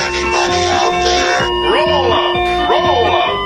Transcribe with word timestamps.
anybody 0.00 0.62
out 0.76 0.96
there? 1.04 1.40
Roll 1.72 2.12
up, 2.12 2.36
roll 2.68 3.06
up, 3.08 3.36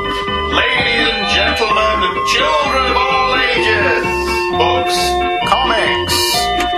ladies 0.53 1.07
and 1.11 1.25
gentlemen, 1.31 1.97
and 2.09 2.17
children 2.27 2.85
of 2.91 2.97
all 2.97 3.31
ages. 3.37 4.05
Books, 4.59 4.99
comics, 5.47 6.17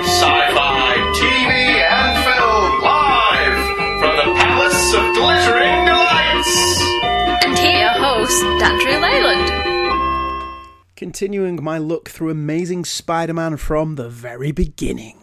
sci-fi, 0.06 0.96
TV, 1.16 1.52
and 1.80 2.12
film, 2.26 2.82
live 2.82 3.58
from 4.00 4.14
the 4.20 4.28
Palace 4.40 4.94
of 4.94 5.04
Glittering 5.16 5.84
Delights. 5.86 6.54
And 7.44 7.58
here, 7.58 7.80
your 7.80 7.96
host, 7.96 8.42
Andrew 8.62 8.98
Leyland. 9.00 9.48
Continuing 10.96 11.62
my 11.62 11.78
look 11.78 12.10
through 12.10 12.30
Amazing 12.30 12.84
Spider 12.84 13.34
Man 13.34 13.56
from 13.56 13.96
the 13.96 14.08
very 14.08 14.52
beginning. 14.52 15.21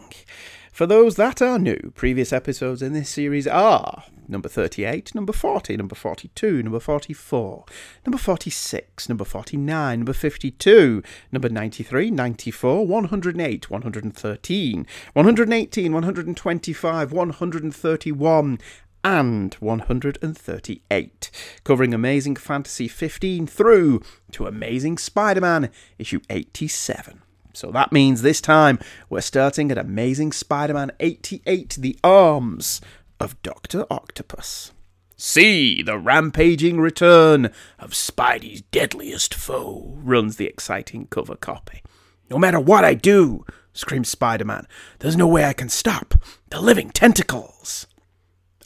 For 0.80 0.86
those 0.86 1.16
that 1.16 1.42
are 1.42 1.58
new, 1.58 1.92
previous 1.94 2.32
episodes 2.32 2.80
in 2.80 2.94
this 2.94 3.10
series 3.10 3.46
are 3.46 4.04
number 4.26 4.48
38, 4.48 5.14
number 5.14 5.34
40, 5.34 5.76
number 5.76 5.94
42, 5.94 6.62
number 6.62 6.80
44, 6.80 7.66
number 8.06 8.16
46, 8.16 9.06
number 9.10 9.26
49, 9.26 9.98
number 9.98 10.14
52, 10.14 11.02
number 11.32 11.50
93, 11.50 12.10
94, 12.10 12.86
108, 12.86 13.70
113, 13.70 14.86
118, 15.12 15.92
125, 15.92 17.12
131, 17.12 18.58
and 19.04 19.54
138, 19.54 21.30
covering 21.62 21.92
Amazing 21.92 22.36
Fantasy 22.36 22.88
15 22.88 23.46
through 23.46 24.00
to 24.32 24.46
Amazing 24.46 24.96
Spider 24.96 25.42
Man 25.42 25.68
issue 25.98 26.20
87. 26.30 27.20
So 27.52 27.70
that 27.72 27.92
means 27.92 28.22
this 28.22 28.40
time 28.40 28.78
we're 29.08 29.20
starting 29.20 29.70
at 29.70 29.78
Amazing 29.78 30.32
Spider 30.32 30.74
Man 30.74 30.92
88 31.00 31.76
The 31.80 31.98
Arms 32.04 32.80
of 33.18 33.40
Dr. 33.42 33.86
Octopus. 33.90 34.72
See 35.16 35.82
the 35.82 35.98
rampaging 35.98 36.80
return 36.80 37.50
of 37.78 37.90
Spidey's 37.90 38.62
deadliest 38.62 39.34
foe, 39.34 39.98
runs 39.98 40.36
the 40.36 40.46
exciting 40.46 41.08
cover 41.08 41.36
copy. 41.36 41.82
No 42.30 42.38
matter 42.38 42.58
what 42.58 42.84
I 42.84 42.94
do, 42.94 43.44
screams 43.74 44.08
Spider 44.08 44.44
Man, 44.44 44.66
there's 45.00 45.16
no 45.16 45.26
way 45.26 45.44
I 45.44 45.52
can 45.52 45.68
stop 45.68 46.14
the 46.48 46.60
living 46.60 46.90
tentacles. 46.90 47.86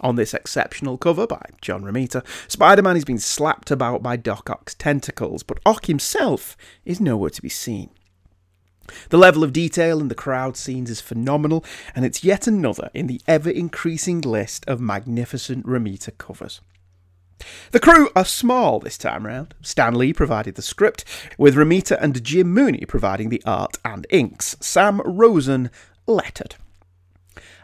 On 0.01 0.17
this 0.17 0.35
exceptional 0.35 0.99
cover 0.99 1.27
by 1.27 1.43
John 1.61 1.83
Romita, 1.83 2.25
Spider 2.47 2.83
Man 2.83 2.97
is 2.97 3.05
being 3.05 3.19
slapped 3.19 3.71
about 3.71 4.03
by 4.03 4.17
Doc 4.17 4.51
Ock's 4.51 4.75
tentacles, 4.75 5.43
but 5.43 5.59
Ock 5.65 5.87
himself 5.87 6.57
is 6.85 7.01
nowhere 7.01 7.31
to 7.31 7.43
be 7.43 7.49
seen. 7.49 7.91
The 9.11 9.19
level 9.19 9.43
of 9.43 9.53
detail 9.53 10.01
in 10.01 10.09
the 10.09 10.15
crowd 10.15 10.57
scenes 10.57 10.91
is 10.91 11.01
phenomenal, 11.01 11.65
and 11.95 12.05
it's 12.05 12.25
yet 12.25 12.47
another 12.47 12.91
in 12.95 13.07
the 13.07 13.21
ever 13.27 13.51
increasing 13.51 14.21
list 14.21 14.65
of 14.67 14.81
magnificent 14.81 15.67
Romita 15.67 16.17
covers. 16.19 16.61
The 17.73 17.81
crew 17.81 18.11
are 18.15 18.25
small 18.25 18.79
this 18.81 18.97
time 18.97 19.27
round. 19.27 19.55
Stan 19.61 19.95
Lee 19.95 20.13
provided 20.13 20.55
the 20.55 20.63
script, 20.63 21.05
with 21.37 21.57
Romita 21.57 21.97
and 22.01 22.23
Jim 22.23 22.53
Mooney 22.53 22.85
providing 22.87 23.29
the 23.29 23.43
art 23.45 23.79
and 23.85 24.07
inks. 24.11 24.57
Sam 24.61 25.01
Rosen 25.01 25.71
lettered. 26.07 26.57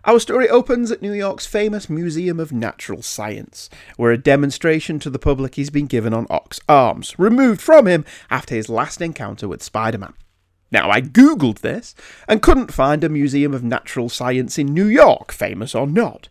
Our 0.05 0.19
story 0.19 0.49
opens 0.49 0.91
at 0.91 1.03
New 1.03 1.12
York's 1.12 1.47
famous 1.47 1.91
Museum 1.91 2.41
of 2.41 2.53
Natural 2.53 3.03
Science, 3.03 3.69
where 3.97 4.12
a 4.12 4.19
demonstration 4.19 4.99
to 5.01 5.11
the 5.11 5.19
public 5.19 5.59
is 5.59 5.69
being 5.69 5.87
given 5.87 6.15
on 6.15 6.27
Ock's 6.31 6.59
arms, 6.69 7.19
removed 7.19 7.61
from 7.61 7.87
him 7.87 8.07
after 8.31 8.55
his 8.55 8.71
last 8.71 9.03
encounter 9.03 9.47
with 9.47 9.62
Spider 9.62 9.99
Man. 9.99 10.15
Now, 10.73 10.91
I 10.91 11.01
googled 11.01 11.61
this 11.61 11.95
and 12.29 12.43
couldn't 12.43 12.73
find 12.73 13.03
a 13.03 13.09
Museum 13.09 13.55
of 13.55 13.65
Natural 13.65 14.09
Science 14.09 14.59
in 14.59 14.73
New 14.73 14.87
York, 14.87 15.33
famous 15.33 15.75
or 15.75 15.87
not. 15.87 16.29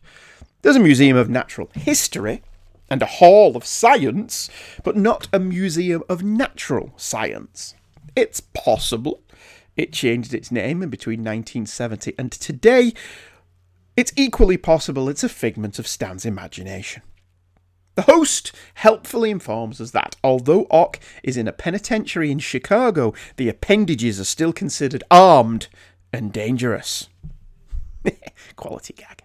There's 0.62 0.78
a 0.78 0.81
Museum 0.81 1.18
of 1.18 1.30
Natural 1.30 1.70
History 1.73 2.42
and 2.90 3.02
a 3.02 3.08
Hall 3.08 3.56
of 3.56 3.66
Science, 3.66 4.50
but 4.84 4.96
not 4.96 5.28
a 5.31 5.40
Museum 5.40 6.04
of 6.09 6.23
Natural 6.23 6.94
Science. 6.98 7.76
It's 8.16 8.40
possible. 8.40 9.22
It 9.75 9.94
changed 9.94 10.34
its 10.34 10.52
name 10.52 10.81
in 10.81 10.90
between 10.90 11.19
1970 11.19 12.13
and 12.18 12.31
today. 12.31 12.94
It's 13.96 14.13
equally 14.16 14.58
possible 14.58 15.09
it's 15.09 15.24
a 15.24 15.30
figment 15.30 15.80
of 15.80 15.88
Stan's 15.88 16.25
imagination. 16.25 17.03
The 18.00 18.14
host 18.14 18.54
helpfully 18.76 19.30
informs 19.30 19.82
us 19.82 19.92
that 19.92 20.16
although 20.24 20.68
Ock 20.72 21.02
is 21.22 21.36
in 21.36 21.50
a 21.50 21.52
penitentiary 21.52 22.32
in 22.32 22.40
Chicago, 22.40 23.14
the 23.36 23.50
appendages 23.50 24.22
are 24.22 24.24
still 24.24 24.54
considered 24.54 25.04
armed 25.12 25.68
and 26.14 26.32
dangerous. 26.32 27.10
Quality 28.56 28.94
gag. 28.94 29.24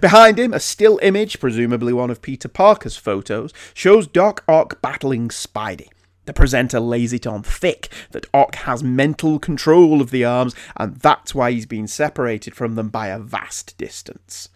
Behind 0.00 0.38
him, 0.38 0.54
a 0.54 0.60
still 0.60 1.00
image, 1.02 1.40
presumably 1.40 1.92
one 1.92 2.10
of 2.10 2.22
Peter 2.22 2.46
Parker's 2.46 2.96
photos, 2.96 3.52
shows 3.74 4.06
Doc 4.06 4.44
Ock 4.46 4.80
battling 4.80 5.28
Spidey. 5.28 5.88
The 6.26 6.32
presenter 6.32 6.78
lays 6.78 7.12
it 7.12 7.26
on 7.26 7.42
thick 7.42 7.88
that 8.12 8.28
Ock 8.32 8.54
has 8.54 8.84
mental 8.84 9.40
control 9.40 10.00
of 10.00 10.12
the 10.12 10.24
arms, 10.24 10.54
and 10.76 10.94
that's 10.94 11.34
why 11.34 11.50
he's 11.50 11.66
been 11.66 11.88
separated 11.88 12.54
from 12.54 12.76
them 12.76 12.88
by 12.88 13.08
a 13.08 13.18
vast 13.18 13.76
distance. 13.76 14.48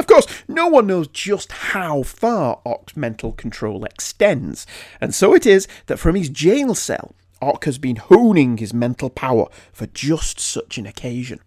Of 0.00 0.06
course, 0.06 0.26
no 0.48 0.66
one 0.66 0.86
knows 0.86 1.08
just 1.08 1.52
how 1.52 2.04
far 2.04 2.62
Ock's 2.64 2.96
mental 2.96 3.32
control 3.32 3.84
extends, 3.84 4.66
and 4.98 5.14
so 5.14 5.34
it 5.34 5.44
is 5.44 5.68
that 5.88 5.98
from 5.98 6.14
his 6.14 6.30
jail 6.30 6.74
cell, 6.74 7.14
Ock 7.42 7.66
has 7.66 7.76
been 7.76 7.96
honing 7.96 8.56
his 8.56 8.72
mental 8.72 9.10
power 9.10 9.48
for 9.74 9.84
just 9.88 10.40
such 10.40 10.78
an 10.78 10.86
occasion. 10.86 11.40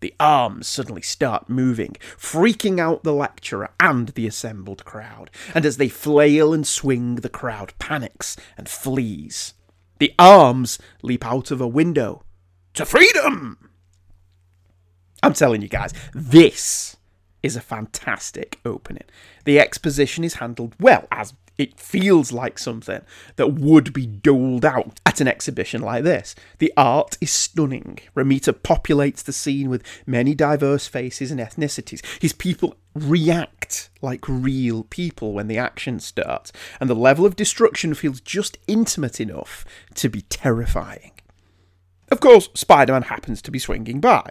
The 0.00 0.14
arms 0.18 0.66
suddenly 0.66 1.02
start 1.02 1.50
moving, 1.50 1.96
freaking 2.16 2.80
out 2.80 3.04
the 3.04 3.12
lecturer 3.12 3.68
and 3.78 4.08
the 4.08 4.26
assembled 4.26 4.86
crowd, 4.86 5.30
and 5.54 5.66
as 5.66 5.76
they 5.76 5.90
flail 5.90 6.54
and 6.54 6.66
swing, 6.66 7.16
the 7.16 7.28
crowd 7.28 7.74
panics 7.78 8.38
and 8.56 8.70
flees. 8.70 9.52
The 9.98 10.14
arms 10.18 10.78
leap 11.02 11.26
out 11.26 11.50
of 11.50 11.60
a 11.60 11.68
window 11.68 12.22
to 12.72 12.86
freedom! 12.86 13.68
I'm 15.22 15.34
telling 15.34 15.60
you 15.60 15.68
guys, 15.68 15.92
this 16.14 16.96
is 17.42 17.56
a 17.56 17.60
fantastic 17.60 18.58
opening. 18.64 19.04
The 19.44 19.60
exposition 19.60 20.24
is 20.24 20.34
handled 20.34 20.74
well, 20.80 21.06
as 21.10 21.34
it 21.58 21.78
feels 21.78 22.30
like 22.30 22.56
something 22.58 23.02
that 23.34 23.54
would 23.54 23.92
be 23.92 24.06
doled 24.06 24.64
out 24.64 25.00
at 25.04 25.20
an 25.20 25.26
exhibition 25.26 25.82
like 25.82 26.04
this. 26.04 26.36
The 26.58 26.72
art 26.76 27.18
is 27.20 27.32
stunning. 27.32 27.98
Romita 28.16 28.52
populates 28.52 29.24
the 29.24 29.32
scene 29.32 29.68
with 29.68 29.82
many 30.06 30.34
diverse 30.34 30.86
faces 30.86 31.32
and 31.32 31.40
ethnicities. 31.40 32.04
His 32.22 32.32
people 32.32 32.76
react 32.94 33.90
like 34.00 34.28
real 34.28 34.84
people 34.84 35.32
when 35.32 35.48
the 35.48 35.58
action 35.58 35.98
starts, 35.98 36.52
and 36.80 36.88
the 36.88 36.94
level 36.94 37.26
of 37.26 37.36
destruction 37.36 37.92
feels 37.92 38.20
just 38.20 38.56
intimate 38.68 39.20
enough 39.20 39.64
to 39.96 40.08
be 40.08 40.22
terrifying. 40.22 41.10
Of 42.10 42.20
course, 42.20 42.48
Spider 42.54 42.92
Man 42.92 43.02
happens 43.02 43.42
to 43.42 43.50
be 43.50 43.58
swinging 43.58 44.00
by. 44.00 44.30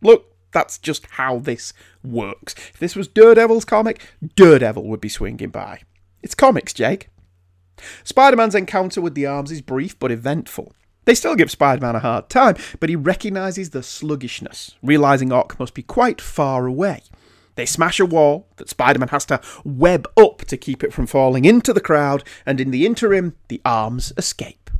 Look, 0.00 0.35
that's 0.56 0.78
just 0.78 1.04
how 1.12 1.38
this 1.38 1.74
works. 2.02 2.54
If 2.72 2.78
this 2.78 2.96
was 2.96 3.08
Daredevil's 3.08 3.66
comic, 3.66 4.00
Daredevil 4.36 4.84
would 4.84 5.02
be 5.02 5.10
swinging 5.10 5.50
by. 5.50 5.82
It's 6.22 6.34
comics, 6.34 6.72
Jake. 6.72 7.10
Spider 8.04 8.38
Man's 8.38 8.54
encounter 8.54 9.02
with 9.02 9.14
the 9.14 9.26
arms 9.26 9.52
is 9.52 9.60
brief 9.60 9.98
but 9.98 10.10
eventful. 10.10 10.72
They 11.04 11.14
still 11.14 11.34
give 11.34 11.50
Spider 11.50 11.82
Man 11.82 11.94
a 11.94 11.98
hard 11.98 12.30
time, 12.30 12.56
but 12.80 12.88
he 12.88 12.96
recognises 12.96 13.70
the 13.70 13.82
sluggishness, 13.82 14.74
realising 14.82 15.30
Ock 15.30 15.60
must 15.60 15.74
be 15.74 15.82
quite 15.82 16.22
far 16.22 16.66
away. 16.66 17.02
They 17.56 17.66
smash 17.66 18.00
a 18.00 18.06
wall 18.06 18.48
that 18.56 18.70
Spider 18.70 18.98
Man 18.98 19.08
has 19.08 19.26
to 19.26 19.42
web 19.62 20.08
up 20.16 20.38
to 20.46 20.56
keep 20.56 20.82
it 20.82 20.94
from 20.94 21.06
falling 21.06 21.44
into 21.44 21.74
the 21.74 21.82
crowd, 21.82 22.24
and 22.46 22.62
in 22.62 22.70
the 22.70 22.86
interim, 22.86 23.36
the 23.48 23.60
arms 23.62 24.14
escape. 24.16 24.70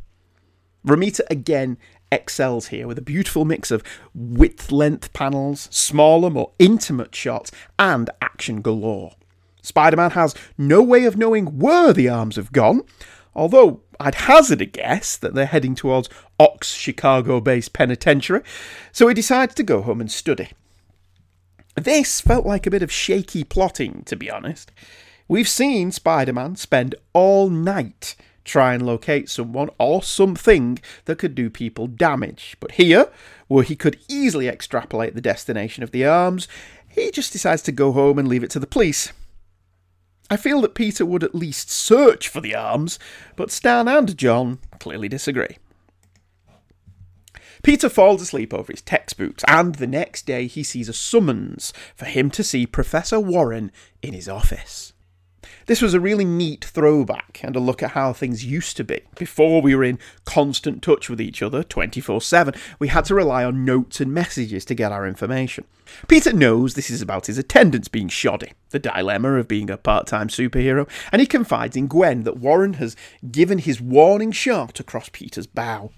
Romita 0.87 1.21
again 1.29 1.77
excels 2.11 2.69
here 2.69 2.87
with 2.87 2.99
a 2.99 3.03
beautiful 3.03 3.45
mix 3.45 3.71
of 3.71 3.83
width 4.15 4.71
length 4.73 5.13
panels, 5.13 5.69
smaller, 5.71 6.31
more 6.31 6.53
intimate 6.59 7.15
shots, 7.15 7.51
and 7.79 8.11
action 8.21 8.63
galore. 8.63 9.15
Spider 9.63 9.97
Man 9.97 10.13
has 10.13 10.35
no 10.57 10.83
way 10.83 11.05
of 11.05 11.17
knowing 11.17 11.59
where 11.59 11.93
the 11.93 12.09
arms 12.09 12.37
have 12.37 12.53
gone, 12.53 12.83
although 13.35 13.81
I'd 13.99 14.15
hazard 14.15 14.61
a 14.61 14.67
guess 14.67 15.17
that 15.17 15.35
they're 15.35 15.47
heading 15.47 15.75
towards 15.75 16.09
Ock's, 16.39 16.73
Chicago 16.73 17.41
based 17.41 17.73
penitentiary, 17.73 18.43
so 18.93 19.09
he 19.09 19.15
decides 19.15 19.55
to 19.57 19.63
go 19.63 19.83
home 19.83 20.01
and 20.01 20.11
study. 20.11 20.51
This 21.75 22.21
felt 22.21 22.47
like 22.47 22.67
a 22.67 22.71
bit 22.71 22.83
of 22.83 22.93
shaky 22.93 23.45
plotting, 23.45 24.03
to 24.05 24.17
be 24.17 24.31
honest. 24.31 24.71
We've 25.29 25.49
seen 25.49 25.91
Spider 25.91 26.33
Man 26.33 26.57
spend 26.57 26.95
all 27.13 27.51
night 27.51 28.15
try 28.47 28.73
and 28.73 28.87
locate 28.87 29.29
someone 29.29 29.69
or 29.79 30.03
something 30.03 30.79
that 31.05 31.19
could 31.19 31.35
do 31.35 31.51
people 31.51 31.87
damage. 31.87 32.57
But 32.61 32.73
here, 32.73 33.11
where 33.49 33.65
he 33.65 33.77
could 33.77 33.99
easily 34.09 34.49
extrapolate 34.49 35.15
the 35.15 35.21
destination 35.21 35.83
of 35.83 35.91
the 35.91 36.07
arms, 36.07 36.49
he 36.89 37.11
just 37.11 37.33
decides 37.33 37.63
to 37.63 37.73
go 37.73 37.93
home 37.93 38.19
and 38.19 38.27
leave 38.27 38.43
it 38.43 38.51
to 38.51 38.59
the 38.59 38.67
police. 38.67 39.13
I 40.31 40.37
feel 40.37 40.61
that 40.63 40.75
Peter 40.75 41.07
would 41.07 41.23
at 41.23 41.35
least 41.35 41.71
search 41.71 42.29
for 42.29 42.41
the 42.41 42.55
arms, 42.55 42.99
but 43.37 43.51
Stan 43.51 43.87
and 43.87 44.17
John 44.17 44.59
clearly 44.81 45.09
disagree. 45.09 45.59
Peter 47.63 47.89
falls 47.89 48.23
asleep 48.23 48.55
over 48.55 48.73
his 48.73 48.83
textbooks, 48.83 49.45
and 49.49 49.77
the 49.77 49.87
next 49.87 50.27
day 50.27 50.47
he 50.47 50.63
sees 50.63 50.89
a 50.89 50.93
summons 50.93 51.73
for 51.95 52.05
him 52.05 52.31
to 52.31 52.45
see 52.45 52.67
Professor 52.67 53.21
Warren 53.21 53.73
in 54.03 54.15
his 54.15 54.29
office. 54.29 54.93
This 55.67 55.83
was 55.83 55.95
a 55.95 56.01
really 56.01 56.25
neat 56.25 56.65
throwback 56.65 57.41
and 57.43 57.57
a 57.57 57.61
look 57.61 57.83
at 57.83 57.91
how 57.91 58.13
things 58.13 58.45
used 58.45 58.77
to 58.77 58.85
be. 58.85 59.01
Before 59.19 59.61
we 59.61 59.75
were 59.75 59.83
in 59.83 59.99
constant 60.25 60.81
touch 60.81 61.11
with 61.11 61.21
each 61.21 61.43
other 61.43 61.65
24 61.65 62.21
7, 62.21 62.55
we 62.79 62.87
had 62.89 63.05
to 63.07 63.17
rely 63.17 63.45
on 63.45 63.65
notes 63.65 64.01
and 64.01 64.15
messages 64.15 64.65
to 64.67 64.77
get 64.77 64.93
our 64.93 65.09
information. 65.09 65.65
Peter 66.07 66.33
knows 66.33 66.75
this 66.75 66.89
is 66.89 67.03
about 67.03 67.27
his 67.27 67.37
attendance 67.37 67.89
being 67.89 68.09
shoddy, 68.09 68.53
the 68.71 68.79
dilemma 68.79 69.35
of 69.35 69.49
being 69.49 69.69
a 69.69 69.77
part 69.77 70.07
time 70.07 70.29
superhero, 70.29 70.89
and 71.11 71.19
he 71.21 71.27
confides 71.27 71.77
in 71.77 71.89
Gwen 71.89 72.23
that 72.23 72.39
Warren 72.39 72.75
has 72.75 72.95
given 73.29 73.59
his 73.59 73.81
warning 73.81 74.31
shot 74.31 74.79
across 74.79 75.09
Peter's 75.09 75.49
bow. 75.49 75.91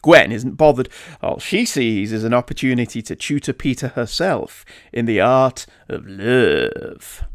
Gwen 0.00 0.32
isn't 0.32 0.56
bothered. 0.56 0.88
All 1.22 1.38
she 1.38 1.66
sees 1.66 2.10
is 2.10 2.24
an 2.24 2.32
opportunity 2.32 3.02
to 3.02 3.14
tutor 3.14 3.52
Peter 3.52 3.88
herself 3.88 4.64
in 4.94 5.04
the 5.04 5.20
art 5.20 5.66
of 5.90 6.06
love 6.06 7.26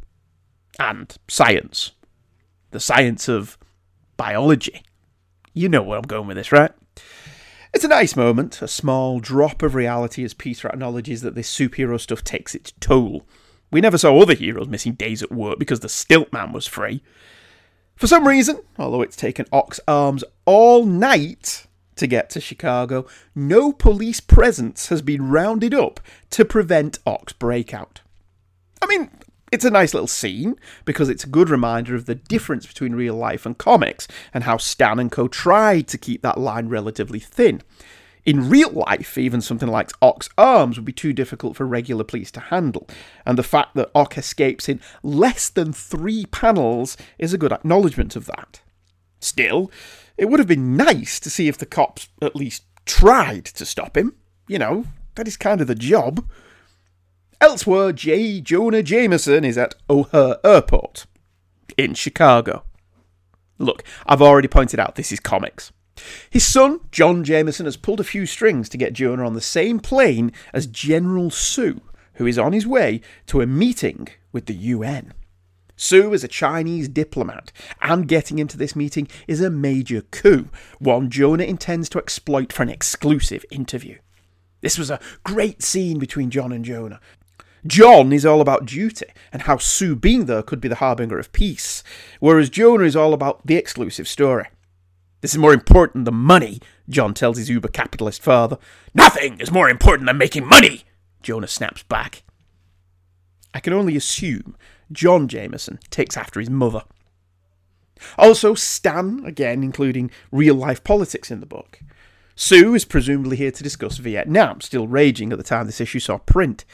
and 0.80 1.16
science. 1.28 1.92
The 2.72 2.80
science 2.80 3.28
of 3.28 3.58
biology. 4.18 4.84
You 5.54 5.70
know 5.70 5.82
where 5.82 5.98
I'm 5.98 6.04
going 6.04 6.28
with 6.28 6.38
this, 6.38 6.52
right? 6.52 6.72
It's 7.74 7.84
a 7.84 7.90
nice 7.90 8.16
moment, 8.16 8.62
a 8.62 8.68
small 8.68 9.20
drop 9.20 9.62
of 9.62 9.76
reality 9.76 10.24
as 10.24 10.34
Peter 10.34 10.70
acknowledges 10.70 11.22
that 11.22 11.36
this 11.36 11.54
superhero 11.54 12.00
stuff 12.00 12.24
takes 12.24 12.56
its 12.56 12.72
toll. 12.80 13.26
We 13.70 13.82
never 13.82 13.98
saw 13.98 14.18
other 14.18 14.34
heroes 14.34 14.70
missing 14.70 14.94
days 14.94 15.22
at 15.22 15.32
work 15.32 15.60
because 15.60 15.82
the 15.82 15.90
stilt 15.90 16.32
man 16.32 16.54
was 16.54 16.68
free. 16.68 17.04
For 17.96 18.08
some 18.08 18.28
reason, 18.28 18.62
although 18.80 19.02
it's 19.02 19.18
taken 19.18 19.46
Ock's 19.52 19.80
arms 19.88 20.24
all 20.46 20.86
night 20.86 21.66
to 21.96 22.08
get 22.08 22.30
to 22.30 22.42
Chicago, 22.42 23.06
no 23.34 23.74
police 23.74 24.20
presence 24.20 24.88
has 24.88 25.02
been 25.02 25.30
rounded 25.30 25.74
up 25.74 26.00
to 26.30 26.46
prevent 26.46 27.00
Ock's 27.06 27.34
breakout. 27.34 28.02
I 28.82 28.86
mean, 28.86 29.10
it's 29.56 29.66
a 29.66 29.72
nice 29.72 29.94
little 29.94 30.08
scene 30.08 30.56
because 30.84 31.08
it's 31.08 31.24
a 31.24 31.30
good 31.30 31.50
reminder 31.50 31.96
of 31.96 32.06
the 32.06 32.16
difference 32.16 32.68
between 32.68 32.94
real 32.94 33.16
life 33.16 33.46
and 33.46 33.58
comics 33.58 34.06
and 34.34 34.44
how 34.44 34.58
Stan 34.58 35.00
and 35.00 35.10
Co 35.10 35.30
tried 35.30 35.88
to 35.88 35.98
keep 35.98 36.22
that 36.22 36.38
line 36.38 36.68
relatively 36.68 37.20
thin. 37.20 37.62
In 38.26 38.50
real 38.50 38.72
life, 38.72 39.18
even 39.18 39.40
something 39.40 39.70
like 39.70 39.92
Ock's 40.02 40.30
arms 40.38 40.78
would 40.78 40.84
be 40.84 40.92
too 40.92 41.14
difficult 41.14 41.56
for 41.56 41.66
regular 41.66 42.04
police 42.04 42.32
to 42.32 42.40
handle, 42.42 42.86
and 43.26 43.38
the 43.38 43.44
fact 43.44 43.76
that 43.76 43.92
Ock 43.96 44.18
escapes 44.18 44.68
in 44.68 44.82
less 45.04 45.48
than 45.48 45.72
three 45.72 46.26
panels 46.26 46.98
is 47.18 47.34
a 47.34 47.38
good 47.38 47.54
acknowledgement 47.54 48.16
of 48.18 48.26
that. 48.26 48.62
Still, 49.22 49.72
it 50.18 50.26
would 50.26 50.40
have 50.40 50.50
been 50.50 50.76
nice 50.76 51.20
to 51.22 51.30
see 51.30 51.48
if 51.48 51.58
the 51.58 51.66
cops 51.66 52.10
at 52.22 52.36
least 52.36 52.64
tried 52.86 53.46
to 53.46 53.66
stop 53.66 53.96
him. 53.96 54.16
You 54.48 54.60
know, 54.60 54.86
that 55.16 55.28
is 55.30 55.38
kind 55.38 55.62
of 55.62 55.68
the 55.68 55.76
job. 55.76 56.30
Elsewhere, 57.42 57.92
J. 57.92 58.42
Jonah 58.42 58.84
Jameson 58.84 59.44
is 59.44 59.58
at 59.58 59.76
O'Hare 59.90 60.38
Airport 60.44 61.06
in 61.78 61.94
Chicago. 61.94 62.64
Look, 63.58 63.84
I've 64.06 64.22
already 64.22 64.48
pointed 64.48 64.80
out 64.80 64.96
this 64.96 65.12
is 65.12 65.20
comics. 65.20 65.72
His 66.30 66.46
son, 66.46 66.82
John 66.92 67.24
Jameson, 67.24 67.66
has 67.66 67.78
pulled 67.78 68.00
a 68.00 68.06
few 68.06 68.26
strings 68.26 68.70
to 68.70 68.78
get 68.78 68.94
Jonah 68.94 69.26
on 69.26 69.34
the 69.34 69.42
same 69.42 69.80
plane 69.80 70.32
as 70.54 70.68
General 70.68 71.30
Sue, 71.30 71.82
who 72.16 72.26
is 72.26 72.38
on 72.38 72.54
his 72.54 72.68
way 72.68 73.02
to 73.28 73.42
a 73.42 73.46
meeting 73.46 74.08
with 74.32 74.46
the 74.46 74.54
UN. 74.54 75.14
Sue 75.78 76.14
is 76.14 76.24
a 76.24 76.30
Chinese 76.30 76.88
diplomat, 76.88 77.52
and 77.82 78.08
getting 78.08 78.40
into 78.40 78.58
this 78.58 78.76
meeting 78.76 79.08
is 79.28 79.42
a 79.42 79.50
major 79.50 80.02
coup, 80.02 80.50
one 80.80 81.10
Jonah 81.10 81.44
intends 81.44 81.90
to 81.90 82.00
exploit 82.00 82.54
for 82.54 82.64
an 82.64 82.70
exclusive 82.70 83.46
interview. 83.52 83.98
This 84.62 84.78
was 84.78 84.90
a 84.90 85.02
great 85.24 85.62
scene 85.62 86.00
between 86.00 86.32
John 86.32 86.52
and 86.52 86.64
Jonah. 86.64 87.00
John 87.68 88.14
is 88.14 88.26
all 88.26 88.42
about 88.42 88.66
duty 88.66 89.08
and 89.34 89.44
how 89.44 89.58
Sue 89.58 89.96
being 89.96 90.26
there 90.26 90.44
could 90.44 90.62
be 90.62 90.68
the 90.68 90.76
harbinger 90.76 91.18
of 91.18 91.32
peace, 91.32 91.84
whereas 92.20 92.50
Jonah 92.50 92.84
is 92.84 92.96
all 92.96 93.14
about 93.14 93.46
the 93.46 93.56
exclusive 93.56 94.08
story. 94.08 94.48
This 95.22 95.32
is 95.32 95.40
more 95.40 95.54
important 95.54 96.06
than 96.06 96.16
money, 96.16 96.60
John 96.88 97.14
tells 97.14 97.38
his 97.38 97.50
uber 97.50 97.70
capitalist 97.70 98.22
father. 98.22 98.60
Nothing 98.94 99.40
is 99.40 99.52
more 99.52 99.70
important 99.70 100.06
than 100.06 100.18
making 100.18 100.48
money, 100.48 100.84
Jonah 101.24 101.48
snaps 101.48 101.82
back. 101.84 102.24
I 103.54 103.60
can 103.60 103.74
only 103.74 103.96
assume 103.96 104.56
John 104.92 105.28
Jameson 105.28 105.80
takes 105.90 106.18
after 106.18 106.40
his 106.40 106.50
mother. 106.50 106.84
Also, 108.18 108.54
Stan, 108.54 109.24
again, 109.26 109.64
including 109.64 110.12
real 110.32 110.56
life 110.56 110.84
politics 110.84 111.32
in 111.32 111.40
the 111.40 111.46
book. 111.46 111.80
Sue 112.36 112.76
is 112.76 112.86
presumably 112.86 113.38
here 113.38 113.52
to 113.52 113.64
discuss 113.64 113.98
Vietnam, 113.98 114.60
still 114.60 114.88
raging 114.88 115.32
at 115.32 115.38
the 115.38 115.44
time 115.44 115.66
this 115.66 115.82
issue 115.82 116.00
saw 116.00 116.18
print. 116.18 116.66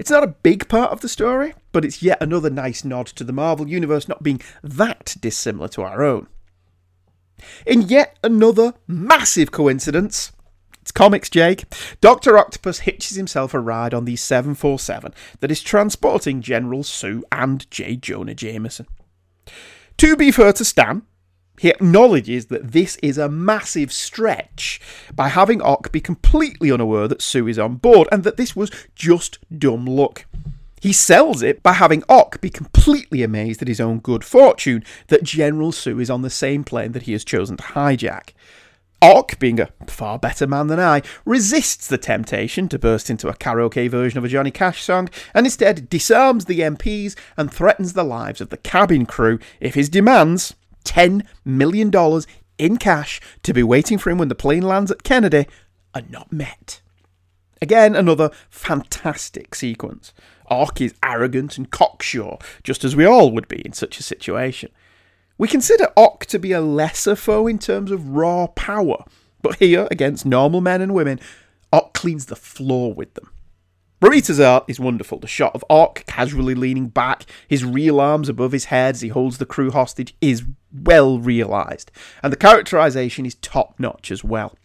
It's 0.00 0.10
not 0.10 0.24
a 0.24 0.28
big 0.28 0.66
part 0.66 0.92
of 0.92 1.02
the 1.02 1.10
story, 1.10 1.52
but 1.72 1.84
it's 1.84 2.02
yet 2.02 2.22
another 2.22 2.48
nice 2.48 2.86
nod 2.86 3.06
to 3.08 3.22
the 3.22 3.34
Marvel 3.34 3.68
Universe 3.68 4.08
not 4.08 4.22
being 4.22 4.40
that 4.62 5.14
dissimilar 5.20 5.68
to 5.68 5.82
our 5.82 6.02
own. 6.02 6.26
In 7.66 7.82
yet 7.82 8.18
another 8.24 8.72
massive 8.86 9.50
coincidence, 9.50 10.32
it's 10.80 10.90
comics, 10.90 11.28
Jake. 11.28 11.64
Dr. 12.00 12.38
Octopus 12.38 12.78
hitches 12.78 13.18
himself 13.18 13.52
a 13.52 13.60
ride 13.60 13.92
on 13.92 14.06
the 14.06 14.16
747 14.16 15.12
that 15.40 15.50
is 15.50 15.60
transporting 15.60 16.40
General 16.40 16.82
Sue 16.82 17.22
and 17.30 17.70
J. 17.70 17.96
Jonah 17.96 18.34
Jameson. 18.34 18.86
To 19.98 20.16
be 20.16 20.30
fair 20.30 20.54
to 20.54 20.64
Stan, 20.64 21.02
he 21.60 21.68
acknowledges 21.68 22.46
that 22.46 22.72
this 22.72 22.96
is 23.02 23.18
a 23.18 23.28
massive 23.28 23.92
stretch 23.92 24.80
by 25.14 25.28
having 25.28 25.60
Ock 25.60 25.92
be 25.92 26.00
completely 26.00 26.72
unaware 26.72 27.06
that 27.06 27.20
Sue 27.20 27.46
is 27.46 27.58
on 27.58 27.74
board 27.74 28.08
and 28.10 28.24
that 28.24 28.38
this 28.38 28.56
was 28.56 28.70
just 28.94 29.38
dumb 29.58 29.84
luck. 29.84 30.24
He 30.80 30.94
sells 30.94 31.42
it 31.42 31.62
by 31.62 31.74
having 31.74 32.02
Ock 32.08 32.40
be 32.40 32.48
completely 32.48 33.22
amazed 33.22 33.60
at 33.60 33.68
his 33.68 33.78
own 33.78 33.98
good 33.98 34.24
fortune 34.24 34.82
that 35.08 35.22
General 35.22 35.70
Sue 35.70 36.00
is 36.00 36.08
on 36.08 36.22
the 36.22 36.30
same 36.30 36.64
plane 36.64 36.92
that 36.92 37.02
he 37.02 37.12
has 37.12 37.24
chosen 37.26 37.58
to 37.58 37.62
hijack. 37.62 38.30
Ock, 39.02 39.38
being 39.38 39.60
a 39.60 39.68
far 39.86 40.18
better 40.18 40.46
man 40.46 40.68
than 40.68 40.80
I, 40.80 41.02
resists 41.26 41.86
the 41.86 41.98
temptation 41.98 42.70
to 42.70 42.78
burst 42.78 43.10
into 43.10 43.28
a 43.28 43.34
karaoke 43.34 43.90
version 43.90 44.16
of 44.16 44.24
a 44.24 44.28
Johnny 44.28 44.50
Cash 44.50 44.82
song 44.82 45.10
and 45.34 45.46
instead 45.46 45.90
disarms 45.90 46.46
the 46.46 46.60
MPs 46.60 47.16
and 47.36 47.52
threatens 47.52 47.92
the 47.92 48.02
lives 48.02 48.40
of 48.40 48.48
the 48.48 48.56
cabin 48.56 49.04
crew 49.04 49.38
if 49.60 49.74
his 49.74 49.90
demands, 49.90 50.54
$10 50.84 51.26
million 51.44 51.92
in 52.58 52.76
cash 52.76 53.20
to 53.42 53.52
be 53.52 53.62
waiting 53.62 53.98
for 53.98 54.10
him 54.10 54.18
when 54.18 54.28
the 54.28 54.34
plane 54.34 54.62
lands 54.62 54.90
at 54.90 55.02
Kennedy 55.02 55.46
are 55.94 56.02
not 56.08 56.32
met. 56.32 56.80
Again, 57.62 57.94
another 57.94 58.30
fantastic 58.48 59.54
sequence. 59.54 60.12
Ock 60.48 60.80
is 60.80 60.94
arrogant 61.02 61.58
and 61.58 61.70
cocksure, 61.70 62.38
just 62.62 62.84
as 62.84 62.96
we 62.96 63.04
all 63.04 63.30
would 63.32 63.48
be 63.48 63.64
in 63.64 63.72
such 63.72 63.98
a 63.98 64.02
situation. 64.02 64.70
We 65.38 65.48
consider 65.48 65.88
Ock 65.96 66.26
to 66.26 66.38
be 66.38 66.52
a 66.52 66.60
lesser 66.60 67.16
foe 67.16 67.46
in 67.46 67.58
terms 67.58 67.90
of 67.90 68.08
raw 68.08 68.46
power, 68.48 69.04
but 69.42 69.56
here, 69.56 69.88
against 69.90 70.26
normal 70.26 70.60
men 70.60 70.80
and 70.80 70.94
women, 70.94 71.20
Ock 71.72 71.94
cleans 71.94 72.26
the 72.26 72.36
floor 72.36 72.92
with 72.92 73.14
them. 73.14 73.30
Romita's 74.00 74.40
art 74.40 74.64
is 74.66 74.80
wonderful. 74.80 75.18
The 75.18 75.26
shot 75.26 75.54
of 75.54 75.64
Ock 75.68 76.06
casually 76.06 76.54
leaning 76.54 76.88
back, 76.88 77.26
his 77.46 77.64
real 77.64 78.00
arms 78.00 78.30
above 78.30 78.52
his 78.52 78.66
head 78.66 78.94
as 78.94 79.02
he 79.02 79.08
holds 79.08 79.36
the 79.36 79.44
crew 79.44 79.70
hostage, 79.70 80.16
is 80.22 80.44
well 80.72 81.18
realised, 81.18 81.90
and 82.22 82.32
the 82.32 82.38
characterisation 82.38 83.26
is 83.26 83.34
top 83.34 83.78
notch 83.78 84.10
as 84.10 84.24
well. 84.24 84.56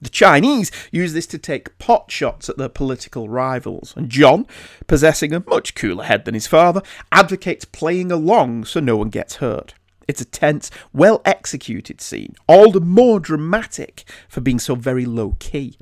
The 0.00 0.08
Chinese 0.08 0.70
use 0.90 1.12
this 1.12 1.26
to 1.28 1.38
take 1.38 1.78
pot 1.78 2.10
shots 2.10 2.48
at 2.48 2.56
their 2.56 2.70
political 2.70 3.28
rivals, 3.28 3.92
and 3.94 4.08
John, 4.08 4.46
possessing 4.86 5.34
a 5.34 5.44
much 5.46 5.74
cooler 5.74 6.04
head 6.04 6.24
than 6.24 6.34
his 6.34 6.46
father, 6.46 6.82
advocates 7.12 7.66
playing 7.66 8.10
along 8.10 8.64
so 8.64 8.80
no 8.80 8.96
one 8.96 9.10
gets 9.10 9.36
hurt. 9.36 9.74
It's 10.08 10.20
a 10.20 10.26
tense, 10.26 10.70
well 10.94 11.20
executed 11.24 12.00
scene, 12.00 12.34
all 12.46 12.70
the 12.70 12.80
more 12.80 13.20
dramatic 13.20 14.04
for 14.28 14.40
being 14.40 14.58
so 14.58 14.74
very 14.74 15.04
low 15.04 15.36
key. 15.40 15.76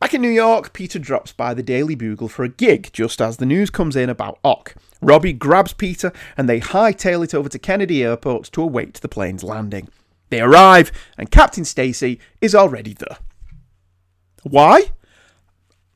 Back 0.00 0.14
in 0.14 0.22
New 0.22 0.30
York, 0.30 0.72
Peter 0.72 0.98
drops 0.98 1.30
by 1.30 1.52
the 1.52 1.62
Daily 1.62 1.94
Bugle 1.94 2.28
for 2.28 2.42
a 2.42 2.48
gig 2.48 2.88
just 2.90 3.20
as 3.20 3.36
the 3.36 3.44
news 3.44 3.68
comes 3.68 3.96
in 3.96 4.08
about 4.08 4.38
Ock. 4.42 4.74
Robbie 5.02 5.34
grabs 5.34 5.74
Peter 5.74 6.10
and 6.38 6.48
they 6.48 6.58
hightail 6.58 7.22
it 7.22 7.34
over 7.34 7.50
to 7.50 7.58
Kennedy 7.58 8.02
Airport 8.02 8.44
to 8.52 8.62
await 8.62 8.94
the 8.94 9.08
plane's 9.08 9.44
landing. 9.44 9.90
They 10.30 10.40
arrive 10.40 10.90
and 11.18 11.30
Captain 11.30 11.66
Stacy 11.66 12.18
is 12.40 12.54
already 12.54 12.94
there. 12.94 13.18
Why? 14.42 14.92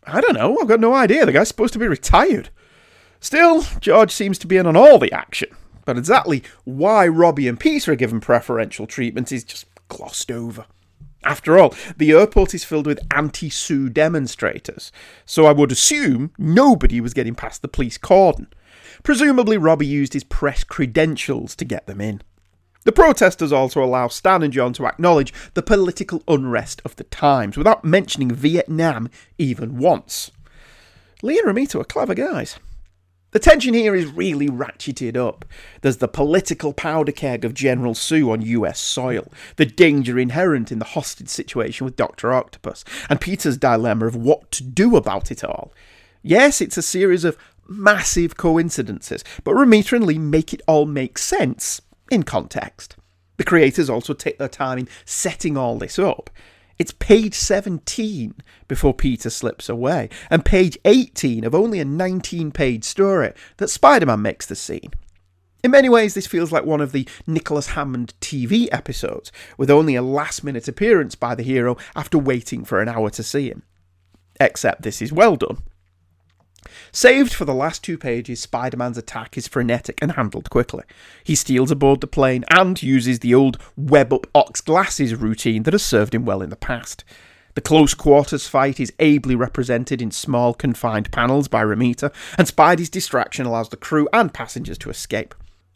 I 0.06 0.20
don't 0.20 0.34
know. 0.34 0.58
I've 0.60 0.68
got 0.68 0.80
no 0.80 0.92
idea. 0.92 1.24
The 1.24 1.32
guy's 1.32 1.48
supposed 1.48 1.72
to 1.72 1.78
be 1.78 1.88
retired. 1.88 2.50
Still, 3.20 3.62
George 3.80 4.10
seems 4.10 4.36
to 4.40 4.46
be 4.46 4.58
in 4.58 4.66
on 4.66 4.76
all 4.76 4.98
the 4.98 5.12
action. 5.12 5.48
But 5.86 5.96
exactly 5.96 6.42
why 6.64 7.08
Robbie 7.08 7.48
and 7.48 7.58
Peter 7.58 7.92
are 7.92 7.96
given 7.96 8.20
preferential 8.20 8.86
treatment 8.86 9.32
is 9.32 9.44
just 9.44 9.64
glossed 9.88 10.30
over. 10.30 10.66
After 11.24 11.58
all, 11.58 11.74
the 11.96 12.12
airport 12.12 12.54
is 12.54 12.64
filled 12.64 12.86
with 12.86 13.00
anti 13.10 13.48
Sue 13.48 13.88
demonstrators, 13.88 14.92
so 15.24 15.46
I 15.46 15.52
would 15.52 15.72
assume 15.72 16.32
nobody 16.38 17.00
was 17.00 17.14
getting 17.14 17.34
past 17.34 17.62
the 17.62 17.68
police 17.68 17.96
cordon. 17.96 18.48
Presumably, 19.02 19.56
Robbie 19.56 19.86
used 19.86 20.12
his 20.12 20.24
press 20.24 20.64
credentials 20.64 21.56
to 21.56 21.64
get 21.64 21.86
them 21.86 22.00
in. 22.00 22.22
The 22.84 22.92
protesters 22.92 23.52
also 23.52 23.82
allow 23.82 24.08
Stan 24.08 24.42
and 24.42 24.52
John 24.52 24.74
to 24.74 24.86
acknowledge 24.86 25.32
the 25.54 25.62
political 25.62 26.22
unrest 26.28 26.82
of 26.84 26.96
the 26.96 27.04
times 27.04 27.56
without 27.56 27.84
mentioning 27.84 28.30
Vietnam 28.30 29.08
even 29.38 29.78
once. 29.78 30.30
Lee 31.22 31.38
and 31.38 31.48
Romita 31.48 31.80
are 31.80 31.84
clever 31.84 32.14
guys. 32.14 32.58
The 33.34 33.40
tension 33.40 33.74
here 33.74 33.96
is 33.96 34.06
really 34.06 34.46
ratcheted 34.46 35.16
up. 35.16 35.44
There's 35.80 35.96
the 35.96 36.06
political 36.06 36.72
powder 36.72 37.10
keg 37.10 37.44
of 37.44 37.52
General 37.52 37.92
Sue 37.96 38.30
on 38.30 38.42
US 38.42 38.78
soil, 38.78 39.26
the 39.56 39.66
danger 39.66 40.20
inherent 40.20 40.70
in 40.70 40.78
the 40.78 40.84
hostage 40.84 41.28
situation 41.28 41.84
with 41.84 41.96
Dr. 41.96 42.32
Octopus, 42.32 42.84
and 43.10 43.20
Peter's 43.20 43.56
dilemma 43.56 44.06
of 44.06 44.14
what 44.14 44.52
to 44.52 44.62
do 44.62 44.94
about 44.94 45.32
it 45.32 45.42
all. 45.42 45.72
Yes, 46.22 46.60
it's 46.60 46.76
a 46.76 46.82
series 46.82 47.24
of 47.24 47.36
massive 47.66 48.36
coincidences, 48.36 49.24
but 49.42 49.56
Romita 49.56 49.96
and 49.96 50.06
Lee 50.06 50.16
make 50.16 50.54
it 50.54 50.62
all 50.68 50.86
make 50.86 51.18
sense 51.18 51.80
in 52.12 52.22
context. 52.22 52.94
The 53.38 53.42
creators 53.42 53.90
also 53.90 54.14
take 54.14 54.38
their 54.38 54.46
time 54.46 54.78
in 54.78 54.88
setting 55.04 55.56
all 55.56 55.76
this 55.76 55.98
up. 55.98 56.30
It's 56.78 56.92
page 56.92 57.34
17 57.34 58.34
before 58.66 58.94
Peter 58.94 59.30
slips 59.30 59.68
away, 59.68 60.08
and 60.30 60.44
page 60.44 60.76
18 60.84 61.44
of 61.44 61.54
only 61.54 61.78
a 61.78 61.84
19 61.84 62.50
page 62.50 62.84
story 62.84 63.32
that 63.58 63.70
Spider 63.70 64.06
Man 64.06 64.22
makes 64.22 64.46
the 64.46 64.56
scene. 64.56 64.92
In 65.62 65.70
many 65.70 65.88
ways, 65.88 66.12
this 66.14 66.26
feels 66.26 66.52
like 66.52 66.64
one 66.64 66.82
of 66.82 66.92
the 66.92 67.08
Nicholas 67.26 67.68
Hammond 67.68 68.12
TV 68.20 68.68
episodes, 68.70 69.32
with 69.56 69.70
only 69.70 69.94
a 69.94 70.02
last 70.02 70.44
minute 70.44 70.68
appearance 70.68 71.14
by 71.14 71.34
the 71.34 71.42
hero 71.42 71.76
after 71.96 72.18
waiting 72.18 72.64
for 72.64 72.82
an 72.82 72.88
hour 72.88 73.08
to 73.10 73.22
see 73.22 73.48
him. 73.48 73.62
Except 74.38 74.82
this 74.82 75.00
is 75.00 75.12
well 75.12 75.36
done. 75.36 75.62
Saved 76.92 77.32
for 77.32 77.44
the 77.44 77.54
last 77.54 77.82
two 77.82 77.98
pages, 77.98 78.40
Spider 78.40 78.76
Man's 78.76 78.98
attack 78.98 79.36
is 79.36 79.48
frenetic 79.48 79.98
and 80.00 80.12
handled 80.12 80.50
quickly. 80.50 80.84
He 81.22 81.34
steals 81.34 81.70
aboard 81.70 82.00
the 82.00 82.06
plane 82.06 82.44
and 82.50 82.82
uses 82.82 83.18
the 83.18 83.34
old 83.34 83.58
web 83.76 84.12
up 84.12 84.26
Ock's 84.34 84.60
glasses 84.60 85.14
routine 85.14 85.64
that 85.64 85.74
has 85.74 85.84
served 85.84 86.14
him 86.14 86.24
well 86.24 86.42
in 86.42 86.50
the 86.50 86.56
past. 86.56 87.04
The 87.54 87.60
close 87.60 87.94
quarters 87.94 88.48
fight 88.48 88.80
is 88.80 88.92
ably 88.98 89.36
represented 89.36 90.02
in 90.02 90.10
small, 90.10 90.54
confined 90.54 91.12
panels 91.12 91.46
by 91.46 91.62
Romita, 91.62 92.12
and 92.36 92.48
Spidey's 92.48 92.90
distraction 92.90 93.46
allows 93.46 93.68
the 93.68 93.76
crew 93.76 94.08
and 94.12 94.34
passengers 94.34 94.78
to 94.78 94.90
escape. 94.90 95.34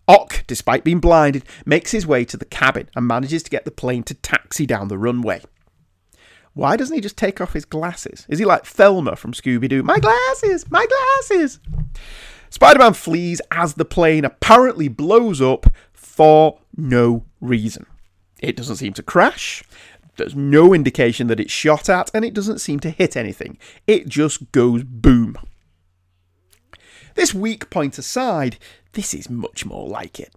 Ock, 0.09 0.43
despite 0.47 0.85
being 0.85 1.01
blinded, 1.01 1.45
makes 1.67 1.93
his 1.93 2.07
way 2.07 2.25
to 2.25 2.37
the 2.37 2.47
cabin 2.47 2.89
and 2.97 3.07
manages 3.07 3.43
to 3.45 3.51
get 3.51 3.65
the 3.65 3.71
plane 3.71 4.03
to 4.05 4.15
taxi 4.15 4.67
down 4.67 4.89
the 4.89 4.99
runway. 4.99 5.43
Why 6.59 6.75
doesn't 6.75 6.93
he 6.93 7.01
just 7.01 7.17
take 7.17 7.41
off 7.41 7.53
his 7.53 7.65
glasses? 7.65 8.27
Is 8.29 8.41
he 8.41 8.45
like 8.45 8.67
Velma 8.67 9.15
from 9.15 9.33
Scooby 9.33 9.69
Doo? 9.69 9.85
My 9.85 10.01
glasses! 10.01 10.69
My 10.69 10.85
glasses! 10.87 11.61
Spider 12.51 12.81
Man 12.81 12.95
flees 12.95 13.41
as 13.53 13.75
the 13.75 13.85
plane 13.85 14.25
apparently 14.25 14.89
blows 14.89 15.41
up 15.41 15.67
for 15.93 16.59
no 16.77 17.25
reason. 17.41 17.87
It 18.41 18.57
doesn't 18.57 18.75
seem 18.75 18.93
to 18.95 19.05
crash. 19.05 19.63
There's 20.17 20.35
no 20.35 20.75
indication 20.75 21.29
that 21.29 21.39
it's 21.39 21.53
shot 21.53 21.89
at, 21.89 22.11
and 22.13 22.25
it 22.25 22.35
doesn't 22.35 22.59
seem 22.59 22.81
to 22.81 22.91
hit 22.91 23.17
anything. 23.17 23.57
It 23.87 24.09
just 24.09 24.51
goes 24.51 24.83
boom. 24.83 25.37
This 27.15 27.33
weak 27.33 27.71
point 27.71 27.97
aside, 27.99 28.59
this 28.95 29.15
is 29.15 29.31
much 29.31 29.65
more 29.65 29.87
like 29.87 30.19
it. 30.19 30.35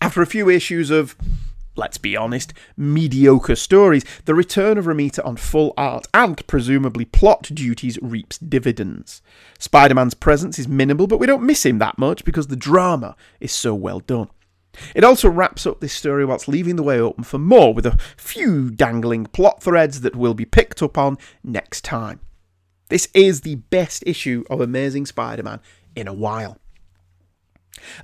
After 0.00 0.22
a 0.22 0.26
few 0.26 0.48
issues 0.48 0.88
of 0.90 1.14
let's 1.76 1.98
be 1.98 2.16
honest, 2.16 2.52
mediocre 2.76 3.56
stories, 3.56 4.04
the 4.24 4.34
return 4.34 4.78
of 4.78 4.86
Romita 4.86 5.24
on 5.24 5.36
full 5.36 5.74
art 5.76 6.06
and 6.12 6.46
presumably 6.46 7.04
plot 7.04 7.50
duties 7.54 7.98
reaps 8.02 8.38
dividends. 8.38 9.22
Spider 9.58 9.94
Man's 9.94 10.14
presence 10.14 10.58
is 10.58 10.68
minimal, 10.68 11.06
but 11.06 11.18
we 11.18 11.26
don't 11.26 11.42
miss 11.42 11.64
him 11.64 11.78
that 11.78 11.98
much 11.98 12.24
because 12.24 12.48
the 12.48 12.56
drama 12.56 13.16
is 13.40 13.52
so 13.52 13.74
well 13.74 14.00
done. 14.00 14.28
It 14.94 15.04
also 15.04 15.28
wraps 15.28 15.66
up 15.66 15.80
this 15.80 15.92
story 15.92 16.24
whilst 16.24 16.48
leaving 16.48 16.76
the 16.76 16.82
way 16.82 16.98
open 16.98 17.24
for 17.24 17.38
more, 17.38 17.74
with 17.74 17.84
a 17.84 17.98
few 18.16 18.70
dangling 18.70 19.26
plot 19.26 19.62
threads 19.62 20.00
that 20.00 20.16
will 20.16 20.34
be 20.34 20.46
picked 20.46 20.82
up 20.82 20.96
on 20.96 21.18
next 21.44 21.84
time. 21.84 22.20
This 22.88 23.08
is 23.14 23.42
the 23.42 23.56
best 23.56 24.02
issue 24.06 24.44
of 24.50 24.60
Amazing 24.60 25.06
Spider 25.06 25.42
Man 25.42 25.60
in 25.94 26.08
a 26.08 26.14
while. 26.14 26.58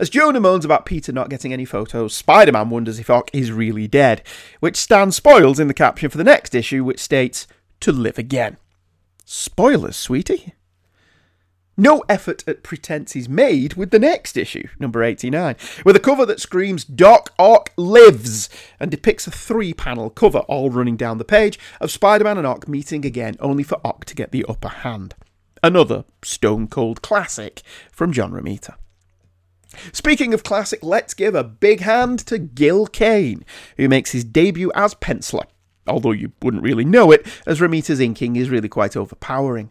As 0.00 0.10
Jonah 0.10 0.40
moans 0.40 0.64
about 0.64 0.86
Peter 0.86 1.12
not 1.12 1.30
getting 1.30 1.52
any 1.52 1.64
photos, 1.64 2.14
Spider 2.14 2.52
Man 2.52 2.70
wonders 2.70 2.98
if 2.98 3.10
Ock 3.10 3.30
is 3.32 3.52
really 3.52 3.86
dead, 3.86 4.22
which 4.60 4.76
Stan 4.76 5.12
spoils 5.12 5.60
in 5.60 5.68
the 5.68 5.74
caption 5.74 6.10
for 6.10 6.18
the 6.18 6.24
next 6.24 6.54
issue, 6.54 6.84
which 6.84 7.00
states, 7.00 7.46
to 7.80 7.92
live 7.92 8.18
again. 8.18 8.56
Spoilers, 9.24 9.96
sweetie. 9.96 10.54
No 11.80 12.02
effort 12.08 12.42
at 12.48 12.64
pretense 12.64 13.14
is 13.14 13.28
made 13.28 13.74
with 13.74 13.92
the 13.92 14.00
next 14.00 14.36
issue, 14.36 14.66
number 14.80 15.04
89, 15.04 15.54
with 15.84 15.94
a 15.94 16.00
cover 16.00 16.26
that 16.26 16.40
screams 16.40 16.82
Doc 16.84 17.32
Ock 17.38 17.70
lives 17.76 18.50
and 18.80 18.90
depicts 18.90 19.28
a 19.28 19.30
three 19.30 19.72
panel 19.72 20.10
cover 20.10 20.40
all 20.40 20.70
running 20.70 20.96
down 20.96 21.18
the 21.18 21.24
page 21.24 21.56
of 21.80 21.92
Spider 21.92 22.24
Man 22.24 22.36
and 22.36 22.46
Ock 22.48 22.66
meeting 22.66 23.06
again, 23.06 23.36
only 23.38 23.62
for 23.62 23.80
Ock 23.84 24.04
to 24.06 24.16
get 24.16 24.32
the 24.32 24.44
upper 24.48 24.68
hand. 24.68 25.14
Another 25.62 26.04
stone 26.24 26.66
cold 26.66 27.00
classic 27.00 27.62
from 27.92 28.12
John 28.12 28.32
Romita. 28.32 28.74
Speaking 29.92 30.34
of 30.34 30.42
classic, 30.42 30.80
let's 30.82 31.14
give 31.14 31.34
a 31.34 31.44
big 31.44 31.80
hand 31.80 32.20
to 32.26 32.38
Gil 32.38 32.86
Kane, 32.86 33.44
who 33.76 33.88
makes 33.88 34.12
his 34.12 34.24
debut 34.24 34.72
as 34.74 34.94
penciler, 34.94 35.46
although 35.86 36.12
you 36.12 36.32
wouldn't 36.42 36.62
really 36.62 36.84
know 36.84 37.10
it, 37.10 37.26
as 37.46 37.60
Romita's 37.60 38.00
inking 38.00 38.36
is 38.36 38.50
really 38.50 38.68
quite 38.68 38.96
overpowering. 38.96 39.70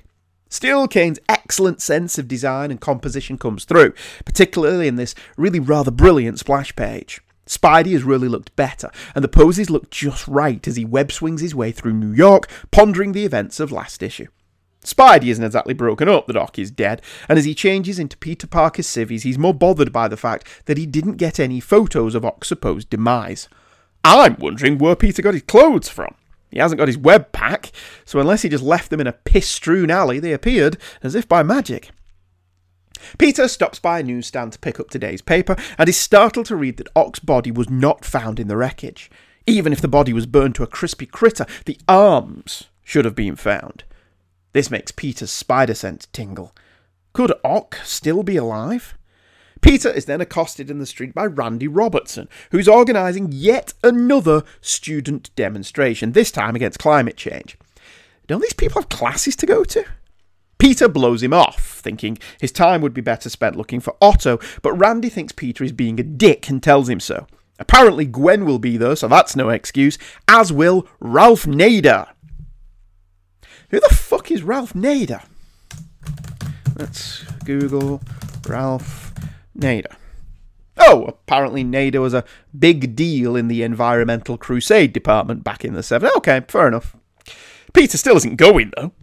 Still, 0.49 0.87
Kane's 0.87 1.19
excellent 1.27 1.81
sense 1.81 2.17
of 2.17 2.27
design 2.27 2.71
and 2.71 2.79
composition 2.79 3.37
comes 3.37 3.65
through, 3.65 3.93
particularly 4.23 4.87
in 4.87 4.95
this 4.95 5.13
really 5.35 5.59
rather 5.59 5.91
brilliant 5.91 6.39
splash 6.39 6.75
page. 6.75 7.21
Spidey 7.45 7.93
has 7.93 8.03
really 8.03 8.27
looked 8.27 8.55
better, 8.55 8.91
and 9.15 9.23
the 9.23 9.29
poses 9.29 9.69
look 9.69 9.89
just 9.89 10.27
right 10.27 10.65
as 10.67 10.75
he 10.75 10.85
web 10.85 11.11
swings 11.11 11.41
his 11.41 11.55
way 11.55 11.71
through 11.71 11.93
New 11.93 12.11
York, 12.11 12.49
pondering 12.71 13.13
the 13.13 13.25
events 13.25 13.59
of 13.59 13.71
last 13.71 14.03
issue. 14.03 14.27
Spidey 14.87 15.27
isn't 15.27 15.43
exactly 15.43 15.73
broken 15.73 16.07
up 16.07 16.27
that 16.27 16.33
Doc 16.33 16.57
is 16.57 16.71
dead, 16.71 17.01
and 17.27 17.37
as 17.37 17.43
he 17.43 17.53
changes 17.53 17.99
into 17.99 18.15
Peter 18.17 18.47
Parker's 18.47 18.87
civvies, 18.87 19.23
he's 19.23 19.37
more 19.37 19.53
bothered 19.53 19.91
by 19.91 20.07
the 20.07 20.15
fact 20.15 20.47
that 20.65 20.77
he 20.77 20.85
didn't 20.85 21.17
get 21.17 21.41
any 21.41 21.59
photos 21.59 22.15
of 22.15 22.23
Ock's 22.23 22.47
supposed 22.47 22.89
demise. 22.89 23.49
I'm 24.05 24.37
wondering 24.39 24.77
where 24.77 24.95
Peter 24.95 25.21
got 25.21 25.33
his 25.33 25.43
clothes 25.43 25.89
from. 25.89 26.15
He 26.49 26.59
hasn't 26.59 26.79
got 26.79 26.87
his 26.87 26.97
web 26.97 27.33
pack, 27.33 27.73
so 28.05 28.21
unless 28.21 28.43
he 28.43 28.49
just 28.49 28.63
left 28.63 28.89
them 28.89 29.01
in 29.01 29.07
a 29.07 29.11
piss 29.11 29.49
strewn 29.49 29.91
alley, 29.91 30.19
they 30.19 30.31
appeared 30.31 30.77
as 31.03 31.15
if 31.15 31.27
by 31.27 31.43
magic. 31.43 31.91
Peter 33.17 33.49
stops 33.49 33.79
by 33.79 33.99
a 33.99 34.03
newsstand 34.03 34.53
to 34.53 34.59
pick 34.59 34.79
up 34.79 34.89
today's 34.89 35.21
paper 35.21 35.57
and 35.77 35.89
is 35.89 35.97
startled 35.97 36.45
to 36.45 36.55
read 36.55 36.77
that 36.77 36.89
Ock's 36.95 37.19
body 37.19 37.51
was 37.51 37.69
not 37.69 38.05
found 38.05 38.39
in 38.39 38.47
the 38.47 38.57
wreckage. 38.57 39.11
Even 39.45 39.73
if 39.73 39.81
the 39.81 39.89
body 39.89 40.13
was 40.13 40.25
burned 40.25 40.55
to 40.55 40.63
a 40.63 40.67
crispy 40.67 41.05
critter, 41.05 41.45
the 41.65 41.77
arms 41.89 42.69
should 42.83 43.03
have 43.03 43.15
been 43.15 43.35
found. 43.35 43.83
This 44.57 44.71
makes 44.71 44.89
Peter's 44.89 45.29
spider 45.29 45.75
sense 45.75 46.07
tingle. 46.11 46.51
Could 47.13 47.31
Ock 47.43 47.77
still 47.83 48.23
be 48.23 48.37
alive? 48.37 48.97
Peter 49.61 49.87
is 49.87 50.05
then 50.05 50.19
accosted 50.19 50.71
in 50.71 50.79
the 50.79 50.87
street 50.87 51.13
by 51.13 51.27
Randy 51.27 51.67
Robertson, 51.67 52.27
who's 52.49 52.67
organising 52.67 53.27
yet 53.31 53.75
another 53.83 54.41
student 54.59 55.29
demonstration, 55.35 56.13
this 56.13 56.31
time 56.31 56.55
against 56.55 56.79
climate 56.79 57.17
change. 57.17 57.55
Don't 58.25 58.41
these 58.41 58.53
people 58.53 58.81
have 58.81 58.89
classes 58.89 59.35
to 59.35 59.45
go 59.45 59.63
to? 59.63 59.85
Peter 60.57 60.87
blows 60.87 61.21
him 61.21 61.33
off, 61.33 61.79
thinking 61.79 62.17
his 62.41 62.51
time 62.51 62.81
would 62.81 62.95
be 62.95 63.01
better 63.01 63.29
spent 63.29 63.55
looking 63.55 63.79
for 63.79 63.95
Otto, 64.01 64.39
but 64.63 64.73
Randy 64.73 65.09
thinks 65.09 65.33
Peter 65.33 65.63
is 65.63 65.71
being 65.71 65.99
a 65.99 66.03
dick 66.03 66.49
and 66.49 66.63
tells 66.63 66.89
him 66.89 66.99
so. 66.99 67.27
Apparently, 67.59 68.05
Gwen 68.05 68.43
will 68.43 68.57
be 68.57 68.75
there, 68.75 68.95
so 68.95 69.07
that's 69.07 69.35
no 69.35 69.49
excuse, 69.49 69.99
as 70.27 70.51
will 70.51 70.87
Ralph 70.99 71.45
Nader. 71.45 72.07
Who 73.69 73.79
the 73.81 73.93
fuck 73.93 74.31
is 74.31 74.43
Ralph 74.43 74.73
Nader? 74.73 75.23
Let's 76.77 77.23
Google 77.43 78.01
Ralph 78.47 79.13
Nader. 79.57 79.95
Oh, 80.77 81.05
apparently 81.05 81.65
Nader 81.65 81.99
was 81.99 82.13
a 82.13 82.23
big 82.57 82.95
deal 82.95 83.35
in 83.35 83.49
the 83.49 83.63
Environmental 83.63 84.37
Crusade 84.37 84.93
department 84.93 85.43
back 85.43 85.65
in 85.65 85.73
the 85.73 85.81
70s. 85.81 86.15
Okay, 86.17 86.41
fair 86.47 86.67
enough. 86.69 86.95
Peter 87.73 87.97
still 87.97 88.15
isn't 88.15 88.37
going, 88.37 88.71
though. 88.77 88.93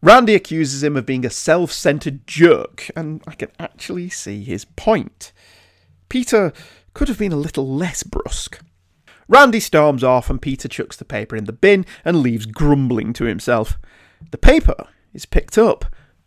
Randy 0.00 0.36
accuses 0.36 0.84
him 0.84 0.96
of 0.96 1.04
being 1.04 1.26
a 1.26 1.30
self 1.30 1.72
centered 1.72 2.24
jerk, 2.26 2.88
and 2.94 3.20
I 3.26 3.34
can 3.34 3.50
actually 3.58 4.10
see 4.10 4.44
his 4.44 4.64
point. 4.64 5.32
Peter 6.08 6.52
could 6.94 7.08
have 7.08 7.18
been 7.18 7.32
a 7.32 7.36
little 7.36 7.68
less 7.68 8.04
brusque. 8.04 8.60
Randy 9.28 9.60
storms 9.60 10.02
off, 10.02 10.30
and 10.30 10.40
Peter 10.40 10.68
chucks 10.68 10.96
the 10.96 11.04
paper 11.04 11.36
in 11.36 11.44
the 11.44 11.52
bin 11.52 11.84
and 12.04 12.22
leaves 12.22 12.46
grumbling 12.46 13.12
to 13.14 13.24
himself. 13.24 13.78
The 14.30 14.38
paper 14.38 14.88
is 15.12 15.26
picked 15.26 15.58
up 15.58 15.84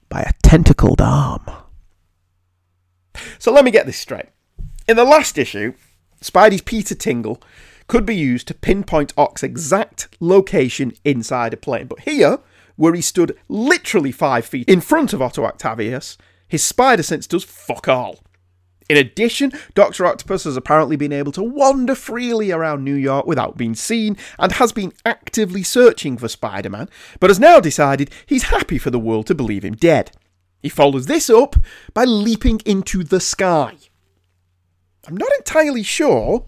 by 0.08 0.22
a 0.22 0.34
tentacled 0.44 1.02
arm. 1.02 1.46
So 3.40 3.52
let 3.52 3.66
me 3.66 3.72
get 3.72 3.86
this 3.86 3.98
straight. 3.98 4.30
In 4.88 4.98
the 4.98 5.04
last 5.04 5.38
issue, 5.38 5.74
Spidey's 6.22 6.62
Peter 6.62 6.96
Tingle 6.96 7.42
could 7.88 8.06
be 8.06 8.16
used 8.16 8.48
to 8.48 8.54
pinpoint 8.54 9.14
Ock's 9.18 9.44
exact 9.44 10.16
location 10.20 10.94
inside 11.04 11.54
a 11.54 11.58
plane. 11.58 11.88
But 11.88 12.02
here, 12.02 12.40
where 12.76 12.94
he 12.94 13.02
stood 13.02 13.38
literally 13.50 14.12
five 14.12 14.46
feet 14.46 14.70
in 14.70 14.80
front 14.80 15.14
of 15.14 15.22
Otto 15.22 15.44
Octavius, 15.44 16.18
his 16.48 16.64
spider 16.64 17.04
sense 17.04 17.28
does 17.28 17.44
fuck 17.44 17.88
all. 17.88 18.20
In 18.92 18.98
addition, 18.98 19.54
Dr. 19.74 20.06
Octopus 20.06 20.44
has 20.44 20.58
apparently 20.58 20.98
been 20.98 21.14
able 21.14 21.32
to 21.32 21.42
wander 21.42 21.96
freely 21.96 22.52
around 22.52 22.84
New 22.84 22.94
York 22.94 23.26
without 23.26 23.56
being 23.56 23.74
seen 23.74 24.18
and 24.38 24.52
has 24.52 24.74
been 24.74 24.92
actively 25.06 25.64
searching 25.64 26.18
for 26.18 26.28
Spider 26.28 26.70
Man, 26.70 26.90
but 27.22 27.30
has 27.30 27.40
now 27.40 27.62
decided 27.62 28.12
he's 28.26 28.44
happy 28.44 28.78
for 28.78 28.90
the 28.90 29.00
world 29.00 29.28
to 29.28 29.34
believe 29.34 29.64
him 29.64 29.76
dead. 29.76 30.12
He 30.62 30.68
follows 30.68 31.06
this 31.06 31.30
up 31.30 31.56
by 31.94 32.04
leaping 32.04 32.60
into 32.66 33.02
the 33.06 33.22
sky. 33.22 33.78
I'm 35.08 35.16
not 35.16 35.32
entirely 35.38 35.84
sure, 35.84 36.46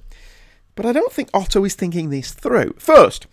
but 0.76 0.86
I 0.86 0.92
don't 0.92 1.14
think 1.14 1.30
Otto 1.34 1.64
is 1.64 1.76
thinking 1.76 2.10
this 2.10 2.34
through. 2.34 2.76
First, 2.78 3.26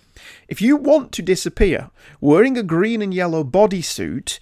if 0.46 0.62
you 0.62 0.76
want 0.76 1.10
to 1.14 1.22
disappear, 1.22 1.90
wearing 2.20 2.56
a 2.56 2.62
green 2.62 3.02
and 3.02 3.12
yellow 3.12 3.42
bodysuit 3.42 4.38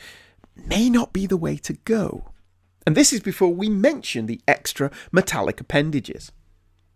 may 0.55 0.91
not 0.91 1.15
be 1.15 1.25
the 1.25 1.39
way 1.39 1.57
to 1.57 1.73
go. 1.73 2.33
And 2.89 2.97
this 2.97 3.13
is 3.13 3.21
before 3.21 3.53
we 3.53 3.69
mention 3.69 4.25
the 4.25 4.41
extra 4.49 4.91
metallic 5.13 5.61
appendages. 5.61 6.33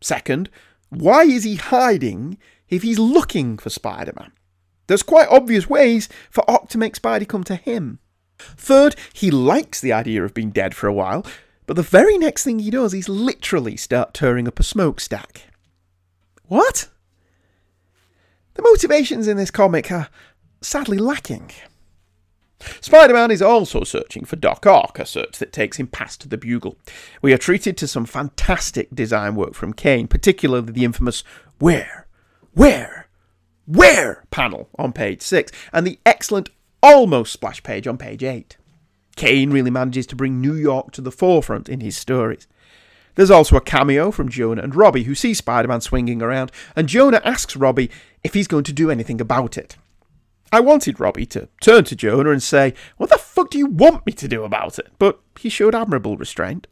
Second, 0.01 0.49
why 0.89 1.25
is 1.25 1.45
he 1.45 1.57
hiding 1.57 2.39
if 2.71 2.83
he's 2.83 2.99
looking 2.99 3.59
for 3.59 3.69
Spider 3.69 4.15
Man? 4.19 4.33
There's 4.87 5.03
quite 5.03 5.29
obvious 5.29 5.69
ways 5.69 6.09
for 6.31 6.51
Ock 6.51 6.71
to 6.71 6.79
make 6.79 6.95
Spidey 6.95 7.29
come 7.29 7.45
to 7.45 7.57
him. 7.57 7.99
Third, 8.39 8.97
he 9.13 9.31
likes 9.31 9.83
the 9.83 9.93
idea 9.93 10.25
of 10.25 10.33
being 10.33 10.49
dead 10.49 10.75
for 10.75 10.87
a 10.87 10.95
while, 10.95 11.27
but 11.67 11.77
the 11.77 11.83
very 11.83 12.17
next 12.17 12.43
thing 12.43 12.61
he 12.61 12.71
does 12.71 12.95
is 12.95 13.11
literally 13.11 13.77
start 13.77 14.15
tearing 14.15 14.49
up 14.49 14.59
a 14.59 14.63
smokestack. 14.63 15.43
What? 16.45 16.89
The 18.55 18.63
motivations 18.63 19.29
in 19.29 19.37
this 19.37 19.51
comic 19.51 19.93
are 19.93 20.09
sadly 20.63 20.97
lacking. 20.97 21.51
Spider 22.81 23.15
Man 23.15 23.31
is 23.31 23.43
also 23.43 23.85
searching 23.85 24.25
for 24.25 24.37
Doc 24.37 24.67
Ock, 24.67 24.99
a 24.99 25.07
search 25.07 25.39
that 25.39 25.53
takes 25.53 25.79
him 25.79 25.87
past 25.87 26.31
the 26.31 26.39
Bugle. 26.39 26.77
We 27.21 27.33
are 27.33 27.39
treated 27.39 27.77
to 27.79 27.89
some 27.89 28.05
fantastic 28.05 28.89
design 28.95 29.35
work 29.35 29.55
from 29.55 29.73
Kane, 29.73 30.09
particularly 30.09 30.73
the 30.73 30.85
infamous 30.85 31.25
Where? 31.59 32.07
Where? 32.55 33.09
Where? 33.67 34.25
panel 34.31 34.69
on 34.79 34.93
page 34.93 35.23
6, 35.23 35.53
and 35.73 35.87
the 35.87 35.99
excellent 36.05 36.51
almost 36.83 37.33
splash 37.33 37.63
page 37.63 37.87
on 37.87 37.99
page 37.99 38.25
8. 38.25 38.57
Kane 39.15 39.51
really 39.51 39.71
manages 39.71 40.07
to 40.09 40.17
bring 40.17 40.41
New 40.41 40.55
York 40.55 40.91
to 40.93 41.01
the 41.01 41.13
forefront 41.13 41.69
in 41.69 41.81
his 41.81 41.97
stories. 41.97 42.49
There's 43.15 43.31
also 43.31 43.57
a 43.57 43.61
cameo 43.61 44.11
from 44.11 44.31
Jonah 44.31 44.63
and 44.63 44.75
Robbie, 44.75 45.05
who 45.05 45.15
see 45.15 45.35
Spider 45.35 45.69
Man 45.69 45.83
swinging 45.83 46.23
around, 46.23 46.51
and 46.75 46.89
Jonah 46.89 47.21
asks 47.25 47.57
Robbie 47.57 47.91
if 48.25 48.35
he's 48.35 48.49
going 48.49 48.65
to 48.65 48.73
do 48.73 48.91
anything 48.91 49.21
about 49.21 49.59
it. 49.59 49.77
I 50.53 50.61
wanted 50.61 51.01
Robbie 51.01 51.25
to 51.27 51.49
turn 51.63 51.85
to 51.85 51.97
Jonah 51.97 52.31
and 52.31 52.43
say, 52.43 52.75
What 52.99 53.09
the 53.09 53.17
fuck 53.17 53.51
do 53.51 53.59
you 53.59 53.67
want 53.67 54.05
me 54.05 54.13
to 54.13 54.29
do 54.29 54.45
about 54.45 54.79
it? 54.79 54.93
But 54.99 55.19
he 55.41 55.49
showed 55.49 55.75
admirable 55.75 56.19
restraint. 56.19 56.67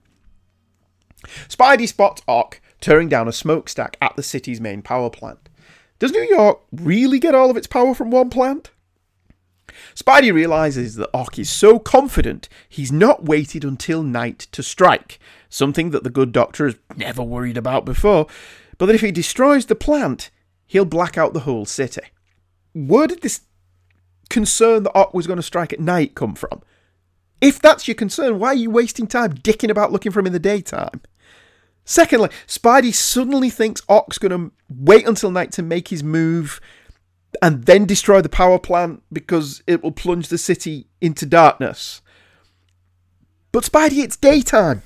Spidey 1.48 1.88
spots 1.88 2.22
Ock 2.28 2.60
tearing 2.80 3.08
down 3.08 3.26
a 3.26 3.32
smokestack 3.32 3.96
at 4.00 4.16
the 4.16 4.22
city's 4.22 4.60
main 4.60 4.82
power 4.82 5.08
plant. 5.08 5.48
Does 5.98 6.12
New 6.12 6.22
York 6.22 6.60
really 6.70 7.18
get 7.18 7.34
all 7.34 7.50
of 7.50 7.56
its 7.56 7.66
power 7.66 7.94
from 7.94 8.10
one 8.10 8.28
plant? 8.28 8.70
Spidey 9.94 10.32
realizes 10.32 10.96
that 10.96 11.10
Ock 11.14 11.38
is 11.38 11.48
so 11.48 11.78
confident 11.78 12.48
he's 12.68 12.92
not 12.92 13.24
waited 13.24 13.64
until 13.64 14.02
night 14.02 14.40
to 14.52 14.62
strike, 14.62 15.18
something 15.48 15.90
that 15.90 16.04
the 16.04 16.10
good 16.10 16.32
doctor 16.32 16.66
has 16.66 16.76
never 16.96 17.22
worried 17.22 17.56
about 17.56 17.84
before, 17.84 18.26
but 18.78 18.86
that 18.86 18.94
if 18.94 19.00
he 19.00 19.12
destroys 19.12 19.66
the 19.66 19.74
plant, 19.74 20.30
he'll 20.66 20.84
black 20.84 21.16
out 21.16 21.32
the 21.32 21.40
whole 21.40 21.64
city. 21.64 22.02
Where 22.72 23.06
did 23.06 23.22
this 23.22 23.42
concern 24.30 24.84
that 24.84 24.96
Ock 24.96 25.12
was 25.12 25.26
going 25.26 25.36
to 25.36 25.42
strike 25.42 25.72
at 25.72 25.80
night 25.80 26.14
come 26.14 26.34
from? 26.34 26.62
If 27.40 27.60
that's 27.60 27.86
your 27.88 27.94
concern, 27.94 28.38
why 28.38 28.48
are 28.48 28.54
you 28.54 28.70
wasting 28.70 29.06
time 29.06 29.34
dicking 29.34 29.70
about 29.70 29.92
looking 29.92 30.12
for 30.12 30.20
him 30.20 30.26
in 30.26 30.32
the 30.32 30.38
daytime? 30.38 31.02
Secondly, 31.84 32.28
Spidey 32.46 32.94
suddenly 32.94 33.50
thinks 33.50 33.82
Ock's 33.88 34.18
going 34.18 34.30
to 34.30 34.52
wait 34.68 35.06
until 35.06 35.30
night 35.30 35.50
to 35.52 35.62
make 35.62 35.88
his 35.88 36.04
move 36.04 36.60
and 37.42 37.64
then 37.64 37.84
destroy 37.84 38.20
the 38.20 38.28
power 38.28 38.58
plant 38.58 39.02
because 39.12 39.62
it 39.66 39.82
will 39.82 39.92
plunge 39.92 40.28
the 40.28 40.38
city 40.38 40.86
into 41.00 41.26
darkness. 41.26 42.02
But 43.52 43.64
Spidey, 43.64 44.04
it's 44.04 44.16
daytime. 44.16 44.82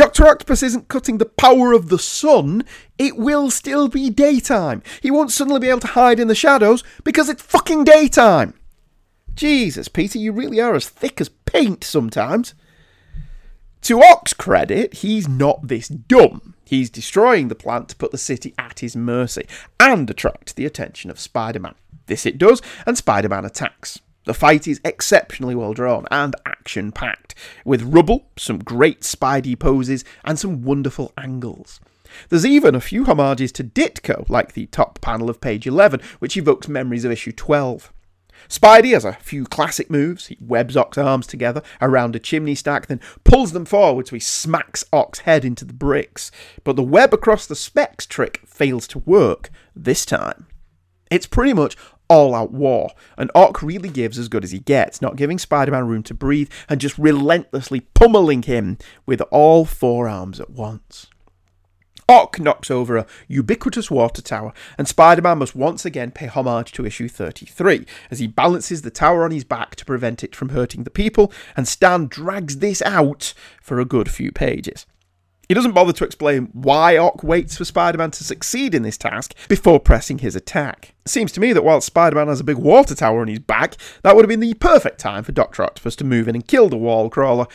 Dr. 0.00 0.26
Octopus 0.26 0.62
isn't 0.62 0.88
cutting 0.88 1.18
the 1.18 1.26
power 1.26 1.74
of 1.74 1.90
the 1.90 1.98
sun. 1.98 2.64
It 2.96 3.18
will 3.18 3.50
still 3.50 3.86
be 3.86 4.08
daytime. 4.08 4.82
He 5.02 5.10
won't 5.10 5.30
suddenly 5.30 5.60
be 5.60 5.68
able 5.68 5.80
to 5.80 5.88
hide 5.88 6.18
in 6.18 6.26
the 6.26 6.34
shadows 6.34 6.82
because 7.04 7.28
it's 7.28 7.42
fucking 7.42 7.84
daytime. 7.84 8.54
Jesus, 9.34 9.88
Peter, 9.88 10.18
you 10.18 10.32
really 10.32 10.58
are 10.58 10.74
as 10.74 10.88
thick 10.88 11.20
as 11.20 11.28
paint 11.28 11.84
sometimes. 11.84 12.54
To 13.82 14.02
Ock's 14.02 14.32
credit, 14.32 14.94
he's 14.94 15.28
not 15.28 15.68
this 15.68 15.88
dumb. 15.88 16.54
He's 16.64 16.88
destroying 16.88 17.48
the 17.48 17.54
plant 17.54 17.90
to 17.90 17.96
put 17.96 18.10
the 18.10 18.16
city 18.16 18.54
at 18.56 18.80
his 18.80 18.96
mercy 18.96 19.46
and 19.78 20.08
attract 20.08 20.56
the 20.56 20.64
attention 20.64 21.10
of 21.10 21.20
Spider 21.20 21.60
Man. 21.60 21.74
This 22.06 22.24
it 22.24 22.38
does, 22.38 22.62
and 22.86 22.96
Spider 22.96 23.28
Man 23.28 23.44
attacks. 23.44 23.98
The 24.24 24.32
fight 24.32 24.66
is 24.66 24.80
exceptionally 24.82 25.54
well 25.54 25.74
drawn 25.74 26.06
and 26.10 26.34
action 26.70 26.92
packed, 26.92 27.34
with 27.64 27.82
rubble, 27.82 28.26
some 28.38 28.60
great 28.60 29.00
Spidey 29.00 29.58
poses, 29.58 30.04
and 30.24 30.38
some 30.38 30.62
wonderful 30.62 31.12
angles. 31.18 31.80
There's 32.28 32.46
even 32.46 32.76
a 32.76 32.80
few 32.80 33.04
homages 33.06 33.50
to 33.52 33.64
Ditko, 33.64 34.28
like 34.30 34.52
the 34.52 34.66
top 34.66 35.00
panel 35.00 35.28
of 35.28 35.40
page 35.40 35.66
11, 35.66 36.00
which 36.20 36.36
evokes 36.36 36.68
memories 36.68 37.04
of 37.04 37.10
issue 37.10 37.32
12. 37.32 37.92
Spidey 38.48 38.92
has 38.92 39.04
a 39.04 39.14
few 39.14 39.44
classic 39.46 39.90
moves. 39.90 40.28
He 40.28 40.38
webs 40.40 40.76
Ock's 40.76 40.96
arms 40.96 41.26
together 41.26 41.60
around 41.82 42.14
a 42.14 42.20
chimney 42.20 42.54
stack, 42.54 42.86
then 42.86 43.00
pulls 43.24 43.50
them 43.50 43.64
forward 43.64 44.06
so 44.06 44.14
he 44.14 44.20
smacks 44.20 44.84
Ock's 44.92 45.20
head 45.20 45.44
into 45.44 45.64
the 45.64 45.74
bricks. 45.74 46.30
But 46.62 46.76
the 46.76 46.84
web 46.84 47.12
across 47.12 47.46
the 47.46 47.56
specs 47.56 48.06
trick 48.06 48.42
fails 48.46 48.86
to 48.88 49.00
work 49.00 49.50
this 49.74 50.06
time. 50.06 50.46
It's 51.10 51.26
pretty 51.26 51.52
much 51.52 51.76
all 52.10 52.34
out 52.34 52.50
war, 52.50 52.90
and 53.16 53.30
Ock 53.34 53.62
really 53.62 53.88
gives 53.88 54.18
as 54.18 54.28
good 54.28 54.44
as 54.44 54.50
he 54.50 54.58
gets, 54.58 55.00
not 55.00 55.16
giving 55.16 55.38
Spider 55.38 55.70
Man 55.70 55.86
room 55.86 56.02
to 56.02 56.14
breathe 56.14 56.50
and 56.68 56.80
just 56.80 56.98
relentlessly 56.98 57.80
pummeling 57.94 58.42
him 58.42 58.76
with 59.06 59.22
all 59.30 59.64
four 59.64 60.08
arms 60.08 60.40
at 60.40 60.50
once. 60.50 61.06
Ock 62.08 62.40
knocks 62.40 62.72
over 62.72 62.96
a 62.96 63.06
ubiquitous 63.28 63.88
water 63.88 64.20
tower, 64.20 64.52
and 64.76 64.88
Spider 64.88 65.22
Man 65.22 65.38
must 65.38 65.54
once 65.54 65.84
again 65.84 66.10
pay 66.10 66.26
homage 66.26 66.72
to 66.72 66.84
issue 66.84 67.08
33 67.08 67.86
as 68.10 68.18
he 68.18 68.26
balances 68.26 68.82
the 68.82 68.90
tower 68.90 69.22
on 69.22 69.30
his 69.30 69.44
back 69.44 69.76
to 69.76 69.84
prevent 69.84 70.24
it 70.24 70.34
from 70.34 70.48
hurting 70.48 70.82
the 70.82 70.90
people, 70.90 71.32
and 71.56 71.68
Stan 71.68 72.08
drags 72.08 72.58
this 72.58 72.82
out 72.82 73.32
for 73.62 73.78
a 73.78 73.84
good 73.84 74.10
few 74.10 74.32
pages. 74.32 74.86
He 75.50 75.54
doesn't 75.54 75.72
bother 75.72 75.92
to 75.94 76.04
explain 76.04 76.48
why 76.52 76.96
Ock 76.96 77.24
waits 77.24 77.56
for 77.56 77.64
Spider 77.64 77.98
Man 77.98 78.12
to 78.12 78.22
succeed 78.22 78.72
in 78.72 78.84
this 78.84 78.96
task 78.96 79.34
before 79.48 79.80
pressing 79.80 80.18
his 80.18 80.36
attack. 80.36 80.94
It 81.04 81.08
seems 81.08 81.32
to 81.32 81.40
me 81.40 81.52
that 81.52 81.64
while 81.64 81.80
Spider 81.80 82.14
Man 82.14 82.28
has 82.28 82.38
a 82.38 82.44
big 82.44 82.56
water 82.56 82.94
tower 82.94 83.20
on 83.20 83.26
his 83.26 83.40
back, 83.40 83.76
that 84.04 84.14
would 84.14 84.24
have 84.24 84.28
been 84.28 84.38
the 84.38 84.54
perfect 84.54 85.00
time 85.00 85.24
for 85.24 85.32
Dr. 85.32 85.64
Octopus 85.64 85.96
to 85.96 86.04
move 86.04 86.28
in 86.28 86.36
and 86.36 86.46
kill 86.46 86.68
the 86.68 86.76
wall 86.76 87.10
crawler, 87.10 87.48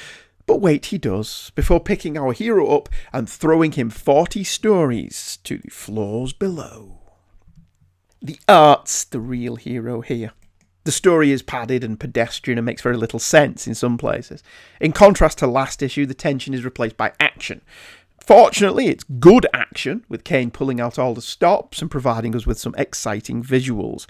but 0.45 0.59
wait, 0.59 0.87
he 0.87 0.97
does, 0.97 1.53
before 1.55 1.79
picking 1.79 2.17
our 2.17 2.33
hero 2.33 2.67
up 2.67 2.89
and 3.13 3.29
throwing 3.29 3.71
him 3.71 3.89
40 3.89 4.43
stories 4.43 5.39
to 5.45 5.57
the 5.57 5.69
floors 5.69 6.33
below. 6.33 6.99
The 8.21 8.37
art's 8.45 9.05
the 9.05 9.21
real 9.21 9.55
hero 9.55 10.01
here. 10.01 10.33
The 10.85 10.91
story 10.91 11.31
is 11.31 11.41
padded 11.41 11.83
and 11.83 11.99
pedestrian 11.99 12.59
and 12.59 12.65
makes 12.65 12.83
very 12.83 12.95
little 12.95 13.19
sense 13.19 13.67
in 13.67 13.73
some 13.73 13.97
places. 13.97 14.43
In 14.79 14.91
contrast 14.91 15.39
to 15.39 15.47
last 15.47 15.81
issue, 15.81 16.05
the 16.05 16.13
tension 16.13 16.53
is 16.53 16.63
replaced 16.63 16.95
by 16.95 17.11
action. 17.19 17.61
Fortunately, 18.21 18.87
it's 18.87 19.03
good 19.03 19.47
action, 19.51 20.05
with 20.09 20.23
Kane 20.23 20.51
pulling 20.51 20.79
out 20.79 20.99
all 20.99 21.15
the 21.15 21.21
stops 21.21 21.81
and 21.81 21.89
providing 21.89 22.35
us 22.35 22.45
with 22.45 22.59
some 22.59 22.75
exciting 22.77 23.43
visuals. 23.43 24.05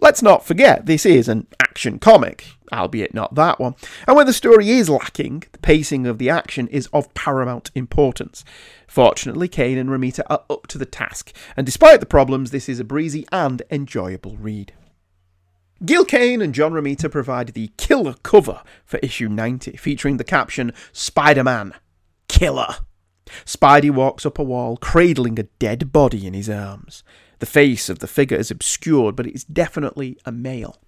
Let's 0.00 0.22
not 0.22 0.46
forget, 0.46 0.86
this 0.86 1.04
is 1.04 1.28
an 1.28 1.46
action 1.62 1.98
comic, 1.98 2.46
albeit 2.72 3.12
not 3.12 3.34
that 3.34 3.60
one. 3.60 3.74
And 4.06 4.16
when 4.16 4.26
the 4.26 4.32
story 4.32 4.70
is 4.70 4.88
lacking, 4.88 5.44
the 5.52 5.58
pacing 5.58 6.06
of 6.06 6.16
the 6.16 6.30
action 6.30 6.68
is 6.68 6.88
of 6.92 7.12
paramount 7.12 7.70
importance. 7.74 8.46
Fortunately, 8.86 9.46
Kane 9.46 9.76
and 9.76 9.90
Romita 9.90 10.22
are 10.30 10.44
up 10.48 10.68
to 10.68 10.78
the 10.78 10.86
task, 10.86 11.34
and 11.54 11.66
despite 11.66 12.00
the 12.00 12.06
problems, 12.06 12.50
this 12.50 12.68
is 12.68 12.80
a 12.80 12.84
breezy 12.84 13.26
and 13.30 13.62
enjoyable 13.70 14.36
read. 14.38 14.72
Gil 15.84 16.04
Kane 16.04 16.40
and 16.40 16.54
John 16.54 16.72
Romita 16.72 17.10
provide 17.10 17.48
the 17.48 17.70
killer 17.76 18.14
cover 18.22 18.62
for 18.84 18.98
issue 18.98 19.28
90, 19.28 19.72
featuring 19.76 20.18
the 20.18 20.24
caption 20.24 20.72
Spider 20.92 21.44
Man, 21.44 21.74
Killer. 22.28 22.76
Spidey 23.44 23.90
walks 23.90 24.24
up 24.24 24.38
a 24.38 24.42
wall, 24.42 24.76
cradling 24.76 25.38
a 25.38 25.44
dead 25.44 25.92
body 25.92 26.26
in 26.26 26.34
his 26.34 26.48
arms. 26.48 27.02
The 27.40 27.46
face 27.46 27.88
of 27.88 27.98
the 27.98 28.06
figure 28.06 28.36
is 28.36 28.50
obscured, 28.50 29.16
but 29.16 29.26
it 29.26 29.34
is 29.34 29.44
definitely 29.44 30.16
a 30.24 30.32
male. 30.32 30.80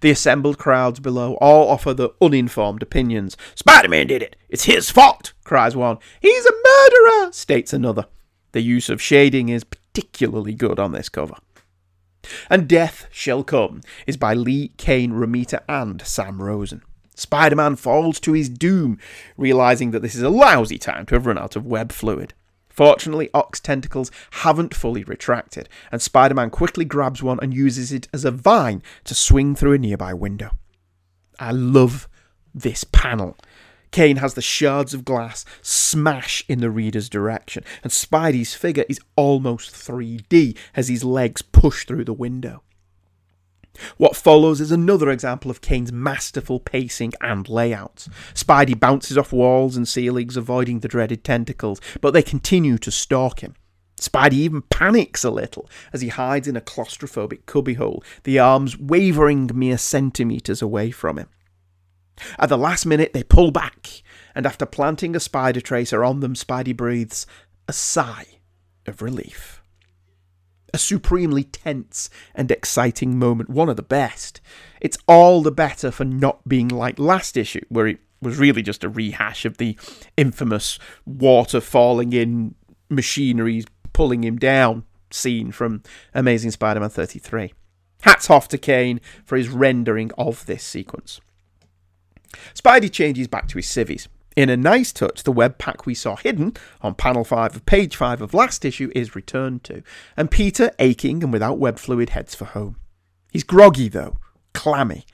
The 0.00 0.10
assembled 0.10 0.58
crowds 0.58 0.98
below 0.98 1.34
all 1.34 1.68
offer 1.68 1.94
their 1.94 2.08
uninformed 2.20 2.82
opinions. 2.82 3.36
Spider 3.54 3.88
Man 3.88 4.08
did 4.08 4.22
it! 4.22 4.34
It's 4.48 4.64
his 4.64 4.90
fault! 4.90 5.32
cries 5.44 5.76
one. 5.76 5.98
He's 6.20 6.44
a 6.44 6.52
murderer! 6.52 7.32
states 7.32 7.72
another. 7.72 8.06
The 8.52 8.62
use 8.62 8.88
of 8.88 9.00
shading 9.00 9.48
is 9.48 9.62
particularly 9.62 10.54
good 10.54 10.80
on 10.80 10.92
this 10.92 11.08
cover. 11.08 11.36
And 12.50 12.68
Death 12.68 13.06
Shall 13.10 13.44
Come 13.44 13.80
is 14.06 14.16
by 14.16 14.34
Lee 14.34 14.72
Kane 14.76 15.12
Romita 15.12 15.60
and 15.68 16.02
Sam 16.02 16.42
Rosen. 16.42 16.82
Spider 17.14 17.56
Man 17.56 17.74
falls 17.74 18.20
to 18.20 18.32
his 18.32 18.48
doom, 18.48 18.98
realizing 19.36 19.90
that 19.90 20.02
this 20.02 20.14
is 20.14 20.22
a 20.22 20.28
lousy 20.30 20.78
time 20.78 21.04
to 21.06 21.14
have 21.16 21.26
run 21.26 21.38
out 21.38 21.56
of 21.56 21.66
web 21.66 21.90
fluid. 21.90 22.32
Fortunately, 22.68 23.28
Ock's 23.34 23.58
tentacles 23.58 24.12
haven't 24.30 24.72
fully 24.72 25.02
retracted, 25.02 25.68
and 25.90 26.00
Spider 26.00 26.34
Man 26.34 26.48
quickly 26.50 26.84
grabs 26.84 27.20
one 27.20 27.40
and 27.42 27.52
uses 27.52 27.90
it 27.90 28.06
as 28.12 28.24
a 28.24 28.30
vine 28.30 28.84
to 29.02 29.16
swing 29.16 29.56
through 29.56 29.72
a 29.72 29.78
nearby 29.78 30.14
window. 30.14 30.52
I 31.40 31.50
love 31.50 32.08
this 32.54 32.84
panel. 32.84 33.36
Kane 33.90 34.16
has 34.16 34.34
the 34.34 34.42
shards 34.42 34.94
of 34.94 35.04
glass 35.04 35.44
smash 35.62 36.44
in 36.48 36.60
the 36.60 36.70
reader's 36.70 37.08
direction, 37.08 37.64
and 37.82 37.92
Spidey's 37.92 38.54
figure 38.54 38.84
is 38.88 39.00
almost 39.16 39.72
3D 39.72 40.56
as 40.74 40.88
his 40.88 41.04
legs 41.04 41.42
push 41.42 41.84
through 41.84 42.04
the 42.04 42.12
window. 42.12 42.62
What 43.96 44.16
follows 44.16 44.60
is 44.60 44.72
another 44.72 45.08
example 45.10 45.50
of 45.50 45.60
Kane's 45.60 45.92
masterful 45.92 46.58
pacing 46.60 47.12
and 47.20 47.48
layout. 47.48 48.08
Spidey 48.34 48.78
bounces 48.78 49.16
off 49.16 49.32
walls 49.32 49.76
and 49.76 49.86
ceilings, 49.86 50.36
avoiding 50.36 50.80
the 50.80 50.88
dreaded 50.88 51.24
tentacles, 51.24 51.80
but 52.00 52.12
they 52.12 52.22
continue 52.22 52.78
to 52.78 52.90
stalk 52.90 53.40
him. 53.40 53.54
Spidey 53.96 54.34
even 54.34 54.62
panics 54.62 55.24
a 55.24 55.30
little 55.30 55.68
as 55.92 56.00
he 56.00 56.08
hides 56.08 56.46
in 56.46 56.56
a 56.56 56.60
claustrophobic 56.60 57.46
cubbyhole, 57.46 58.02
the 58.24 58.38
arms 58.38 58.78
wavering 58.78 59.50
mere 59.54 59.78
centimetres 59.78 60.62
away 60.62 60.90
from 60.90 61.18
him. 61.18 61.28
At 62.38 62.48
the 62.48 62.58
last 62.58 62.86
minute, 62.86 63.12
they 63.12 63.22
pull 63.22 63.50
back, 63.50 64.02
and 64.34 64.46
after 64.46 64.66
planting 64.66 65.16
a 65.16 65.20
spider 65.20 65.60
tracer 65.60 66.04
on 66.04 66.20
them, 66.20 66.34
Spidey 66.34 66.76
breathes 66.76 67.26
a 67.66 67.72
sigh 67.72 68.26
of 68.86 69.02
relief. 69.02 69.62
A 70.74 70.78
supremely 70.78 71.44
tense 71.44 72.10
and 72.34 72.50
exciting 72.50 73.18
moment, 73.18 73.48
one 73.48 73.68
of 73.68 73.76
the 73.76 73.82
best. 73.82 74.40
It's 74.80 74.98
all 75.06 75.42
the 75.42 75.50
better 75.50 75.90
for 75.90 76.04
not 76.04 76.46
being 76.46 76.68
like 76.68 76.98
last 76.98 77.36
issue, 77.36 77.64
where 77.68 77.86
it 77.86 77.98
was 78.20 78.38
really 78.38 78.62
just 78.62 78.84
a 78.84 78.88
rehash 78.88 79.44
of 79.44 79.58
the 79.58 79.78
infamous 80.16 80.78
water 81.06 81.60
falling 81.60 82.12
in, 82.12 82.54
machinery 82.90 83.64
pulling 83.92 84.24
him 84.24 84.36
down 84.36 84.84
scene 85.10 85.52
from 85.52 85.82
Amazing 86.14 86.50
Spider 86.50 86.80
Man 86.80 86.90
33. 86.90 87.52
Hats 88.02 88.30
off 88.30 88.48
to 88.48 88.58
Kane 88.58 89.00
for 89.24 89.36
his 89.36 89.48
rendering 89.48 90.10
of 90.16 90.46
this 90.46 90.62
sequence. 90.62 91.20
Spidey 92.54 92.90
changes 92.90 93.28
back 93.28 93.48
to 93.48 93.58
his 93.58 93.68
civvies. 93.68 94.08
In 94.36 94.50
a 94.50 94.56
nice 94.56 94.92
touch, 94.92 95.24
the 95.24 95.32
web 95.32 95.58
pack 95.58 95.84
we 95.84 95.94
saw 95.94 96.14
hidden 96.14 96.54
on 96.80 96.94
panel 96.94 97.24
5 97.24 97.56
of 97.56 97.66
page 97.66 97.96
5 97.96 98.22
of 98.22 98.34
last 98.34 98.64
issue 98.64 98.90
is 98.94 99.16
returned 99.16 99.64
to, 99.64 99.82
and 100.16 100.30
Peter, 100.30 100.70
aching 100.78 101.24
and 101.24 101.32
without 101.32 101.58
web 101.58 101.78
fluid, 101.78 102.10
heads 102.10 102.34
for 102.36 102.44
home. 102.44 102.76
He's 103.32 103.42
groggy 103.42 103.88
though, 103.88 104.18
clammy. 104.54 105.06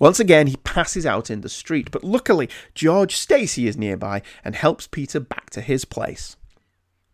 Once 0.00 0.18
again, 0.18 0.46
he 0.48 0.56
passes 0.56 1.06
out 1.06 1.30
in 1.30 1.40
the 1.40 1.48
street, 1.48 1.90
but 1.90 2.04
luckily, 2.04 2.48
George 2.74 3.16
Stacy 3.16 3.66
is 3.66 3.76
nearby 3.76 4.22
and 4.44 4.54
helps 4.54 4.86
Peter 4.86 5.20
back 5.20 5.50
to 5.50 5.60
his 5.60 5.84
place. 5.84 6.36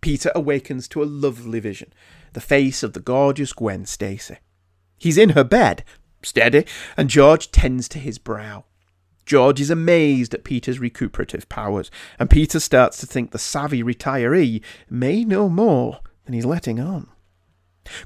Peter 0.01 0.31
awakens 0.35 0.87
to 0.89 1.03
a 1.03 1.05
lovely 1.05 1.61
vision 1.61 1.93
the 2.35 2.41
face 2.41 2.83
of 2.83 2.95
the 2.95 3.01
gorgeous 3.01 3.53
Gwen 3.53 3.87
Stacy. 3.87 4.39
He's 4.99 5.17
in 5.17 5.31
her 5.31 5.45
bed, 5.45 5.85
steady, 6.23 6.67
and 6.97 7.09
George 7.09 7.51
tends 7.51 7.89
to 7.91 7.99
his 7.99 8.19
brow. 8.19 8.65
George 9.27 9.61
is 9.61 9.71
amazed 9.71 10.35
at 10.35 10.45
Peter's 10.45 10.79
recuperative 10.79 11.49
powers, 11.49 11.91
and 12.19 12.29
Peter 12.31 12.61
starts 12.61 12.99
to 12.99 13.07
think 13.07 13.31
the 13.31 13.39
savvy 13.39 13.83
retiree 13.83 14.63
may 14.91 15.25
know 15.25 15.49
more 15.49 16.01
than 16.25 16.35
he's 16.35 16.45
letting 16.45 16.79
on. 16.79 17.09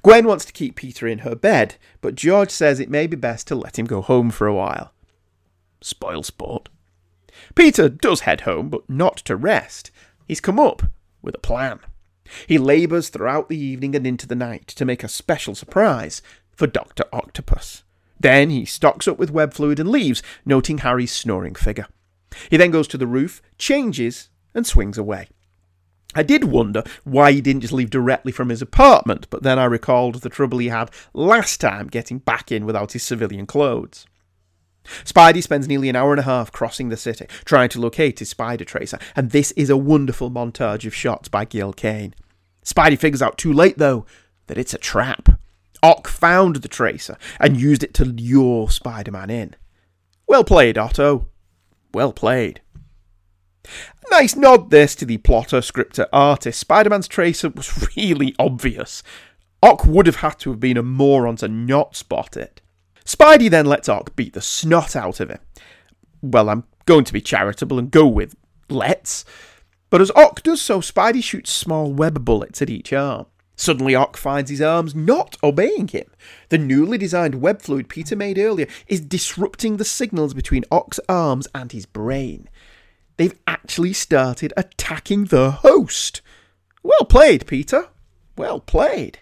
Gwen 0.02 0.26
wants 0.26 0.44
to 0.44 0.52
keep 0.52 0.76
Peter 0.76 1.06
in 1.06 1.20
her 1.20 1.34
bed, 1.34 1.76
but 2.00 2.14
George 2.14 2.50
says 2.50 2.80
it 2.80 2.90
may 2.90 3.06
be 3.06 3.16
best 3.16 3.46
to 3.48 3.54
let 3.54 3.78
him 3.78 3.86
go 3.86 4.00
home 4.00 4.30
for 4.30 4.46
a 4.46 4.54
while. 4.54 4.92
Spoil 5.80 6.22
sport. 6.22 6.68
Peter 7.54 7.88
does 7.88 8.20
head 8.20 8.42
home, 8.42 8.68
but 8.68 8.88
not 8.88 9.16
to 9.18 9.36
rest. 9.36 9.90
He's 10.26 10.40
come 10.40 10.58
up 10.58 10.82
with 11.22 11.34
a 11.34 11.38
plan. 11.38 11.80
He 12.46 12.58
labours 12.58 13.08
throughout 13.08 13.48
the 13.48 13.58
evening 13.58 13.94
and 13.94 14.06
into 14.06 14.26
the 14.26 14.34
night 14.34 14.66
to 14.68 14.84
make 14.84 15.04
a 15.04 15.08
special 15.08 15.54
surprise 15.54 16.20
for 16.52 16.66
Dr. 16.66 17.04
Octopus. 17.12 17.84
Then 18.20 18.50
he 18.50 18.64
stocks 18.64 19.06
up 19.06 19.18
with 19.18 19.30
web 19.30 19.54
fluid 19.54 19.78
and 19.78 19.90
leaves, 19.90 20.22
noting 20.44 20.78
Harry's 20.78 21.12
snoring 21.12 21.54
figure. 21.54 21.86
He 22.50 22.56
then 22.56 22.70
goes 22.70 22.88
to 22.88 22.98
the 22.98 23.06
roof, 23.06 23.40
changes, 23.58 24.30
and 24.54 24.66
swings 24.66 24.98
away. 24.98 25.28
I 26.14 26.22
did 26.22 26.44
wonder 26.44 26.82
why 27.04 27.32
he 27.32 27.40
didn't 27.40 27.60
just 27.60 27.72
leave 27.72 27.90
directly 27.90 28.32
from 28.32 28.48
his 28.48 28.62
apartment, 28.62 29.28
but 29.30 29.42
then 29.42 29.58
I 29.58 29.64
recalled 29.64 30.16
the 30.16 30.30
trouble 30.30 30.58
he 30.58 30.68
had 30.68 30.90
last 31.12 31.60
time 31.60 31.86
getting 31.86 32.18
back 32.18 32.50
in 32.50 32.64
without 32.64 32.92
his 32.92 33.02
civilian 33.02 33.46
clothes. 33.46 34.06
Spidey 35.04 35.42
spends 35.42 35.68
nearly 35.68 35.90
an 35.90 35.96
hour 35.96 36.12
and 36.12 36.20
a 36.20 36.24
half 36.24 36.50
crossing 36.50 36.88
the 36.88 36.96
city, 36.96 37.26
trying 37.44 37.68
to 37.70 37.80
locate 37.80 38.20
his 38.20 38.30
spider 38.30 38.64
tracer, 38.64 38.98
and 39.14 39.30
this 39.30 39.52
is 39.52 39.68
a 39.68 39.76
wonderful 39.76 40.30
montage 40.30 40.86
of 40.86 40.94
shots 40.94 41.28
by 41.28 41.44
Gil 41.44 41.74
Kane. 41.74 42.14
Spidey 42.64 42.98
figures 42.98 43.22
out 43.22 43.36
too 43.36 43.52
late, 43.52 43.76
though, 43.76 44.06
that 44.46 44.58
it's 44.58 44.74
a 44.74 44.78
trap. 44.78 45.38
Ock 45.82 46.08
found 46.08 46.56
the 46.56 46.68
tracer 46.68 47.16
and 47.38 47.60
used 47.60 47.82
it 47.82 47.94
to 47.94 48.04
lure 48.04 48.70
Spider 48.70 49.12
Man 49.12 49.30
in. 49.30 49.54
Well 50.26 50.44
played, 50.44 50.76
Otto. 50.76 51.26
Well 51.94 52.12
played. 52.12 52.60
Nice 54.10 54.36
nod 54.36 54.70
this 54.70 54.94
to 54.96 55.04
the 55.04 55.18
plotter, 55.18 55.60
scripter, 55.60 56.06
artist. 56.12 56.58
Spider 56.58 56.90
Man's 56.90 57.08
tracer 57.08 57.50
was 57.50 57.88
really 57.96 58.34
obvious. 58.38 59.02
Ock 59.62 59.84
would 59.84 60.06
have 60.06 60.16
had 60.16 60.38
to 60.40 60.50
have 60.50 60.60
been 60.60 60.76
a 60.76 60.82
moron 60.82 61.36
to 61.36 61.48
not 61.48 61.96
spot 61.96 62.36
it. 62.36 62.60
Spidey 63.04 63.50
then 63.50 63.66
lets 63.66 63.88
Ock 63.88 64.14
beat 64.16 64.34
the 64.34 64.40
snot 64.40 64.94
out 64.94 65.20
of 65.20 65.30
him. 65.30 65.40
Well, 66.22 66.48
I'm 66.48 66.64
going 66.86 67.04
to 67.04 67.12
be 67.12 67.20
charitable 67.20 67.78
and 67.78 67.90
go 67.90 68.06
with 68.06 68.36
let's. 68.68 69.24
But 69.90 70.00
as 70.00 70.10
Ock 70.14 70.42
does 70.42 70.60
so, 70.60 70.80
Spidey 70.80 71.22
shoots 71.22 71.50
small 71.50 71.92
web 71.92 72.24
bullets 72.24 72.60
at 72.60 72.70
each 72.70 72.92
arm. 72.92 73.26
Suddenly, 73.58 73.96
Ock 73.96 74.16
finds 74.16 74.50
his 74.50 74.62
arms 74.62 74.94
not 74.94 75.36
obeying 75.42 75.88
him. 75.88 76.06
The 76.48 76.58
newly 76.58 76.96
designed 76.96 77.42
web 77.42 77.60
fluid 77.60 77.88
Peter 77.88 78.14
made 78.14 78.38
earlier 78.38 78.68
is 78.86 79.00
disrupting 79.00 79.76
the 79.76 79.84
signals 79.84 80.32
between 80.32 80.64
Ock's 80.70 81.00
arms 81.08 81.48
and 81.52 81.72
his 81.72 81.84
brain. 81.84 82.48
They've 83.16 83.36
actually 83.48 83.94
started 83.94 84.52
attacking 84.56 85.24
the 85.24 85.50
host. 85.50 86.22
Well 86.84 87.04
played, 87.08 87.48
Peter. 87.48 87.88
Well 88.36 88.60
played. 88.60 89.18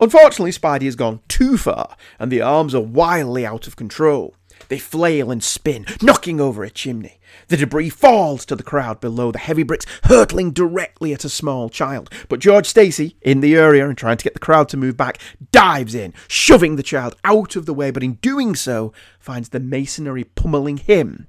Unfortunately, 0.00 0.52
Spidey 0.52 0.84
has 0.84 0.94
gone 0.94 1.20
too 1.26 1.58
far, 1.58 1.96
and 2.20 2.30
the 2.30 2.42
arms 2.42 2.76
are 2.76 2.80
wildly 2.80 3.44
out 3.44 3.66
of 3.66 3.74
control. 3.74 4.36
They 4.68 4.78
flail 4.78 5.30
and 5.30 5.42
spin, 5.42 5.86
knocking 6.00 6.40
over 6.40 6.64
a 6.64 6.70
chimney. 6.70 7.20
The 7.48 7.56
debris 7.56 7.90
falls 7.90 8.44
to 8.46 8.56
the 8.56 8.62
crowd 8.62 9.00
below, 9.00 9.32
the 9.32 9.38
heavy 9.38 9.62
bricks 9.62 9.86
hurtling 10.04 10.52
directly 10.52 11.12
at 11.12 11.24
a 11.24 11.28
small 11.28 11.68
child. 11.68 12.10
But 12.28 12.40
George 12.40 12.66
Stacy, 12.66 13.16
in 13.22 13.40
the 13.40 13.56
area 13.56 13.88
and 13.88 13.96
trying 13.96 14.16
to 14.18 14.24
get 14.24 14.34
the 14.34 14.40
crowd 14.40 14.68
to 14.70 14.76
move 14.76 14.96
back, 14.96 15.18
dives 15.50 15.94
in, 15.94 16.14
shoving 16.28 16.76
the 16.76 16.82
child 16.82 17.16
out 17.24 17.56
of 17.56 17.66
the 17.66 17.74
way, 17.74 17.90
but 17.90 18.02
in 18.02 18.14
doing 18.14 18.54
so, 18.54 18.92
finds 19.18 19.50
the 19.50 19.60
masonry 19.60 20.24
pummeling 20.24 20.78
him 20.78 21.28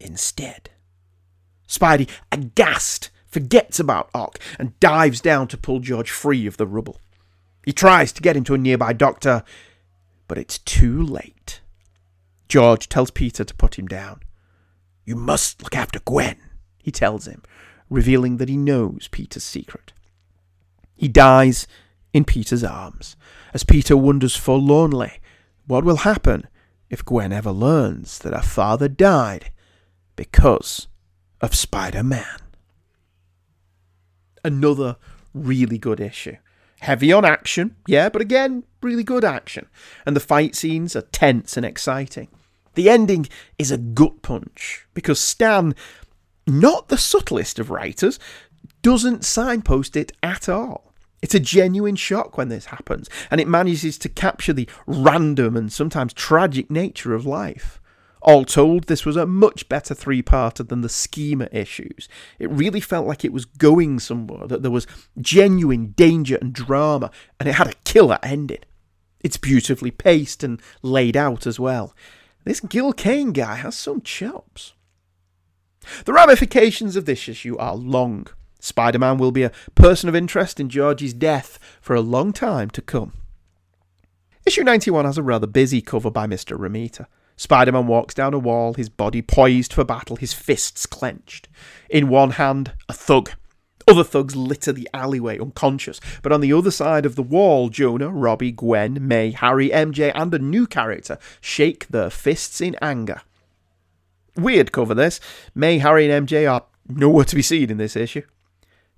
instead. 0.00 0.70
Spidey, 1.66 2.08
aghast, 2.32 3.10
forgets 3.26 3.78
about 3.78 4.10
Ock 4.14 4.38
and 4.58 4.78
dives 4.80 5.20
down 5.20 5.48
to 5.48 5.56
pull 5.58 5.80
George 5.80 6.10
free 6.10 6.46
of 6.46 6.56
the 6.56 6.66
rubble. 6.66 7.00
He 7.64 7.72
tries 7.72 8.12
to 8.12 8.22
get 8.22 8.36
him 8.36 8.44
to 8.44 8.54
a 8.54 8.58
nearby 8.58 8.94
doctor, 8.94 9.44
but 10.26 10.38
it's 10.38 10.58
too 10.58 11.02
late. 11.02 11.60
George 12.48 12.88
tells 12.88 13.10
Peter 13.10 13.44
to 13.44 13.54
put 13.54 13.78
him 13.78 13.86
down. 13.86 14.20
You 15.04 15.16
must 15.16 15.62
look 15.62 15.76
after 15.76 16.00
Gwen, 16.00 16.36
he 16.78 16.90
tells 16.90 17.26
him, 17.26 17.42
revealing 17.90 18.38
that 18.38 18.48
he 18.48 18.56
knows 18.56 19.08
Peter's 19.10 19.44
secret. 19.44 19.92
He 20.96 21.08
dies 21.08 21.66
in 22.12 22.24
Peter's 22.24 22.64
arms, 22.64 23.16
as 23.54 23.64
Peter 23.64 23.96
wonders 23.96 24.36
forlornly 24.36 25.20
what 25.66 25.84
will 25.84 25.98
happen 25.98 26.46
if 26.90 27.04
Gwen 27.04 27.32
ever 27.32 27.50
learns 27.52 28.18
that 28.20 28.34
her 28.34 28.42
father 28.42 28.88
died 28.88 29.50
because 30.16 30.88
of 31.40 31.54
Spider 31.54 32.02
Man. 32.02 32.40
Another 34.42 34.96
really 35.34 35.78
good 35.78 36.00
issue. 36.00 36.36
Heavy 36.80 37.12
on 37.12 37.24
action, 37.24 37.76
yeah, 37.86 38.08
but 38.08 38.22
again, 38.22 38.64
really 38.82 39.02
good 39.02 39.24
action. 39.24 39.66
And 40.06 40.16
the 40.16 40.20
fight 40.20 40.54
scenes 40.54 40.96
are 40.96 41.02
tense 41.02 41.56
and 41.56 41.66
exciting. 41.66 42.28
The 42.78 42.88
ending 42.88 43.26
is 43.58 43.72
a 43.72 43.76
gut 43.76 44.22
punch 44.22 44.86
because 44.94 45.18
Stan, 45.18 45.74
not 46.46 46.86
the 46.86 46.96
subtlest 46.96 47.58
of 47.58 47.70
writers, 47.70 48.20
doesn't 48.82 49.24
signpost 49.24 49.96
it 49.96 50.12
at 50.22 50.48
all. 50.48 50.94
It's 51.20 51.34
a 51.34 51.40
genuine 51.40 51.96
shock 51.96 52.38
when 52.38 52.50
this 52.50 52.66
happens, 52.66 53.10
and 53.32 53.40
it 53.40 53.48
manages 53.48 53.98
to 53.98 54.08
capture 54.08 54.52
the 54.52 54.68
random 54.86 55.56
and 55.56 55.72
sometimes 55.72 56.12
tragic 56.12 56.70
nature 56.70 57.14
of 57.14 57.26
life. 57.26 57.80
All 58.22 58.44
told, 58.44 58.84
this 58.84 59.04
was 59.04 59.16
a 59.16 59.26
much 59.26 59.68
better 59.68 59.92
three 59.92 60.22
parter 60.22 60.64
than 60.64 60.82
the 60.82 60.88
Schemer 60.88 61.48
issues. 61.50 62.08
It 62.38 62.48
really 62.48 62.80
felt 62.80 63.08
like 63.08 63.24
it 63.24 63.32
was 63.32 63.44
going 63.44 63.98
somewhere, 63.98 64.46
that 64.46 64.62
there 64.62 64.70
was 64.70 64.86
genuine 65.20 65.94
danger 65.96 66.38
and 66.40 66.52
drama, 66.52 67.10
and 67.40 67.48
it 67.48 67.56
had 67.56 67.66
a 67.66 67.74
killer 67.82 68.20
ending. 68.22 68.62
It's 69.20 69.36
beautifully 69.36 69.90
paced 69.90 70.44
and 70.44 70.62
laid 70.80 71.16
out 71.16 71.44
as 71.44 71.58
well. 71.58 71.92
This 72.48 72.60
Gil 72.60 72.94
Kane 72.94 73.32
guy 73.32 73.56
has 73.56 73.76
some 73.76 74.00
chops. 74.00 74.72
The 76.06 76.14
ramifications 76.14 76.96
of 76.96 77.04
this 77.04 77.28
issue 77.28 77.58
are 77.58 77.74
long. 77.76 78.26
Spider 78.58 78.98
Man 78.98 79.18
will 79.18 79.32
be 79.32 79.42
a 79.42 79.52
person 79.74 80.08
of 80.08 80.16
interest 80.16 80.58
in 80.58 80.70
George's 80.70 81.12
death 81.12 81.58
for 81.82 81.94
a 81.94 82.00
long 82.00 82.32
time 82.32 82.70
to 82.70 82.80
come. 82.80 83.12
Issue 84.46 84.64
91 84.64 85.04
has 85.04 85.18
a 85.18 85.22
rather 85.22 85.46
busy 85.46 85.82
cover 85.82 86.10
by 86.10 86.26
Mr. 86.26 86.56
Romita. 86.58 87.04
Spider 87.36 87.72
Man 87.72 87.86
walks 87.86 88.14
down 88.14 88.32
a 88.32 88.38
wall, 88.38 88.72
his 88.72 88.88
body 88.88 89.20
poised 89.20 89.74
for 89.74 89.84
battle, 89.84 90.16
his 90.16 90.32
fists 90.32 90.86
clenched. 90.86 91.48
In 91.90 92.08
one 92.08 92.30
hand, 92.30 92.72
a 92.88 92.94
thug. 92.94 93.32
Other 93.88 94.04
thugs 94.04 94.36
litter 94.36 94.70
the 94.70 94.88
alleyway 94.92 95.38
unconscious, 95.38 95.98
but 96.22 96.30
on 96.30 96.42
the 96.42 96.52
other 96.52 96.70
side 96.70 97.06
of 97.06 97.16
the 97.16 97.22
wall, 97.22 97.70
Jonah, 97.70 98.10
Robbie, 98.10 98.52
Gwen, 98.52 99.08
May, 99.08 99.30
Harry, 99.30 99.70
MJ, 99.70 100.12
and 100.14 100.34
a 100.34 100.38
new 100.38 100.66
character 100.66 101.16
shake 101.40 101.88
their 101.88 102.10
fists 102.10 102.60
in 102.60 102.76
anger. 102.82 103.22
Weird 104.36 104.72
cover 104.72 104.94
this. 104.94 105.20
May, 105.54 105.78
Harry, 105.78 106.10
and 106.10 106.28
MJ 106.28 106.50
are 106.50 106.66
nowhere 106.86 107.24
to 107.24 107.34
be 107.34 107.40
seen 107.40 107.70
in 107.70 107.78
this 107.78 107.96
issue. 107.96 108.22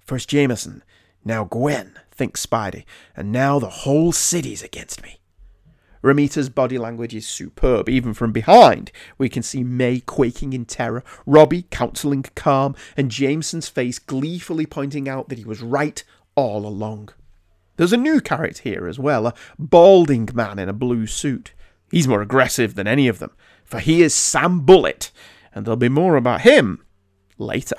First 0.01 0.29
Jameson, 0.29 0.83
now 1.25 1.45
Gwen, 1.45 1.97
thinks 2.11 2.45
Spidey, 2.45 2.85
and 3.17 3.31
now 3.31 3.61
the 3.61 3.71
whole 3.71 4.11
city's 4.11 4.63
against 4.63 5.05
me. 5.05 5.20
Romita's 6.03 6.49
body 6.49 6.79
language 6.79 7.15
is 7.15 7.27
superb. 7.27 7.89
Even 7.89 8.15
from 8.15 8.33
behind, 8.33 8.91
we 9.19 9.29
can 9.29 9.43
see 9.43 9.63
May 9.63 10.01
quaking 10.01 10.53
in 10.53 10.65
terror, 10.65 11.05
Robbie 11.27 11.67
counselling 11.71 12.25
calm, 12.35 12.75
and 12.97 13.11
Jameson's 13.11 13.69
face 13.69 13.99
gleefully 13.99 14.67
pointing 14.67 15.09
out 15.09 15.29
that 15.29 15.39
he 15.39 15.45
was 15.45 15.63
right 15.63 16.03
all 16.35 16.67
along. 16.67 17.11
There's 17.77 17.93
a 17.93 17.99
new 17.99 18.21
character 18.21 18.63
here 18.63 18.87
as 18.87 18.99
well, 18.99 19.27
a 19.27 19.35
balding 19.59 20.29
man 20.35 20.59
in 20.59 20.69
a 20.69 20.75
blue 20.75 21.07
suit. 21.07 21.53
He's 21.91 22.09
more 22.09 22.23
aggressive 22.23 22.75
than 22.75 22.87
any 22.87 23.09
of 23.09 23.19
them, 23.19 23.33
for 23.65 23.79
he 23.79 24.03
is 24.03 24.15
Sam 24.15 24.61
Bullit, 24.61 25.11
and 25.55 25.65
there'll 25.65 25.77
be 25.77 25.89
more 25.89 26.17
about 26.17 26.43
him 26.43 26.85
later. 27.39 27.77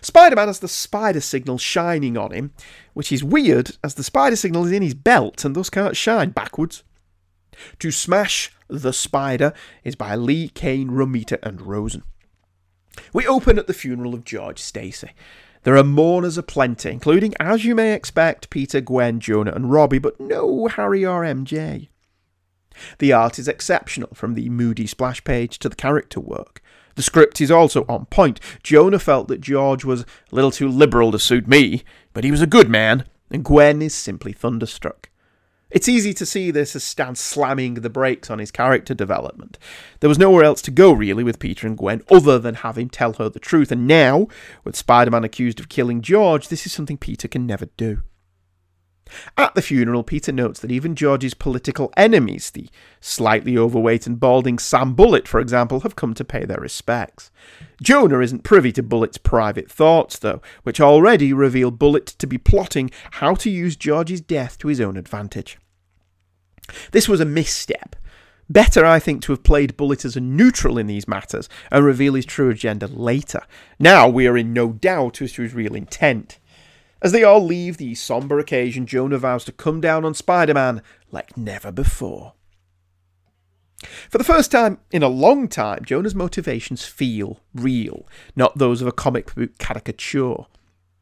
Spider 0.00 0.36
Man 0.36 0.48
has 0.48 0.58
the 0.58 0.68
spider 0.68 1.20
signal 1.20 1.58
shining 1.58 2.16
on 2.16 2.32
him, 2.32 2.52
which 2.94 3.10
is 3.12 3.24
weird 3.24 3.76
as 3.82 3.94
the 3.94 4.04
spider 4.04 4.36
signal 4.36 4.66
is 4.66 4.72
in 4.72 4.82
his 4.82 4.94
belt 4.94 5.44
and 5.44 5.56
thus 5.56 5.70
can't 5.70 5.96
shine 5.96 6.30
backwards. 6.30 6.84
To 7.78 7.90
Smash 7.90 8.52
the 8.68 8.92
Spider 8.92 9.52
is 9.84 9.94
by 9.94 10.14
Lee, 10.14 10.48
Kane, 10.48 10.90
Romita, 10.90 11.38
and 11.42 11.62
Rosen. 11.62 12.02
We 13.12 13.26
open 13.26 13.58
at 13.58 13.66
the 13.66 13.74
funeral 13.74 14.14
of 14.14 14.24
George 14.24 14.58
Stacy. 14.58 15.10
There 15.62 15.76
are 15.76 15.84
mourners 15.84 16.38
aplenty, 16.38 16.90
including, 16.90 17.34
as 17.40 17.64
you 17.64 17.74
may 17.74 17.92
expect, 17.92 18.50
Peter, 18.50 18.80
Gwen, 18.80 19.20
Jonah, 19.20 19.52
and 19.52 19.70
Robbie, 19.70 19.98
but 19.98 20.20
no 20.20 20.68
Harry 20.68 21.04
or 21.04 21.22
MJ. 21.22 21.88
The 22.98 23.12
art 23.12 23.38
is 23.38 23.48
exceptional, 23.48 24.14
from 24.14 24.34
the 24.34 24.48
moody 24.48 24.86
splash 24.86 25.22
page 25.24 25.58
to 25.58 25.68
the 25.68 25.76
character 25.76 26.20
work. 26.20 26.62
The 26.94 27.02
script 27.02 27.40
is 27.40 27.50
also 27.50 27.84
on 27.88 28.06
point. 28.06 28.40
Jonah 28.62 28.98
felt 28.98 29.28
that 29.28 29.40
George 29.40 29.84
was 29.84 30.02
a 30.02 30.34
little 30.34 30.50
too 30.50 30.68
liberal 30.68 31.12
to 31.12 31.18
suit 31.18 31.46
me, 31.46 31.82
but 32.12 32.24
he 32.24 32.30
was 32.30 32.42
a 32.42 32.46
good 32.46 32.68
man, 32.68 33.04
and 33.30 33.44
Gwen 33.44 33.82
is 33.82 33.94
simply 33.94 34.32
thunderstruck. 34.32 35.10
It's 35.70 35.88
easy 35.88 36.14
to 36.14 36.24
see 36.24 36.50
this 36.50 36.74
as 36.74 36.82
Stan 36.82 37.14
slamming 37.14 37.74
the 37.74 37.90
brakes 37.90 38.30
on 38.30 38.38
his 38.38 38.50
character 38.50 38.94
development. 38.94 39.58
There 40.00 40.08
was 40.08 40.18
nowhere 40.18 40.44
else 40.44 40.62
to 40.62 40.70
go, 40.70 40.92
really, 40.92 41.22
with 41.22 41.38
Peter 41.38 41.66
and 41.66 41.76
Gwen 41.76 42.02
other 42.10 42.38
than 42.38 42.56
have 42.56 42.78
him 42.78 42.88
tell 42.88 43.12
her 43.14 43.28
the 43.28 43.38
truth, 43.38 43.70
and 43.70 43.86
now, 43.86 44.28
with 44.64 44.76
Spider 44.76 45.10
Man 45.10 45.24
accused 45.24 45.60
of 45.60 45.68
killing 45.68 46.00
George, 46.00 46.48
this 46.48 46.64
is 46.64 46.72
something 46.72 46.96
Peter 46.96 47.28
can 47.28 47.46
never 47.46 47.66
do. 47.76 48.02
At 49.36 49.54
the 49.54 49.62
funeral, 49.62 50.02
Peter 50.02 50.32
notes 50.32 50.60
that 50.60 50.70
even 50.70 50.94
George's 50.94 51.34
political 51.34 51.92
enemies, 51.96 52.50
the 52.50 52.68
slightly 53.00 53.56
overweight 53.56 54.06
and 54.06 54.20
balding 54.20 54.58
Sam 54.58 54.94
Bullit, 54.94 55.28
for 55.28 55.40
example, 55.40 55.80
have 55.80 55.96
come 55.96 56.14
to 56.14 56.24
pay 56.24 56.44
their 56.44 56.60
respects. 56.60 57.30
Jonah 57.82 58.20
isn't 58.20 58.44
privy 58.44 58.72
to 58.72 58.82
Bullit's 58.82 59.18
private 59.18 59.70
thoughts, 59.70 60.18
though, 60.18 60.42
which 60.62 60.80
already 60.80 61.32
reveal 61.32 61.70
Bullit 61.70 62.06
to 62.06 62.26
be 62.26 62.38
plotting 62.38 62.90
how 63.12 63.34
to 63.34 63.50
use 63.50 63.76
George's 63.76 64.20
death 64.20 64.58
to 64.58 64.68
his 64.68 64.80
own 64.80 64.96
advantage. 64.96 65.58
This 66.92 67.08
was 67.08 67.20
a 67.20 67.24
misstep. 67.24 67.96
Better, 68.50 68.84
I 68.84 68.98
think, 68.98 69.22
to 69.22 69.32
have 69.32 69.42
played 69.42 69.76
Bullit 69.76 70.04
as 70.04 70.16
a 70.16 70.20
neutral 70.20 70.78
in 70.78 70.86
these 70.86 71.06
matters 71.06 71.48
and 71.70 71.84
reveal 71.84 72.14
his 72.14 72.24
true 72.24 72.48
agenda 72.48 72.86
later. 72.86 73.42
Now 73.78 74.08
we 74.08 74.26
are 74.26 74.38
in 74.38 74.54
no 74.54 74.72
doubt 74.72 75.20
as 75.20 75.32
to 75.32 75.42
his 75.42 75.52
real 75.52 75.74
intent. 75.74 76.38
As 77.00 77.12
they 77.12 77.22
all 77.22 77.44
leave 77.44 77.76
the 77.76 77.94
somber 77.94 78.38
occasion, 78.38 78.86
Jonah 78.86 79.18
vows 79.18 79.44
to 79.44 79.52
come 79.52 79.80
down 79.80 80.04
on 80.04 80.14
Spider 80.14 80.54
Man 80.54 80.82
like 81.10 81.36
never 81.36 81.70
before. 81.70 82.34
For 84.10 84.18
the 84.18 84.24
first 84.24 84.50
time 84.50 84.78
in 84.90 85.04
a 85.04 85.08
long 85.08 85.46
time, 85.46 85.84
Jonah's 85.84 86.14
motivations 86.14 86.84
feel 86.84 87.40
real, 87.54 88.08
not 88.34 88.58
those 88.58 88.82
of 88.82 88.88
a 88.88 88.92
comic 88.92 89.32
book 89.34 89.56
caricature. 89.58 90.46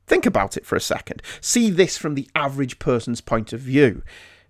Think 0.07 0.27
about 0.27 0.57
it 0.57 0.67
for 0.67 0.77
a 0.77 0.81
second. 0.81 1.23
See 1.41 1.71
this 1.71 1.97
from 1.97 2.15
the 2.15 2.29
average 2.35 2.79
person's 2.79 3.23
point 3.23 3.53
of 3.55 3.61
view. 3.61 4.03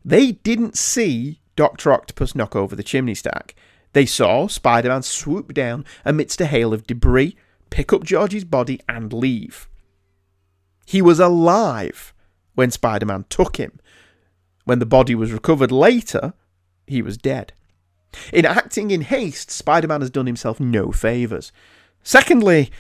They 0.05 0.33
didn't 0.33 0.77
see 0.77 1.41
Dr. 1.55 1.93
Octopus 1.93 2.35
knock 2.35 2.57
over 2.57 2.75
the 2.75 2.83
chimney 2.83 3.15
stack. 3.15 3.55
They 3.93 4.07
saw 4.07 4.49
Spider 4.49 4.89
Man 4.89 5.03
swoop 5.03 5.55
down 5.55 5.85
amidst 6.05 6.41
a 6.41 6.47
hail 6.47 6.75
of 6.75 6.87
debris, 6.87 7.37
pick 7.71 7.93
up 7.93 8.05
George's 8.05 8.45
body, 8.45 8.81
and 8.89 9.13
leave. 9.13 9.69
He 10.87 11.03
was 11.03 11.21
alive 11.21 12.15
when 12.55 12.71
Spider 12.71 13.05
Man 13.05 13.27
took 13.29 13.57
him. 13.57 13.79
When 14.65 14.79
the 14.79 14.87
body 14.87 15.15
was 15.15 15.33
recovered 15.33 15.71
later, 15.71 16.33
he 16.87 17.03
was 17.03 17.19
dead. 17.19 17.53
In 18.33 18.47
acting 18.47 18.91
in 18.91 19.03
haste, 19.03 19.51
Spider 19.51 19.89
Man 19.89 20.01
has 20.01 20.11
done 20.11 20.27
himself 20.27 20.59
no 20.59 20.93
favours. 20.93 21.53
Secondly, 22.03 22.71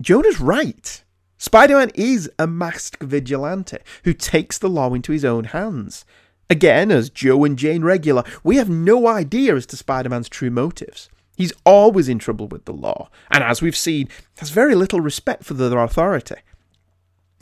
Jonah's 0.00 0.40
right. 0.40 1.02
Spider 1.38 1.78
Man 1.78 1.90
is 1.94 2.30
a 2.38 2.46
masked 2.46 3.02
vigilante 3.02 3.78
who 4.04 4.12
takes 4.12 4.58
the 4.58 4.68
law 4.68 4.92
into 4.94 5.12
his 5.12 5.24
own 5.24 5.44
hands. 5.44 6.04
Again, 6.48 6.92
as 6.92 7.10
Joe 7.10 7.42
and 7.44 7.58
Jane 7.58 7.82
regular, 7.82 8.22
we 8.44 8.56
have 8.56 8.70
no 8.70 9.08
idea 9.08 9.56
as 9.56 9.66
to 9.66 9.76
Spider 9.76 10.10
Man's 10.10 10.28
true 10.28 10.50
motives. 10.50 11.08
He's 11.36 11.52
always 11.64 12.08
in 12.08 12.18
trouble 12.18 12.48
with 12.48 12.64
the 12.64 12.72
law, 12.72 13.10
and 13.30 13.42
as 13.42 13.60
we've 13.60 13.76
seen, 13.76 14.08
has 14.38 14.50
very 14.50 14.74
little 14.74 15.00
respect 15.00 15.44
for 15.44 15.54
their 15.54 15.78
authority. 15.78 16.36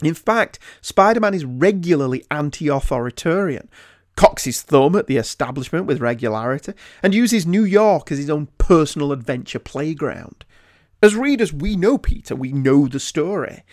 In 0.03 0.13
fact, 0.13 0.59
Spider 0.81 1.19
Man 1.19 1.33
is 1.33 1.45
regularly 1.45 2.25
anti 2.29 2.67
authoritarian, 2.67 3.69
cocks 4.15 4.43
his 4.43 4.61
thumb 4.61 4.95
at 4.95 5.07
the 5.07 5.17
establishment 5.17 5.85
with 5.85 6.01
regularity, 6.01 6.73
and 7.01 7.13
uses 7.13 7.45
New 7.45 7.63
York 7.63 8.11
as 8.11 8.17
his 8.17 8.29
own 8.29 8.47
personal 8.57 9.11
adventure 9.11 9.59
playground. 9.59 10.45
As 11.01 11.15
readers, 11.15 11.53
we 11.53 11.75
know 11.75 11.97
Peter, 11.97 12.35
we 12.35 12.51
know 12.51 12.87
the 12.87 12.99
story. 12.99 13.63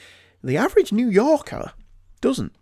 The 0.45 0.57
average 0.57 0.93
New 0.93 1.09
Yorker 1.09 1.73
doesn't. 2.21 2.53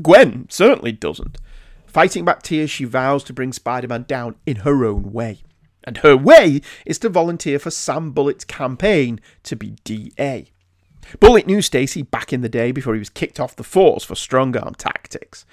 Gwen 0.00 0.46
certainly 0.48 0.92
doesn't. 0.92 1.38
Fighting 1.86 2.24
back 2.24 2.42
tears, 2.42 2.70
she 2.70 2.84
vows 2.84 3.22
to 3.24 3.32
bring 3.32 3.52
Spider 3.52 3.88
Man 3.88 4.04
down 4.08 4.36
in 4.46 4.56
her 4.56 4.84
own 4.84 5.12
way. 5.12 5.42
And 5.84 5.98
her 5.98 6.16
way 6.16 6.60
is 6.86 6.98
to 7.00 7.08
volunteer 7.08 7.58
for 7.58 7.70
Sam 7.70 8.12
Bullit's 8.12 8.44
campaign 8.44 9.20
to 9.42 9.56
be 9.56 9.76
DA. 9.84 10.51
Bullit 11.20 11.46
knew 11.46 11.62
Stacy 11.62 12.02
back 12.02 12.32
in 12.32 12.40
the 12.40 12.48
day 12.48 12.72
before 12.72 12.94
he 12.94 12.98
was 12.98 13.10
kicked 13.10 13.40
off 13.40 13.56
the 13.56 13.64
force 13.64 14.04
for 14.04 14.14
strong 14.14 14.56
arm 14.56 14.74
tactics. 14.74 15.44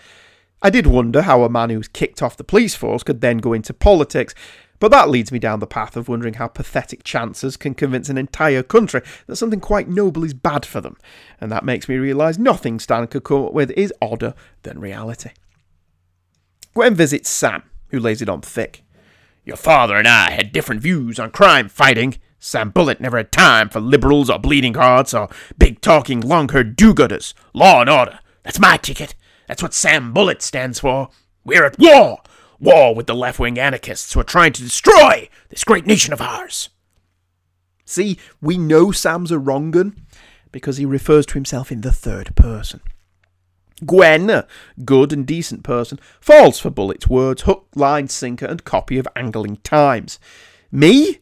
I 0.62 0.70
did 0.70 0.88
wonder 0.88 1.22
how 1.22 1.44
a 1.44 1.50
man 1.50 1.70
who 1.70 1.78
was 1.78 1.88
kicked 1.88 2.22
off 2.22 2.38
the 2.38 2.44
police 2.44 2.76
force 2.76 3.04
could 3.04 3.22
then 3.22 3.38
go 3.38 3.54
into 3.54 3.74
politics, 3.74 4.36
but 4.80 4.92
that 4.92 5.10
leads 5.10 5.32
me 5.32 5.40
down 5.40 5.60
the 5.60 5.68
path 5.68 5.96
of 5.98 6.08
wondering 6.08 6.36
how 6.36 6.48
pathetic 6.48 7.04
chances 7.04 7.58
can 7.58 7.74
convince 7.74 8.10
an 8.10 8.18
entire 8.18 8.64
country 8.64 9.02
that 9.28 9.36
something 9.36 9.60
quite 9.60 9.90
noble 9.90 10.24
is 10.24 10.34
bad 10.34 10.66
for 10.66 10.82
them, 10.82 10.98
and 11.40 11.52
that 11.52 11.66
makes 11.66 11.88
me 11.88 11.96
realise 11.96 12.38
nothing 12.38 12.80
Stan 12.80 13.08
could 13.08 13.24
come 13.24 13.46
up 13.46 13.54
with 13.54 13.72
is 13.72 13.94
odder 14.02 14.34
than 14.64 14.80
reality. 14.80 15.32
Gwen 16.74 16.96
visits 16.96 17.30
Sam, 17.30 17.64
who 17.90 18.00
lays 18.00 18.22
it 18.22 18.30
on 18.30 18.42
thick. 18.42 18.84
Your 19.44 19.58
father 19.58 19.96
and 19.96 20.08
I 20.08 20.32
had 20.32 20.52
different 20.52 20.82
views 20.82 21.20
on 21.20 21.32
crime 21.32 21.70
fighting, 21.70 22.16
Sam 22.40 22.72
Bullit 22.72 23.02
never 23.02 23.18
had 23.18 23.32
time 23.32 23.70
for 23.70 23.80
liberals 23.80 24.30
or 24.30 24.40
bleeding 24.40 24.76
hearts 24.76 25.14
or 25.14 25.30
big 25.58 25.82
talking 25.82 26.22
long 26.22 26.48
haired 26.50 26.76
do 26.76 26.94
gooders. 26.94 27.34
Law 27.54 27.82
and 27.82 27.90
order. 27.90 28.20
That's 28.44 28.60
my 28.60 28.78
ticket. 28.78 29.14
That's 29.48 29.62
what 29.62 29.74
Sam 29.74 30.14
Bullit 30.14 30.42
stands 30.42 30.80
for. 30.80 31.10
We're 31.44 31.66
at 31.66 31.78
war. 31.78 32.20
War 32.60 32.96
with 32.96 33.08
the 33.08 33.16
left 33.16 33.40
wing 33.40 33.60
anarchists 33.60 34.14
who 34.14 34.20
are 34.20 34.26
trying 34.26 34.54
to 34.54 34.62
destroy 34.62 35.30
this 35.50 35.64
great 35.64 35.86
nation 35.86 36.14
of 36.14 36.22
ours. 36.22 36.70
See, 37.86 38.18
we 38.42 38.58
know 38.58 38.92
Sam's 38.92 39.32
a 39.32 39.40
wrong 39.40 39.76
un 39.76 40.06
because 40.52 40.78
he 40.78 40.86
refers 40.86 41.26
to 41.28 41.34
himself 41.34 41.72
in 41.72 41.82
the 41.82 41.92
third 41.92 42.36
person. 42.36 42.82
Gwen, 43.86 44.44
good 44.84 45.14
and 45.14 45.26
decent 45.26 45.64
person, 45.64 46.00
falls 46.20 46.60
for 46.60 46.70
Bullit's 46.70 47.08
words, 47.08 47.44
hook, 47.44 47.68
line, 47.76 48.08
sinker, 48.08 48.46
and 48.46 48.64
copy 48.64 48.98
of 48.98 49.08
Angling 49.16 49.58
Times. 49.58 50.20
Me? 50.72 51.20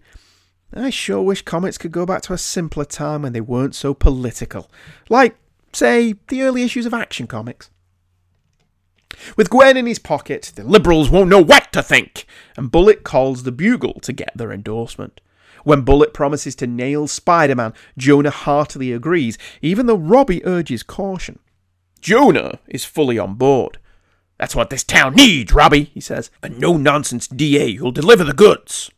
I 0.73 0.89
sure 0.89 1.21
wish 1.21 1.41
comics 1.43 1.77
could 1.77 1.91
go 1.91 2.05
back 2.05 2.21
to 2.23 2.33
a 2.33 2.37
simpler 2.37 2.85
time 2.85 3.21
when 3.21 3.33
they 3.33 3.41
weren't 3.41 3.75
so 3.75 3.93
political. 3.93 4.69
Like, 5.09 5.37
say, 5.73 6.15
the 6.27 6.43
early 6.43 6.63
issues 6.63 6.85
of 6.85 6.93
Action 6.93 7.27
Comics. 7.27 7.69
With 9.35 9.49
Gwen 9.49 9.77
in 9.77 9.85
his 9.85 9.99
pocket, 9.99 10.51
the 10.55 10.63
Liberals 10.63 11.09
won't 11.09 11.29
know 11.29 11.41
what 11.43 11.71
to 11.73 11.81
think, 11.81 12.25
and 12.55 12.71
Bullit 12.71 13.03
calls 13.03 13.43
the 13.43 13.51
Bugle 13.51 13.99
to 14.01 14.13
get 14.13 14.31
their 14.35 14.51
endorsement. 14.51 15.21
When 15.63 15.81
Bullit 15.81 16.13
promises 16.13 16.55
to 16.55 16.67
nail 16.67 17.07
Spider 17.07 17.55
Man, 17.55 17.73
Jonah 17.97 18.29
heartily 18.29 18.91
agrees, 18.91 19.37
even 19.61 19.85
though 19.85 19.97
Robbie 19.97 20.45
urges 20.45 20.83
caution. 20.83 21.39
Jonah 21.99 22.59
is 22.67 22.85
fully 22.85 23.17
on 23.17 23.35
board. 23.35 23.79
That's 24.37 24.55
what 24.55 24.69
this 24.69 24.83
town 24.83 25.15
needs, 25.15 25.51
Robbie, 25.51 25.85
he 25.85 25.99
says. 25.99 26.29
A 26.43 26.49
no 26.49 26.77
nonsense 26.77 27.27
DA 27.27 27.73
who'll 27.73 27.91
deliver 27.91 28.23
the 28.23 28.33
goods. 28.33 28.91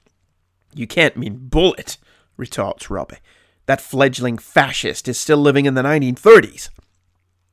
You 0.74 0.88
can't 0.88 1.18
mean 1.18 1.48
Bullit, 1.50 1.98
retorts 2.38 2.90
Robbie. 2.90 3.18
That 3.66 3.82
fledgling 3.82 4.38
fascist 4.38 5.08
is 5.08 5.20
still 5.20 5.38
living 5.38 5.66
in 5.66 5.76
the 5.76 5.84
1930s. 5.84 6.70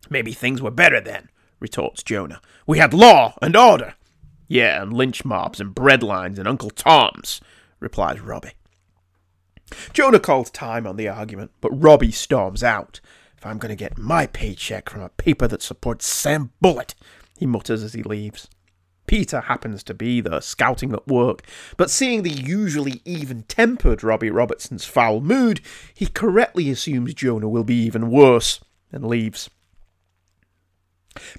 Maybe 0.08 0.32
things 0.32 0.62
were 0.62 0.70
better 0.70 1.00
then, 1.00 1.28
retorts 1.60 2.02
Jonah. 2.02 2.40
We 2.66 2.78
had 2.78 2.94
law 2.94 3.34
and 3.42 3.56
order. 3.56 3.94
Yeah, 4.48 4.82
and 4.82 4.92
lynch 4.92 5.24
mobs 5.24 5.60
and 5.60 5.74
breadlines 5.74 6.38
and 6.38 6.46
Uncle 6.46 6.70
Toms, 6.70 7.40
replies 7.80 8.20
Robbie. 8.20 8.52
Jonah 9.92 10.20
calls 10.20 10.50
time 10.50 10.86
on 10.86 10.96
the 10.96 11.08
argument, 11.08 11.50
but 11.60 11.70
Robbie 11.70 12.12
storms 12.12 12.62
out. 12.62 13.00
If 13.36 13.44
I'm 13.44 13.58
going 13.58 13.70
to 13.70 13.76
get 13.76 13.98
my 13.98 14.26
paycheck 14.26 14.88
from 14.88 15.02
a 15.02 15.08
paper 15.08 15.48
that 15.48 15.62
supports 15.62 16.06
Sam 16.06 16.52
Bullit, 16.62 16.94
he 17.36 17.46
mutters 17.46 17.82
as 17.82 17.92
he 17.92 18.02
leaves. 18.02 18.48
Peter 19.06 19.42
happens 19.42 19.82
to 19.84 19.94
be 19.94 20.20
there, 20.20 20.40
scouting 20.40 20.92
at 20.92 21.06
work, 21.06 21.42
but 21.76 21.90
seeing 21.90 22.22
the 22.22 22.30
usually 22.30 23.00
even 23.04 23.42
tempered 23.44 24.02
Robbie 24.02 24.30
Robertson's 24.30 24.84
foul 24.84 25.20
mood, 25.20 25.60
he 25.94 26.06
correctly 26.06 26.70
assumes 26.70 27.14
Jonah 27.14 27.48
will 27.48 27.64
be 27.64 27.76
even 27.76 28.10
worse 28.10 28.60
and 28.92 29.06
leaves. 29.06 29.50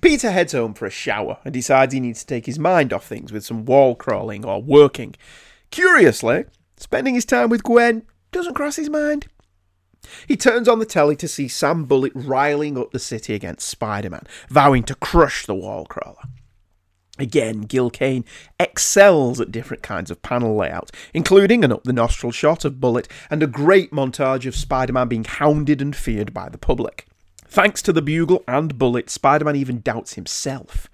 Peter 0.01 0.32
heads 0.32 0.53
home 0.53 0.73
for 0.73 0.86
a 0.86 0.91
shower 0.91 1.38
and 1.45 1.53
decides 1.53 1.93
he 1.93 1.99
needs 1.99 2.21
to 2.21 2.25
take 2.25 2.45
his 2.45 2.58
mind 2.60 2.91
off 2.91 3.06
things 3.06 3.32
with 3.32 3.45
some 3.45 3.65
wall 3.65 3.95
crawling 3.95 4.45
or 4.45 4.62
working. 4.62 5.15
Curiously, 5.71 6.45
spending 6.77 7.15
his 7.15 7.25
time 7.25 7.49
with 7.49 7.63
Gwen 7.63 8.03
doesn't 8.32 8.56
cross 8.56 8.75
his 8.75 8.89
mind. 8.89 9.27
He 10.27 10.38
turns 10.38 10.67
on 10.67 10.80
the 10.80 10.86
telly 10.86 11.15
to 11.17 11.27
see 11.27 11.47
Sam 11.47 11.86
Bullit 11.86 12.13
riling 12.15 12.77
up 12.77 12.91
the 12.91 12.99
city 12.99 13.34
against 13.34 13.67
Spider 13.67 14.10
Man, 14.10 14.25
vowing 14.49 14.84
to 14.84 14.95
crush 14.95 15.45
the 15.45 15.56
wall 15.56 15.86
crawler. 15.86 16.21
Again, 17.19 17.62
Gil 17.62 17.89
Kane 17.89 18.25
excels 18.60 19.41
at 19.41 19.51
different 19.51 19.84
kinds 19.84 20.12
of 20.12 20.21
panel 20.21 20.56
layouts, 20.56 20.91
including 21.13 21.63
an 21.63 21.71
up 21.71 21.84
the 21.84 21.93
nostril 21.93 22.32
shot 22.32 22.63
of 22.63 22.80
Bullit 22.80 23.08
and 23.30 23.41
a 23.41 23.47
great 23.47 23.91
montage 23.91 24.45
of 24.45 24.56
Spider 24.56 24.93
Man 24.93 25.08
being 25.08 25.23
hounded 25.23 25.82
and 25.82 25.95
feared 25.95 26.34
by 26.34 26.49
the 26.49 26.58
public. 26.58 27.08
Thanks 27.45 27.82
to 27.84 27.93
the 27.93 28.01
Bugle 28.01 28.43
and 28.47 28.77
Bullit, 28.77 29.10
Spider 29.10 29.45
Man 29.45 29.56
even 29.56 29.82
doubts 29.82 30.13
himself. 30.13 30.89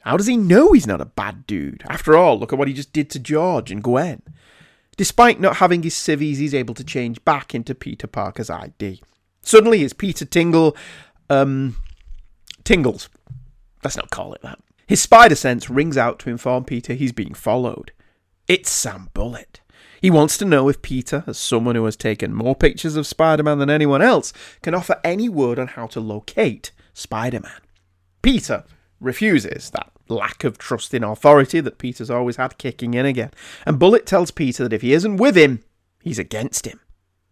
How 0.00 0.16
does 0.16 0.26
he 0.26 0.36
know 0.36 0.72
he's 0.72 0.86
not 0.86 1.00
a 1.00 1.06
bad 1.06 1.46
dude? 1.46 1.84
After 1.88 2.16
all, 2.16 2.38
look 2.38 2.52
at 2.52 2.58
what 2.58 2.68
he 2.68 2.74
just 2.74 2.92
did 2.92 3.10
to 3.10 3.18
George 3.18 3.70
and 3.70 3.82
Gwen. 3.82 4.22
Despite 4.96 5.40
not 5.40 5.56
having 5.56 5.82
his 5.82 5.94
civvies, 5.94 6.38
he's 6.38 6.54
able 6.54 6.74
to 6.74 6.84
change 6.84 7.24
back 7.24 7.54
into 7.54 7.74
Peter 7.74 8.06
Parker's 8.06 8.50
ID. 8.50 9.02
Suddenly, 9.42 9.78
his 9.78 9.92
Peter 9.92 10.24
Tingle, 10.24 10.76
um, 11.28 11.76
tingles. 12.64 13.08
Let's 13.84 13.96
not 13.96 14.10
call 14.10 14.34
it 14.34 14.42
that. 14.42 14.58
His 14.90 15.00
spider 15.00 15.36
sense 15.36 15.70
rings 15.70 15.96
out 15.96 16.18
to 16.18 16.30
inform 16.30 16.64
Peter 16.64 16.94
he's 16.94 17.12
being 17.12 17.32
followed. 17.32 17.92
It's 18.48 18.72
Sam 18.72 19.08
Bullit. 19.14 19.60
He 20.00 20.10
wants 20.10 20.36
to 20.38 20.44
know 20.44 20.68
if 20.68 20.82
Peter, 20.82 21.22
as 21.28 21.38
someone 21.38 21.76
who 21.76 21.84
has 21.84 21.94
taken 21.94 22.34
more 22.34 22.56
pictures 22.56 22.96
of 22.96 23.06
Spider 23.06 23.44
Man 23.44 23.60
than 23.60 23.70
anyone 23.70 24.02
else, 24.02 24.32
can 24.64 24.74
offer 24.74 25.00
any 25.04 25.28
word 25.28 25.60
on 25.60 25.68
how 25.68 25.86
to 25.86 26.00
locate 26.00 26.72
Spider 26.92 27.38
Man. 27.38 27.60
Peter 28.20 28.64
refuses 28.98 29.70
that 29.70 29.92
lack 30.08 30.42
of 30.42 30.58
trust 30.58 30.92
in 30.92 31.04
authority 31.04 31.60
that 31.60 31.78
Peter's 31.78 32.10
always 32.10 32.34
had 32.34 32.58
kicking 32.58 32.94
in 32.94 33.06
again, 33.06 33.30
and 33.64 33.78
Bullit 33.78 34.06
tells 34.06 34.32
Peter 34.32 34.64
that 34.64 34.72
if 34.72 34.82
he 34.82 34.92
isn't 34.92 35.18
with 35.18 35.36
him, 35.36 35.62
he's 36.02 36.18
against 36.18 36.66
him. 36.66 36.80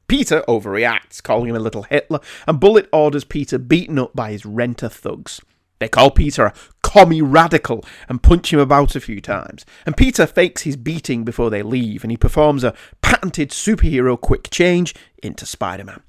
Peter 0.06 0.44
overreacts, 0.46 1.20
calling 1.20 1.48
him 1.48 1.56
a 1.56 1.58
little 1.58 1.82
Hitler, 1.82 2.20
and 2.46 2.60
Bullit 2.60 2.88
orders 2.92 3.24
Peter 3.24 3.58
beaten 3.58 3.98
up 3.98 4.14
by 4.14 4.30
his 4.30 4.46
renter 4.46 4.88
thugs. 4.88 5.40
They 5.78 5.88
call 5.88 6.10
Peter 6.10 6.46
a 6.46 6.54
commie 6.82 7.22
radical 7.22 7.84
and 8.08 8.22
punch 8.22 8.52
him 8.52 8.58
about 8.58 8.96
a 8.96 9.00
few 9.00 9.20
times. 9.20 9.64
And 9.86 9.96
Peter 9.96 10.26
fakes 10.26 10.62
his 10.62 10.76
beating 10.76 11.24
before 11.24 11.50
they 11.50 11.62
leave, 11.62 12.02
and 12.02 12.10
he 12.10 12.16
performs 12.16 12.64
a 12.64 12.74
patented 13.02 13.50
superhero 13.50 14.20
quick 14.20 14.50
change 14.50 14.94
into 15.22 15.46
Spider 15.46 15.84
Man. 15.84 16.02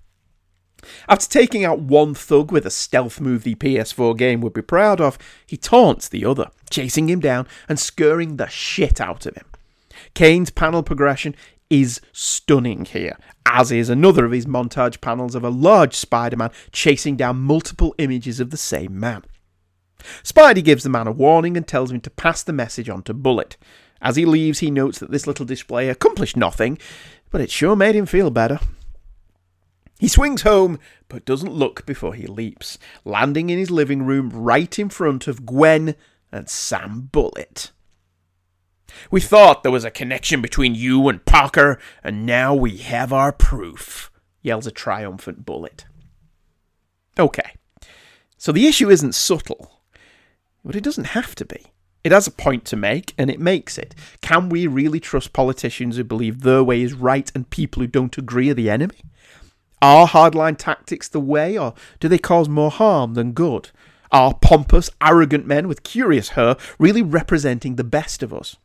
After 1.08 1.27
taking 1.27 1.65
out 1.65 1.79
one 1.79 2.13
thug 2.13 2.51
with 2.51 2.65
a 2.65 2.71
stealth 2.71 3.19
move 3.19 3.43
the 3.43 3.55
PS4 3.55 4.17
game 4.17 4.41
would 4.41 4.53
be 4.53 4.62
proud 4.62 5.01
of, 5.01 5.17
he 5.45 5.58
taunts 5.58 6.08
the 6.08 6.25
other, 6.25 6.49
chasing 6.69 7.10
him 7.10 7.19
down 7.19 7.47
and 7.67 7.79
scurrying 7.79 8.38
the 8.38 8.47
shit 8.47 9.01
out 9.01 9.25
of 9.25 9.36
him. 9.36 9.45
Kane's 10.13 10.49
panel 10.49 10.82
progression 10.82 11.36
is 11.69 12.01
stunning 12.12 12.86
here, 12.86 13.17
as 13.45 13.71
is 13.71 13.89
another 13.89 14.25
of 14.25 14.32
his 14.32 14.45
montage 14.45 15.01
panels 15.01 15.36
of 15.36 15.43
a 15.43 15.49
large 15.49 15.93
Spider 15.93 16.38
Man 16.38 16.51
chasing 16.71 17.15
down 17.15 17.39
multiple 17.39 17.93
images 17.97 18.39
of 18.39 18.49
the 18.49 18.58
same 18.58 18.99
man. 18.99 19.23
Spidey 20.24 20.64
gives 20.64 20.84
the 20.84 20.90
man 20.90 21.08
a 21.08 21.12
warning 21.12 21.58
and 21.58 21.68
tells 21.68 21.92
him 21.92 22.02
to 22.02 22.10
pass 22.10 22.44
the 22.44 22.54
message 22.54 22.90
on 22.90 23.04
to 23.04 23.14
Bullit. 23.14 23.58
As 24.02 24.16
he 24.16 24.26
leaves, 24.26 24.60
he 24.60 24.72
notes 24.72 25.00
that 25.00 25.12
this 25.12 25.28
little 25.28 25.46
display 25.46 25.90
accomplished 25.90 26.38
nothing, 26.38 26.78
but 27.30 27.42
it 27.42 27.52
sure 27.52 27.76
made 27.76 27.96
him 27.96 28.06
feel 28.06 28.30
better. 28.30 28.60
He 30.00 30.08
swings 30.08 30.44
home, 30.44 30.80
but 31.10 31.26
doesn't 31.26 31.52
look 31.52 31.86
before 31.86 32.14
he 32.14 32.26
leaps, 32.26 32.78
landing 33.04 33.50
in 33.50 33.60
his 33.60 33.70
living 33.70 34.04
room 34.04 34.30
right 34.30 34.80
in 34.80 34.90
front 34.90 35.28
of 35.28 35.46
Gwen 35.46 35.96
and 36.32 36.50
Sam 36.50 37.10
Bullit. 37.12 37.72
We 39.12 39.20
thought 39.20 39.64
there 39.64 39.72
was 39.72 39.84
a 39.84 39.92
connection 39.92 40.42
between 40.42 40.74
you 40.74 41.10
and 41.10 41.26
Parker, 41.26 41.80
and 42.02 42.26
now 42.26 42.56
we 42.56 42.78
have 42.78 43.12
our 43.12 43.34
proof, 43.34 44.10
yells 44.42 44.66
a 44.66 44.72
triumphant 44.72 45.46
Bullit. 45.46 45.86
Okay, 47.20 47.56
so 48.38 48.54
the 48.54 48.68
issue 48.68 48.90
isn't 48.90 49.14
subtle, 49.14 49.79
but 50.63 50.76
it 50.76 50.84
doesn't 50.84 51.06
have 51.06 51.36
to 51.36 51.45
be. 51.45 51.65
It 52.04 52.12
has 52.12 52.28
a 52.28 52.32
point 52.32 52.63
to 52.65 52.78
make, 52.78 53.13
and 53.17 53.30
it 53.30 53.39
makes 53.39 53.78
it. 53.78 53.93
Can 54.22 54.50
we 54.50 54.67
really 54.67 55.00
trust 55.00 55.34
politicians 55.34 55.98
who 55.98 56.04
believe 56.04 56.41
their 56.41 56.63
way 56.63 56.82
is 56.82 56.93
right 56.93 57.30
and 57.36 57.50
people 57.50 57.82
who 57.82 57.88
don't 57.88 58.17
agree 58.17 58.50
are 58.50 58.54
the 58.54 58.69
enemy? 58.69 59.02
Are 59.82 60.08
hardline 60.08 60.58
tactics 60.58 61.08
the 61.08 61.19
way, 61.19 61.58
or 61.58 61.74
do 62.00 62.08
they 62.08 62.17
cause 62.17 62.48
more 62.48 62.72
harm 62.72 63.15
than 63.15 63.34
good? 63.34 63.69
Are 64.12 64.34
pompous, 64.34 64.89
arrogant 65.02 65.45
men 65.45 65.67
with 65.67 65.84
curious 65.84 66.30
hair 66.30 66.56
really 66.80 67.02
representing 67.02 67.76
the 67.76 67.84
best 67.84 68.24
of 68.24 68.34
us? 68.34 68.56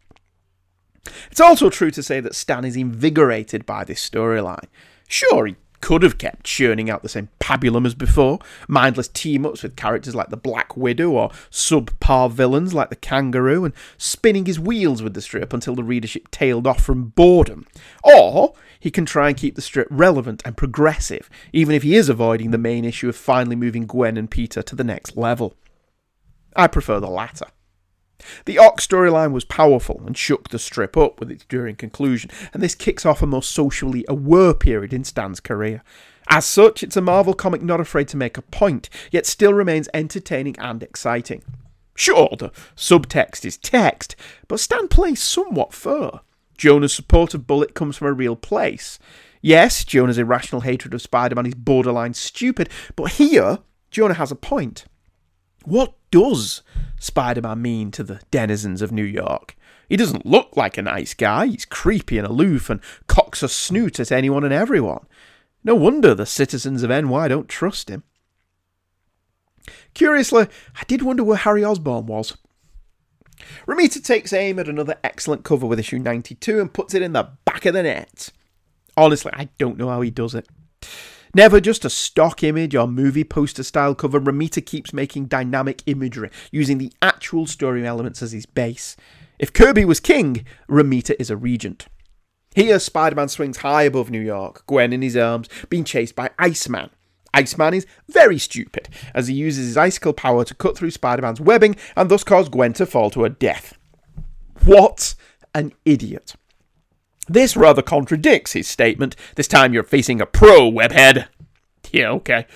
It's 1.30 1.40
also 1.40 1.70
true 1.70 1.90
to 1.90 2.02
say 2.02 2.20
that 2.20 2.34
Stan 2.34 2.64
is 2.64 2.76
invigorated 2.76 3.66
by 3.66 3.84
this 3.84 4.08
storyline. 4.08 4.68
Sure, 5.06 5.46
he 5.46 5.56
could 5.84 6.02
have 6.02 6.16
kept 6.16 6.44
churning 6.44 6.88
out 6.88 7.02
the 7.02 7.10
same 7.10 7.28
pabulum 7.40 7.84
as 7.84 7.94
before, 7.94 8.38
mindless 8.68 9.06
team 9.06 9.44
ups 9.44 9.62
with 9.62 9.76
characters 9.76 10.14
like 10.14 10.30
the 10.30 10.36
Black 10.36 10.78
Widow 10.78 11.10
or 11.10 11.28
subpar 11.50 12.30
villains 12.30 12.72
like 12.72 12.88
the 12.88 12.96
Kangaroo, 12.96 13.66
and 13.66 13.74
spinning 13.98 14.46
his 14.46 14.58
wheels 14.58 15.02
with 15.02 15.12
the 15.12 15.20
strip 15.20 15.52
until 15.52 15.74
the 15.74 15.84
readership 15.84 16.30
tailed 16.30 16.66
off 16.66 16.82
from 16.82 17.08
boredom. 17.08 17.66
Or 18.02 18.54
he 18.80 18.90
can 18.90 19.04
try 19.04 19.28
and 19.28 19.36
keep 19.36 19.56
the 19.56 19.60
strip 19.60 19.86
relevant 19.90 20.40
and 20.46 20.56
progressive, 20.56 21.28
even 21.52 21.74
if 21.74 21.82
he 21.82 21.94
is 21.94 22.08
avoiding 22.08 22.50
the 22.50 22.56
main 22.56 22.86
issue 22.86 23.10
of 23.10 23.16
finally 23.16 23.54
moving 23.54 23.86
Gwen 23.86 24.16
and 24.16 24.30
Peter 24.30 24.62
to 24.62 24.74
the 24.74 24.84
next 24.84 25.18
level. 25.18 25.54
I 26.56 26.66
prefer 26.66 26.98
the 26.98 27.10
latter. 27.10 27.48
The 28.44 28.58
Ock 28.58 28.80
storyline 28.80 29.32
was 29.32 29.44
powerful 29.44 30.02
and 30.06 30.16
shook 30.16 30.48
the 30.48 30.58
strip 30.58 30.96
up 30.96 31.20
with 31.20 31.30
its 31.30 31.44
enduring 31.44 31.76
conclusion, 31.76 32.30
and 32.52 32.62
this 32.62 32.74
kicks 32.74 33.04
off 33.04 33.22
a 33.22 33.26
more 33.26 33.42
socially 33.42 34.04
aware 34.08 34.54
period 34.54 34.92
in 34.92 35.04
Stan's 35.04 35.40
career. 35.40 35.82
As 36.28 36.44
such, 36.46 36.82
it's 36.82 36.96
a 36.96 37.02
Marvel 37.02 37.34
comic 37.34 37.62
not 37.62 37.80
afraid 37.80 38.08
to 38.08 38.16
make 38.16 38.38
a 38.38 38.42
point, 38.42 38.88
yet 39.10 39.26
still 39.26 39.52
remains 39.52 39.88
entertaining 39.92 40.58
and 40.58 40.82
exciting. 40.82 41.42
Sure, 41.94 42.34
the 42.38 42.50
subtext 42.76 43.44
is 43.44 43.56
text, 43.56 44.16
but 44.48 44.60
Stan 44.60 44.88
plays 44.88 45.22
somewhat 45.22 45.74
fair. 45.74 46.20
Jonah's 46.56 46.92
support 46.92 47.34
of 47.34 47.46
Bullit 47.46 47.74
comes 47.74 47.96
from 47.96 48.08
a 48.08 48.12
real 48.12 48.36
place. 48.36 48.98
Yes, 49.42 49.84
Jonah's 49.84 50.18
irrational 50.18 50.62
hatred 50.62 50.94
of 50.94 51.02
Spider 51.02 51.34
Man 51.34 51.46
is 51.46 51.54
borderline 51.54 52.14
stupid, 52.14 52.70
but 52.96 53.12
here, 53.12 53.58
Jonah 53.90 54.14
has 54.14 54.32
a 54.32 54.36
point. 54.36 54.86
What 55.64 55.94
does 56.14 56.62
Spider 57.00 57.42
Man 57.42 57.60
mean 57.60 57.90
to 57.90 58.04
the 58.04 58.20
denizens 58.30 58.82
of 58.82 58.92
New 58.92 59.04
York? 59.04 59.56
He 59.88 59.96
doesn't 59.96 60.24
look 60.24 60.56
like 60.56 60.78
a 60.78 60.82
nice 60.82 61.12
guy. 61.12 61.46
He's 61.46 61.64
creepy 61.64 62.18
and 62.18 62.26
aloof 62.26 62.70
and 62.70 62.80
cocks 63.08 63.42
a 63.42 63.48
snoot 63.48 63.98
at 63.98 64.12
anyone 64.12 64.44
and 64.44 64.52
everyone. 64.52 65.06
No 65.64 65.74
wonder 65.74 66.14
the 66.14 66.24
citizens 66.24 66.84
of 66.84 66.90
NY 66.90 67.28
don't 67.28 67.48
trust 67.48 67.90
him. 67.90 68.04
Curiously, 69.92 70.46
I 70.76 70.84
did 70.86 71.02
wonder 71.02 71.24
where 71.24 71.36
Harry 71.36 71.64
Osborn 71.64 72.06
was. 72.06 72.36
Romita 73.66 74.02
takes 74.02 74.32
aim 74.32 74.60
at 74.60 74.68
another 74.68 74.96
excellent 75.02 75.42
cover 75.42 75.66
with 75.66 75.80
issue 75.80 75.98
92 75.98 76.60
and 76.60 76.72
puts 76.72 76.94
it 76.94 77.02
in 77.02 77.12
the 77.12 77.30
back 77.44 77.66
of 77.66 77.74
the 77.74 77.82
net. 77.82 78.30
Honestly, 78.96 79.32
I 79.34 79.48
don't 79.58 79.78
know 79.78 79.88
how 79.88 80.00
he 80.00 80.12
does 80.12 80.36
it. 80.36 80.48
Never 81.36 81.60
just 81.60 81.84
a 81.84 81.90
stock 81.90 82.44
image 82.44 82.76
or 82.76 82.86
movie 82.86 83.24
poster 83.24 83.64
style 83.64 83.96
cover, 83.96 84.20
Romita 84.20 84.64
keeps 84.64 84.92
making 84.92 85.26
dynamic 85.26 85.82
imagery, 85.86 86.30
using 86.52 86.78
the 86.78 86.92
actual 87.02 87.48
story 87.48 87.84
elements 87.84 88.22
as 88.22 88.30
his 88.30 88.46
base. 88.46 88.96
If 89.36 89.52
Kirby 89.52 89.84
was 89.84 89.98
king, 89.98 90.46
Romita 90.68 91.16
is 91.18 91.30
a 91.30 91.36
regent. 91.36 91.88
Here, 92.54 92.78
Spider 92.78 93.16
Man 93.16 93.28
swings 93.28 93.58
high 93.58 93.82
above 93.82 94.10
New 94.10 94.20
York, 94.20 94.64
Gwen 94.68 94.92
in 94.92 95.02
his 95.02 95.16
arms, 95.16 95.48
being 95.68 95.82
chased 95.82 96.14
by 96.14 96.30
Iceman. 96.38 96.90
Iceman 97.34 97.74
is 97.74 97.86
very 98.08 98.38
stupid, 98.38 98.88
as 99.12 99.26
he 99.26 99.34
uses 99.34 99.66
his 99.66 99.76
icicle 99.76 100.12
power 100.12 100.44
to 100.44 100.54
cut 100.54 100.78
through 100.78 100.92
Spider 100.92 101.22
Man's 101.22 101.40
webbing 101.40 101.74
and 101.96 102.08
thus 102.08 102.22
cause 102.22 102.48
Gwen 102.48 102.74
to 102.74 102.86
fall 102.86 103.10
to 103.10 103.24
her 103.24 103.28
death. 103.28 103.76
What 104.62 105.16
an 105.52 105.72
idiot. 105.84 106.36
This 107.26 107.56
rather 107.56 107.82
contradicts 107.82 108.52
his 108.52 108.68
statement 108.68 109.16
this 109.36 109.48
time 109.48 109.72
you're 109.72 109.82
facing 109.82 110.20
a 110.20 110.26
pro, 110.26 110.70
webhead. 110.70 111.28
Yeah, 111.92 112.10
okay. 112.10 112.46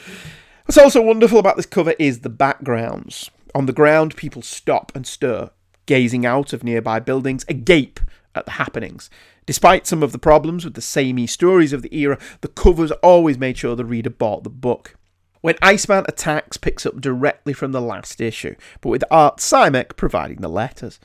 What's 0.67 0.79
also 0.79 1.01
wonderful 1.01 1.39
about 1.39 1.57
this 1.57 1.67
cover 1.67 1.95
is 1.99 2.21
the 2.21 2.29
backgrounds. 2.29 3.31
On 3.55 3.67
the 3.67 3.73
ground, 3.73 4.17
people 4.17 4.43
stop 4.43 4.93
and 4.95 5.07
stir, 5.07 5.51
gazing 5.87 6.27
out 6.27 6.53
of 6.53 6.63
nearby 6.63 7.01
buildings, 7.01 7.45
agape 7.49 8.01
at 8.35 8.45
the 8.45 8.53
happenings. 8.53 9.09
Despite 9.47 9.87
some 9.87 10.03
of 10.03 10.13
the 10.13 10.19
problems 10.19 10.65
with 10.65 10.75
the 10.75 10.83
samey 10.83 11.27
stories 11.27 11.73
of 11.73 11.81
the 11.81 11.97
era, 11.97 12.19
the 12.43 12.49
covers 12.49 12.91
always 13.03 13.39
made 13.39 13.57
sure 13.57 13.75
the 13.75 13.85
reader 13.85 14.11
bought 14.11 14.45
the 14.45 14.51
book. 14.51 14.97
When 15.41 15.55
Iceman 15.63 16.05
attacks 16.09 16.57
picks 16.57 16.85
up 16.85 17.01
directly 17.01 17.53
from 17.53 17.73
the 17.73 17.81
last 17.81 18.21
issue, 18.21 18.57
but 18.81 18.91
with 18.91 19.05
Art 19.11 19.39
Simek 19.39 19.97
providing 19.97 20.43
the 20.43 20.49
letters. 20.49 21.01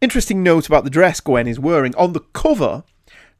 Interesting 0.00 0.42
note 0.42 0.66
about 0.66 0.84
the 0.84 0.90
dress 0.90 1.20
Gwen 1.20 1.46
is 1.46 1.60
wearing. 1.60 1.94
On 1.94 2.14
the 2.14 2.20
cover, 2.32 2.84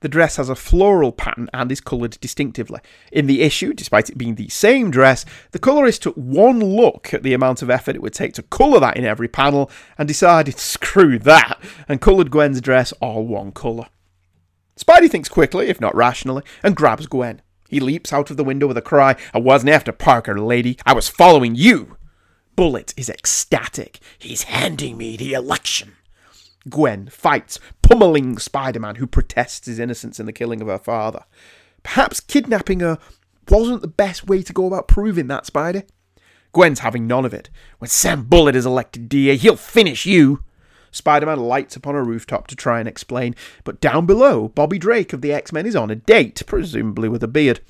the 0.00 0.10
dress 0.10 0.36
has 0.36 0.50
a 0.50 0.54
floral 0.54 1.10
pattern 1.10 1.48
and 1.54 1.72
is 1.72 1.80
coloured 1.80 2.18
distinctively. 2.20 2.80
In 3.10 3.26
the 3.26 3.40
issue, 3.40 3.72
despite 3.72 4.10
it 4.10 4.18
being 4.18 4.34
the 4.34 4.50
same 4.50 4.90
dress, 4.90 5.24
the 5.52 5.58
colourist 5.58 6.02
took 6.02 6.14
one 6.16 6.60
look 6.60 7.14
at 7.14 7.22
the 7.22 7.32
amount 7.32 7.62
of 7.62 7.70
effort 7.70 7.96
it 7.96 8.02
would 8.02 8.12
take 8.12 8.34
to 8.34 8.42
colour 8.42 8.78
that 8.78 8.98
in 8.98 9.06
every 9.06 9.26
panel 9.26 9.70
and 9.96 10.06
decided, 10.06 10.58
screw 10.58 11.18
that, 11.20 11.58
and 11.88 12.02
coloured 12.02 12.30
Gwen's 12.30 12.60
dress 12.60 12.92
all 13.00 13.26
one 13.26 13.52
colour. 13.52 13.86
Spidey 14.76 15.10
thinks 15.10 15.30
quickly, 15.30 15.68
if 15.68 15.80
not 15.80 15.94
rationally, 15.94 16.42
and 16.62 16.76
grabs 16.76 17.06
Gwen. 17.06 17.40
He 17.70 17.80
leaps 17.80 18.12
out 18.12 18.30
of 18.30 18.36
the 18.36 18.44
window 18.44 18.66
with 18.66 18.76
a 18.76 18.82
cry, 18.82 19.16
I 19.32 19.38
wasn't 19.38 19.70
after 19.70 19.92
Parker, 19.92 20.38
lady. 20.38 20.76
I 20.84 20.92
was 20.92 21.08
following 21.08 21.54
you. 21.54 21.96
Bullit 22.54 22.92
is 22.98 23.08
ecstatic. 23.08 23.98
He's 24.18 24.42
handing 24.42 24.98
me 24.98 25.16
the 25.16 25.32
election. 25.32 25.96
Gwen 26.68 27.08
fights, 27.08 27.58
pummeling 27.82 28.38
Spider 28.38 28.80
Man, 28.80 28.96
who 28.96 29.06
protests 29.06 29.66
his 29.66 29.78
innocence 29.78 30.20
in 30.20 30.26
the 30.26 30.32
killing 30.32 30.60
of 30.60 30.68
her 30.68 30.78
father. 30.78 31.24
Perhaps 31.82 32.20
kidnapping 32.20 32.80
her 32.80 32.98
wasn't 33.48 33.82
the 33.82 33.88
best 33.88 34.26
way 34.26 34.42
to 34.42 34.52
go 34.52 34.66
about 34.66 34.88
proving 34.88 35.26
that, 35.28 35.44
Spidey. 35.44 35.84
Gwen's 36.52 36.80
having 36.80 37.06
none 37.06 37.24
of 37.24 37.32
it. 37.32 37.48
When 37.78 37.88
Sam 37.88 38.24
Bullit 38.24 38.56
is 38.56 38.66
elected 38.66 39.08
DA, 39.08 39.36
he'll 39.36 39.56
finish 39.56 40.04
you. 40.04 40.42
Spider 40.90 41.26
Man 41.26 41.38
lights 41.38 41.76
upon 41.76 41.94
a 41.94 42.02
rooftop 42.02 42.48
to 42.48 42.56
try 42.56 42.80
and 42.80 42.88
explain, 42.88 43.36
but 43.64 43.80
down 43.80 44.06
below, 44.06 44.48
Bobby 44.48 44.78
Drake 44.78 45.12
of 45.12 45.22
the 45.22 45.32
X 45.32 45.52
Men 45.52 45.66
is 45.66 45.76
on 45.76 45.90
a 45.90 45.96
date, 45.96 46.42
presumably 46.46 47.08
with 47.08 47.22
a 47.22 47.28
beard. 47.28 47.60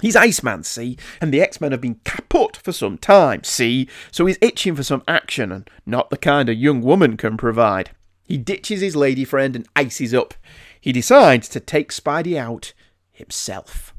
He's 0.00 0.16
Iceman, 0.16 0.62
see, 0.62 0.96
and 1.20 1.32
the 1.32 1.42
X 1.42 1.60
Men 1.60 1.72
have 1.72 1.80
been 1.80 2.00
kaput 2.04 2.56
for 2.56 2.72
some 2.72 2.96
time, 2.96 3.44
see, 3.44 3.88
so 4.10 4.26
he's 4.26 4.38
itching 4.40 4.74
for 4.74 4.82
some 4.82 5.02
action, 5.06 5.52
and 5.52 5.68
not 5.84 6.08
the 6.08 6.16
kind 6.16 6.48
a 6.48 6.54
young 6.54 6.80
woman 6.80 7.16
can 7.16 7.36
provide. 7.36 7.90
He 8.28 8.36
ditches 8.36 8.82
his 8.82 8.94
lady 8.94 9.24
friend 9.24 9.56
and 9.56 9.66
ices 9.74 10.12
up. 10.12 10.34
He 10.78 10.92
decides 10.92 11.48
to 11.48 11.60
take 11.60 11.90
Spidey 11.90 12.36
out 12.36 12.74
himself. 13.10 13.94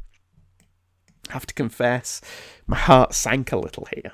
I 1.29 1.33
have 1.33 1.47
to 1.47 1.53
confess, 1.55 2.21
my 2.67 2.77
heart 2.77 3.15
sank 3.15 3.51
a 3.51 3.57
little 3.57 3.87
here. 3.93 4.13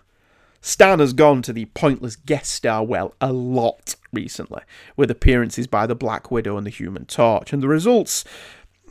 Stan 0.61 0.99
has 0.99 1.11
gone 1.11 1.41
to 1.43 1.53
the 1.53 1.65
pointless 1.65 2.15
guest 2.15 2.51
star 2.51 2.83
well 2.83 3.13
a 3.19 3.33
lot 3.33 3.95
recently, 4.13 4.61
with 4.95 5.11
appearances 5.11 5.67
by 5.67 5.85
the 5.85 5.95
Black 5.95 6.31
Widow 6.31 6.57
and 6.57 6.65
the 6.65 6.71
Human 6.71 7.05
Torch, 7.05 7.51
and 7.51 7.61
the 7.61 7.67
results, 7.67 8.23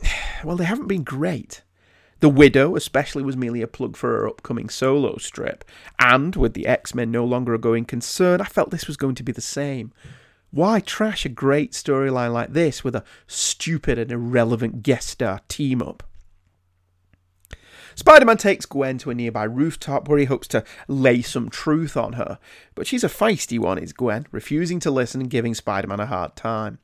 well, 0.43 0.55
they 0.55 0.65
haven't 0.65 0.87
been 0.87 1.03
great. 1.03 1.63
The 2.19 2.29
Widow, 2.29 2.75
especially, 2.75 3.23
was 3.23 3.35
merely 3.35 3.63
a 3.63 3.67
plug 3.67 3.97
for 3.97 4.11
her 4.11 4.27
upcoming 4.27 4.69
solo 4.69 5.17
strip, 5.17 5.65
and 5.99 6.35
with 6.35 6.53
the 6.53 6.67
X 6.67 6.93
Men 6.93 7.09
no 7.09 7.25
longer 7.25 7.55
a 7.55 7.59
going 7.59 7.85
concern, 7.85 8.41
I 8.41 8.45
felt 8.45 8.69
this 8.69 8.87
was 8.87 8.95
going 8.95 9.15
to 9.15 9.23
be 9.23 9.31
the 9.31 9.41
same. 9.41 9.91
Why 10.55 10.79
trash 10.79 11.25
a 11.25 11.29
great 11.29 11.73
storyline 11.73 12.31
like 12.31 12.53
this 12.53 12.81
with 12.81 12.95
a 12.95 13.03
stupid 13.27 13.99
and 13.99 14.09
irrelevant 14.09 14.83
guest 14.83 15.09
star 15.09 15.41
team 15.49 15.81
up? 15.81 16.01
Spider 17.93 18.23
Man 18.23 18.37
takes 18.37 18.65
Gwen 18.65 18.97
to 18.99 19.09
a 19.09 19.13
nearby 19.13 19.43
rooftop 19.43 20.07
where 20.07 20.17
he 20.17 20.23
hopes 20.23 20.47
to 20.47 20.63
lay 20.87 21.21
some 21.21 21.49
truth 21.49 21.97
on 21.97 22.13
her, 22.13 22.39
but 22.73 22.87
she's 22.87 23.03
a 23.03 23.09
feisty 23.09 23.59
one, 23.59 23.77
is 23.77 23.91
Gwen, 23.91 24.27
refusing 24.31 24.79
to 24.79 24.91
listen 24.91 25.19
and 25.19 25.29
giving 25.29 25.53
Spider 25.53 25.89
Man 25.89 25.99
a 25.99 26.05
hard 26.05 26.37
time. 26.37 26.79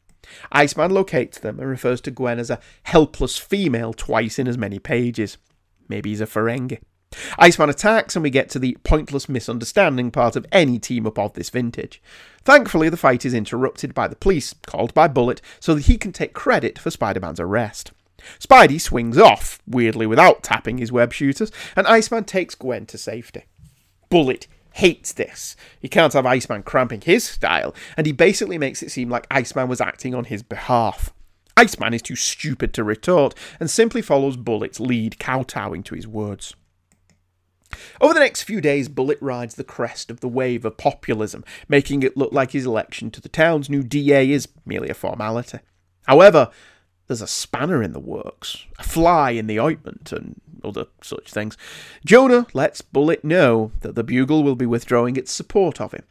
Iceman 0.51 0.91
locates 0.91 1.39
them 1.39 1.57
and 1.57 1.69
refers 1.69 2.01
to 2.01 2.11
Gwen 2.11 2.39
as 2.39 2.49
a 2.49 2.59
helpless 2.83 3.37
female 3.37 3.93
twice 3.93 4.37
in 4.37 4.49
as 4.49 4.57
many 4.57 4.79
pages. 4.79 5.37
Maybe 5.87 6.09
he's 6.09 6.19
a 6.19 6.25
Ferengi. 6.25 6.79
Iceman 7.37 7.69
attacks, 7.69 8.15
and 8.15 8.23
we 8.23 8.29
get 8.29 8.49
to 8.51 8.59
the 8.59 8.77
pointless 8.83 9.27
misunderstanding 9.27 10.11
part 10.11 10.35
of 10.35 10.45
any 10.51 10.79
team 10.79 11.05
up 11.05 11.19
of 11.19 11.33
this 11.33 11.49
vintage. 11.49 12.01
Thankfully, 12.43 12.89
the 12.89 12.97
fight 12.97 13.25
is 13.25 13.33
interrupted 13.33 13.93
by 13.93 14.07
the 14.07 14.15
police, 14.15 14.53
called 14.65 14.93
by 14.93 15.07
Bullit, 15.07 15.41
so 15.59 15.75
that 15.75 15.85
he 15.85 15.97
can 15.97 16.11
take 16.11 16.33
credit 16.33 16.79
for 16.79 16.89
Spider 16.89 17.19
Man's 17.19 17.39
arrest. 17.39 17.91
Spidey 18.39 18.79
swings 18.79 19.17
off, 19.17 19.59
weirdly 19.67 20.05
without 20.05 20.43
tapping 20.43 20.77
his 20.77 20.91
web 20.91 21.11
shooters, 21.11 21.51
and 21.75 21.87
Iceman 21.87 22.23
takes 22.23 22.55
Gwen 22.55 22.85
to 22.87 22.97
safety. 22.97 23.45
Bullit 24.09 24.47
hates 24.73 25.11
this. 25.11 25.55
He 25.79 25.89
can't 25.89 26.13
have 26.13 26.25
Iceman 26.25 26.63
cramping 26.63 27.01
his 27.01 27.23
style, 27.23 27.75
and 27.97 28.05
he 28.05 28.13
basically 28.13 28.57
makes 28.57 28.81
it 28.81 28.91
seem 28.91 29.09
like 29.09 29.27
Iceman 29.29 29.67
was 29.67 29.81
acting 29.81 30.15
on 30.15 30.25
his 30.25 30.43
behalf. 30.43 31.13
Iceman 31.57 31.93
is 31.93 32.01
too 32.01 32.15
stupid 32.15 32.73
to 32.73 32.83
retort 32.83 33.35
and 33.59 33.69
simply 33.69 34.01
follows 34.01 34.37
Bullit's 34.37 34.79
lead, 34.79 35.19
kowtowing 35.19 35.83
to 35.83 35.95
his 35.95 36.07
words. 36.07 36.55
Over 37.99 38.13
the 38.13 38.19
next 38.19 38.43
few 38.43 38.61
days, 38.61 38.89
Bullit 38.89 39.21
rides 39.21 39.55
the 39.55 39.63
crest 39.63 40.09
of 40.09 40.19
the 40.19 40.27
wave 40.27 40.65
of 40.65 40.77
populism, 40.77 41.43
making 41.67 42.03
it 42.03 42.17
look 42.17 42.31
like 42.31 42.51
his 42.51 42.65
election 42.65 43.11
to 43.11 43.21
the 43.21 43.29
town's 43.29 43.69
new 43.69 43.83
DA 43.83 44.31
is 44.31 44.47
merely 44.65 44.89
a 44.89 44.93
formality. 44.93 45.59
However, 46.07 46.49
there's 47.07 47.21
a 47.21 47.27
spanner 47.27 47.83
in 47.83 47.93
the 47.93 47.99
works, 47.99 48.65
a 48.79 48.83
fly 48.83 49.31
in 49.31 49.47
the 49.47 49.59
ointment, 49.59 50.11
and 50.11 50.39
other 50.63 50.85
such 51.01 51.31
things. 51.31 51.57
Jonah 52.05 52.47
lets 52.53 52.81
Bullit 52.81 53.23
know 53.23 53.71
that 53.81 53.95
the 53.95 54.03
Bugle 54.03 54.43
will 54.43 54.55
be 54.55 54.65
withdrawing 54.65 55.15
its 55.15 55.31
support 55.31 55.81
of 55.81 55.91
him. 55.91 56.03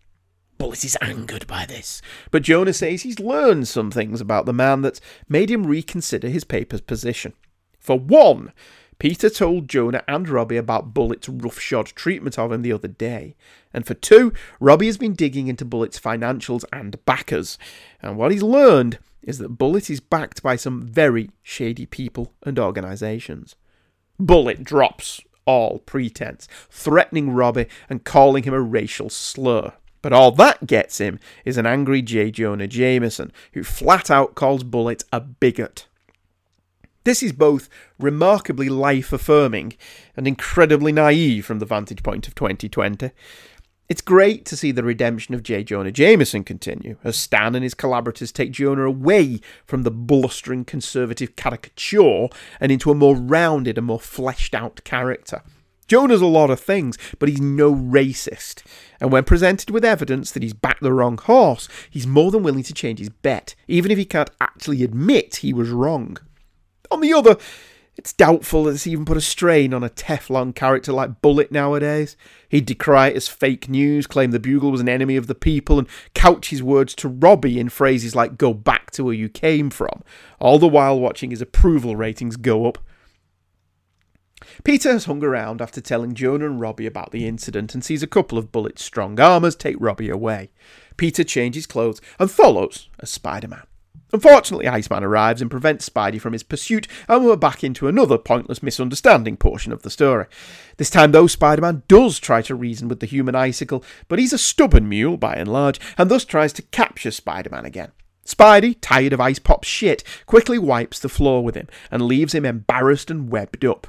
Bullit 0.58 0.84
is 0.84 0.98
angered 1.00 1.46
by 1.46 1.64
this, 1.64 2.02
but 2.30 2.42
Jonah 2.42 2.74
says 2.74 3.02
he's 3.02 3.18
learned 3.18 3.66
some 3.66 3.90
things 3.90 4.20
about 4.20 4.44
the 4.44 4.52
man 4.52 4.82
that's 4.82 5.00
made 5.26 5.50
him 5.50 5.66
reconsider 5.66 6.28
his 6.28 6.44
paper's 6.44 6.82
position. 6.82 7.32
For 7.78 7.98
one, 7.98 8.52
Peter 9.01 9.30
told 9.30 9.66
Jonah 9.66 10.05
and 10.07 10.28
Robbie 10.28 10.59
about 10.59 10.92
Bullit's 10.92 11.26
roughshod 11.26 11.86
treatment 11.86 12.38
of 12.38 12.53
him 12.53 12.61
the 12.61 12.72
other 12.72 12.86
day. 12.86 13.34
And 13.72 13.86
for 13.86 13.94
two, 13.94 14.30
Robbie 14.61 14.86
has 14.86 14.98
been 14.98 15.14
digging 15.14 15.48
into 15.48 15.64
Bullit's 15.64 15.98
financials 15.98 16.64
and 16.70 17.03
backers. 17.07 17.57
And 18.03 18.18
what 18.18 18.30
he's 18.30 18.42
learned 18.42 18.98
is 19.22 19.38
that 19.38 19.57
Bullit 19.57 19.88
is 19.88 20.01
backed 20.01 20.42
by 20.42 20.57
some 20.57 20.82
very 20.82 21.30
shady 21.42 21.86
people 21.86 22.34
and 22.42 22.59
organisations. 22.59 23.57
Bullit 24.18 24.64
drops 24.64 25.22
all 25.46 25.78
pretense, 25.78 26.46
threatening 26.68 27.30
Robbie 27.30 27.68
and 27.88 28.05
calling 28.05 28.42
him 28.42 28.53
a 28.53 28.61
racial 28.61 29.09
slur. 29.09 29.72
But 30.03 30.12
all 30.12 30.30
that 30.32 30.66
gets 30.66 30.98
him 30.98 31.18
is 31.46 31.57
an 31.57 31.64
angry 31.64 32.03
J. 32.03 32.30
Jonah 32.30 32.68
Jameson, 32.68 33.32
who 33.55 33.64
flat 33.64 34.11
out 34.11 34.34
calls 34.34 34.62
Bullit 34.62 35.05
a 35.11 35.20
bigot. 35.20 35.86
This 37.05 37.22
is 37.22 37.32
both 37.32 37.70
remarkably 37.98 38.68
life 38.68 39.11
affirming 39.12 39.72
and 40.16 40.28
incredibly 40.28 40.92
naive 40.92 41.46
from 41.46 41.59
the 41.59 41.64
vantage 41.64 42.03
point 42.03 42.28
of 42.28 42.34
2020. 42.34 43.11
It's 43.88 44.03
great 44.03 44.44
to 44.44 44.57
see 44.57 44.70
the 44.70 44.84
redemption 44.84 45.34
of 45.34 45.42
J. 45.42 45.64
Jonah 45.64 45.90
Jameson 45.90 46.44
continue, 46.44 46.98
as 47.03 47.16
Stan 47.16 47.55
and 47.55 47.64
his 47.64 47.74
collaborators 47.74 48.30
take 48.30 48.53
Jonah 48.53 48.84
away 48.84 49.40
from 49.64 49.82
the 49.82 49.90
blustering 49.90 50.64
conservative 50.64 51.36
caricature 51.36 52.28
and 52.61 52.70
into 52.70 52.90
a 52.90 52.94
more 52.94 53.16
rounded 53.16 53.78
and 53.78 53.86
more 53.86 53.98
fleshed 53.98 54.55
out 54.55 54.84
character. 54.84 55.42
Jonah's 55.88 56.20
a 56.20 56.26
lot 56.26 56.51
of 56.51 56.61
things, 56.61 56.98
but 57.18 57.30
he's 57.30 57.40
no 57.40 57.74
racist. 57.74 58.62
And 59.01 59.11
when 59.11 59.24
presented 59.24 59.70
with 59.70 59.84
evidence 59.84 60.30
that 60.32 60.42
he's 60.42 60.53
backed 60.53 60.82
the 60.82 60.92
wrong 60.92 61.16
horse, 61.16 61.66
he's 61.88 62.07
more 62.07 62.30
than 62.30 62.44
willing 62.44 62.62
to 62.64 62.74
change 62.74 63.01
his 63.01 63.09
bet, 63.09 63.55
even 63.66 63.90
if 63.90 63.98
he 63.98 64.05
can't 64.05 64.30
actually 64.40 64.84
admit 64.84 65.36
he 65.36 65.53
was 65.53 65.70
wrong. 65.70 66.18
On 66.91 67.01
the 67.01 67.12
other, 67.12 67.36
it's 67.97 68.12
doubtful 68.12 68.64
that 68.64 68.70
it's 68.70 68.86
even 68.86 69.05
put 69.05 69.16
a 69.16 69.20
strain 69.20 69.74
on 69.74 69.84
a 69.84 69.91
Teflon 69.91 70.55
character 70.55 70.93
like 70.93 71.20
Bullit 71.20 71.53
nowadays. 71.53 72.16
He'd 72.49 72.66
decry 72.66 73.09
it 73.09 73.16
as 73.16 73.28
fake 73.28 73.68
news, 73.68 74.07
claim 74.07 74.30
the 74.30 74.41
Bugle 74.41 74.70
was 74.70 74.80
an 74.80 74.88
enemy 74.88 75.16
of 75.16 75.26
the 75.26 75.34
people, 75.34 75.78
and 75.78 75.88
couch 76.14 76.49
his 76.49 76.62
words 76.62 76.95
to 76.97 77.09
Robbie 77.09 77.61
in 77.61 77.68
phrases 77.68 78.16
like 78.16 78.38
go 78.38 78.55
back 78.55 78.91
to 78.93 79.05
where 79.05 79.14
you 79.14 79.28
came 79.28 79.70
from, 79.70 80.03
all 80.38 80.59
the 80.59 80.66
while 80.66 80.99
watching 80.99 81.30
his 81.30 81.43
approval 81.43 81.95
ratings 81.95 82.36
go 82.36 82.66
up. 82.66 82.78
Peter 84.64 84.93
has 84.93 85.05
hung 85.05 85.22
around 85.22 85.61
after 85.61 85.80
telling 85.80 86.14
Jonah 86.14 86.47
and 86.47 86.61
Robbie 86.61 86.86
about 86.86 87.12
the 87.12 87.26
incident 87.26 87.74
and 87.74 87.84
sees 87.84 88.03
a 88.03 88.07
couple 88.07 88.38
of 88.38 88.51
Bullit's 88.51 88.82
strong 88.82 89.20
armors 89.20 89.55
take 89.55 89.76
Robbie 89.78 90.09
away. 90.09 90.51
Peter 90.97 91.24
changes 91.24 91.66
clothes 91.66 92.01
and 92.18 92.30
follows 92.30 92.88
as 92.99 93.11
Spider 93.11 93.49
Man. 93.49 93.66
Unfortunately, 94.12 94.66
Iceman 94.66 95.04
arrives 95.04 95.40
and 95.40 95.50
prevents 95.50 95.88
Spidey 95.88 96.20
from 96.20 96.32
his 96.32 96.42
pursuit, 96.42 96.88
and 97.08 97.24
we're 97.24 97.36
back 97.36 97.62
into 97.62 97.86
another 97.86 98.18
pointless 98.18 98.62
misunderstanding 98.62 99.36
portion 99.36 99.72
of 99.72 99.82
the 99.82 99.90
story. 99.90 100.26
This 100.76 100.90
time, 100.90 101.12
though, 101.12 101.26
Spider 101.26 101.62
Man 101.62 101.82
does 101.86 102.18
try 102.18 102.42
to 102.42 102.54
reason 102.54 102.88
with 102.88 103.00
the 103.00 103.06
human 103.06 103.34
icicle, 103.34 103.84
but 104.08 104.18
he's 104.18 104.32
a 104.32 104.38
stubborn 104.38 104.88
mule 104.88 105.16
by 105.16 105.34
and 105.34 105.52
large, 105.52 105.80
and 105.96 106.11
thus 106.11 106.24
tries 106.24 106.52
to 106.54 106.62
capture 106.62 107.11
Spider 107.11 107.50
Man 107.50 107.64
again. 107.64 107.92
Spidey, 108.24 108.76
tired 108.80 109.12
of 109.12 109.20
Ice 109.20 109.38
Pop's 109.38 109.68
shit, 109.68 110.04
quickly 110.26 110.58
wipes 110.58 110.98
the 110.98 111.08
floor 111.08 111.42
with 111.42 111.54
him 111.54 111.68
and 111.90 112.02
leaves 112.02 112.34
him 112.34 112.44
embarrassed 112.44 113.11
and 113.11 113.30
webbed 113.30 113.64
up. 113.64 113.86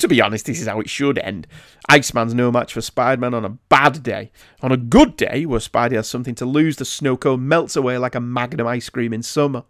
To 0.00 0.08
be 0.08 0.22
honest, 0.22 0.46
this 0.46 0.62
is 0.62 0.66
how 0.66 0.80
it 0.80 0.88
should 0.88 1.18
end. 1.18 1.46
Iceman's 1.90 2.32
no 2.32 2.50
match 2.50 2.72
for 2.72 2.80
Spider-Man 2.80 3.34
on 3.34 3.44
a 3.44 3.58
bad 3.68 4.02
day. 4.02 4.32
On 4.62 4.72
a 4.72 4.78
good 4.78 5.14
day, 5.14 5.44
where 5.44 5.60
Spidey 5.60 5.92
has 5.92 6.08
something 6.08 6.34
to 6.36 6.46
lose, 6.46 6.76
the 6.76 6.86
snow 6.86 7.18
cone 7.18 7.46
melts 7.46 7.76
away 7.76 7.98
like 7.98 8.14
a 8.14 8.20
magnum 8.20 8.66
ice 8.66 8.88
cream 8.88 9.12
in 9.12 9.22
summer. 9.22 9.64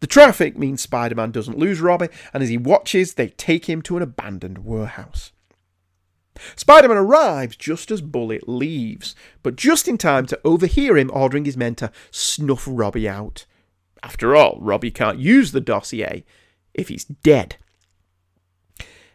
The 0.00 0.06
traffic 0.06 0.56
means 0.56 0.80
Spider-Man 0.80 1.30
doesn't 1.30 1.58
lose 1.58 1.82
Robbie, 1.82 2.08
and 2.32 2.42
as 2.42 2.48
he 2.48 2.56
watches, 2.56 3.14
they 3.14 3.28
take 3.28 3.68
him 3.68 3.82
to 3.82 3.98
an 3.98 4.02
abandoned 4.02 4.64
warehouse. 4.64 5.32
Spider-Man 6.56 6.96
arrives 6.96 7.54
just 7.54 7.90
as 7.90 8.00
Bullit 8.00 8.48
leaves, 8.48 9.14
but 9.42 9.56
just 9.56 9.88
in 9.88 9.98
time 9.98 10.24
to 10.28 10.40
overhear 10.42 10.96
him 10.96 11.10
ordering 11.12 11.44
his 11.44 11.58
men 11.58 11.74
to 11.74 11.92
snuff 12.10 12.64
Robbie 12.66 13.10
out. 13.10 13.44
After 14.02 14.34
all, 14.34 14.56
Robbie 14.58 14.90
can't 14.90 15.18
use 15.18 15.52
the 15.52 15.60
dossier 15.60 16.24
if 16.72 16.88
he's 16.88 17.04
dead. 17.04 17.56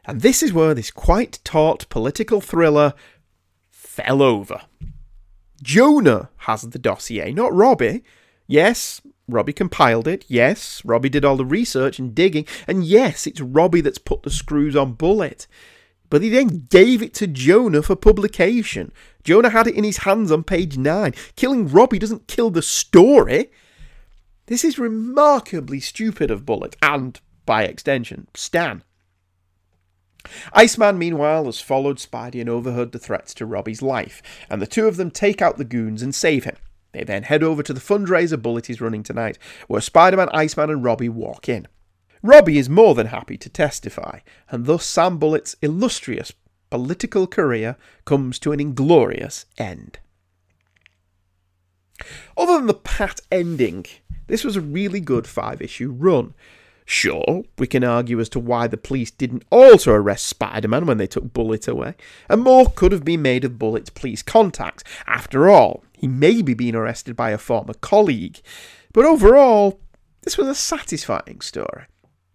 And 0.07 0.21
this 0.21 0.43
is 0.43 0.53
where 0.53 0.73
this 0.73 0.91
quite 0.91 1.39
taut 1.43 1.87
political 1.89 2.41
thriller 2.41 2.93
fell 3.71 4.21
over. 4.21 4.61
Jonah 5.63 6.29
has 6.37 6.61
the 6.61 6.79
dossier, 6.79 7.31
not 7.31 7.53
Robbie. 7.53 8.03
Yes, 8.47 9.01
Robbie 9.27 9.53
compiled 9.53 10.07
it. 10.07 10.25
Yes, 10.27 10.83
Robbie 10.85 11.09
did 11.09 11.25
all 11.25 11.37
the 11.37 11.45
research 11.45 11.97
and 11.97 12.13
digging. 12.13 12.45
And 12.67 12.83
yes, 12.83 13.25
it's 13.25 13.41
Robbie 13.41 13.81
that's 13.81 13.97
put 13.97 14.23
the 14.23 14.29
screws 14.29 14.75
on 14.75 14.93
Bullit. 14.93 15.47
But 16.09 16.21
he 16.21 16.29
then 16.29 16.67
gave 16.69 17.01
it 17.01 17.13
to 17.15 17.27
Jonah 17.27 17.81
for 17.81 17.95
publication. 17.95 18.91
Jonah 19.23 19.49
had 19.49 19.65
it 19.65 19.75
in 19.75 19.83
his 19.83 19.97
hands 19.97 20.31
on 20.31 20.43
page 20.43 20.77
9. 20.77 21.13
Killing 21.35 21.67
Robbie 21.67 21.99
doesn't 21.99 22.27
kill 22.27 22.51
the 22.51 22.61
story. 22.61 23.49
This 24.45 24.63
is 24.63 24.77
remarkably 24.77 25.79
stupid 25.79 26.29
of 26.29 26.45
Bullit, 26.45 26.75
and, 26.83 27.19
by 27.47 27.63
extension, 27.63 28.27
Stan. 28.35 28.83
Iceman, 30.53 30.97
meanwhile, 30.97 31.45
has 31.45 31.61
followed 31.61 31.97
Spidey 31.97 32.41
and 32.41 32.49
overheard 32.49 32.91
the 32.91 32.99
threats 32.99 33.33
to 33.35 33.45
Robbie's 33.45 33.81
life, 33.81 34.21
and 34.49 34.61
the 34.61 34.67
two 34.67 34.87
of 34.87 34.97
them 34.97 35.11
take 35.11 35.41
out 35.41 35.57
the 35.57 35.65
goons 35.65 36.01
and 36.01 36.13
save 36.13 36.43
him. 36.43 36.55
They 36.91 37.03
then 37.03 37.23
head 37.23 37.43
over 37.43 37.61
to 37.63 37.73
the 37.73 37.81
fundraiser 37.81 38.41
Bullit 38.41 38.69
is 38.69 38.79
running 38.79 39.03
tonight, 39.03 39.37
where 39.67 39.81
Spider 39.81 40.17
Man, 40.17 40.29
Iceman, 40.31 40.69
and 40.69 40.83
Robbie 40.83 41.09
walk 41.09 41.49
in. 41.49 41.67
Robbie 42.21 42.57
is 42.57 42.69
more 42.69 42.95
than 42.95 43.07
happy 43.07 43.37
to 43.37 43.49
testify, 43.49 44.19
and 44.49 44.65
thus 44.65 44.85
Sam 44.85 45.19
Bullit's 45.19 45.55
illustrious 45.61 46.31
political 46.69 47.27
career 47.27 47.75
comes 48.05 48.39
to 48.39 48.51
an 48.51 48.59
inglorious 48.59 49.45
end. 49.57 49.99
Other 52.37 52.57
than 52.57 52.67
the 52.67 52.73
pat 52.73 53.19
ending, 53.31 53.85
this 54.27 54.43
was 54.43 54.55
a 54.55 54.61
really 54.61 54.99
good 54.99 55.27
five 55.27 55.61
issue 55.61 55.91
run. 55.91 56.33
Sure, 56.87 57.43
we 57.57 57.65
can 57.65 57.83
argue 57.83 58.19
as 58.19 58.29
to 58.29 58.39
why 58.39 58.67
the 58.67 58.77
police 58.77 59.09
didn't 59.09 59.43
also 59.49 59.91
arrest 59.91 60.27
Spider 60.27 60.67
Man 60.67 60.85
when 60.85 60.99
they 60.99 61.07
took 61.07 61.33
Bullit 61.33 61.67
away, 61.67 61.95
and 62.29 62.43
more 62.43 62.69
could 62.69 62.91
have 62.91 63.03
been 63.03 63.23
made 63.23 63.43
of 63.43 63.57
Bullit's 63.57 63.89
police 63.89 64.21
contacts. 64.21 64.83
After 65.07 65.49
all, 65.49 65.83
he 65.93 66.07
may 66.07 66.43
be 66.43 66.53
being 66.53 66.75
arrested 66.75 67.15
by 67.15 67.31
a 67.31 67.39
former 67.39 67.73
colleague. 67.73 68.39
But 68.93 69.05
overall, 69.05 69.79
this 70.21 70.37
was 70.37 70.47
a 70.47 70.55
satisfying 70.55 71.41
story. 71.41 71.85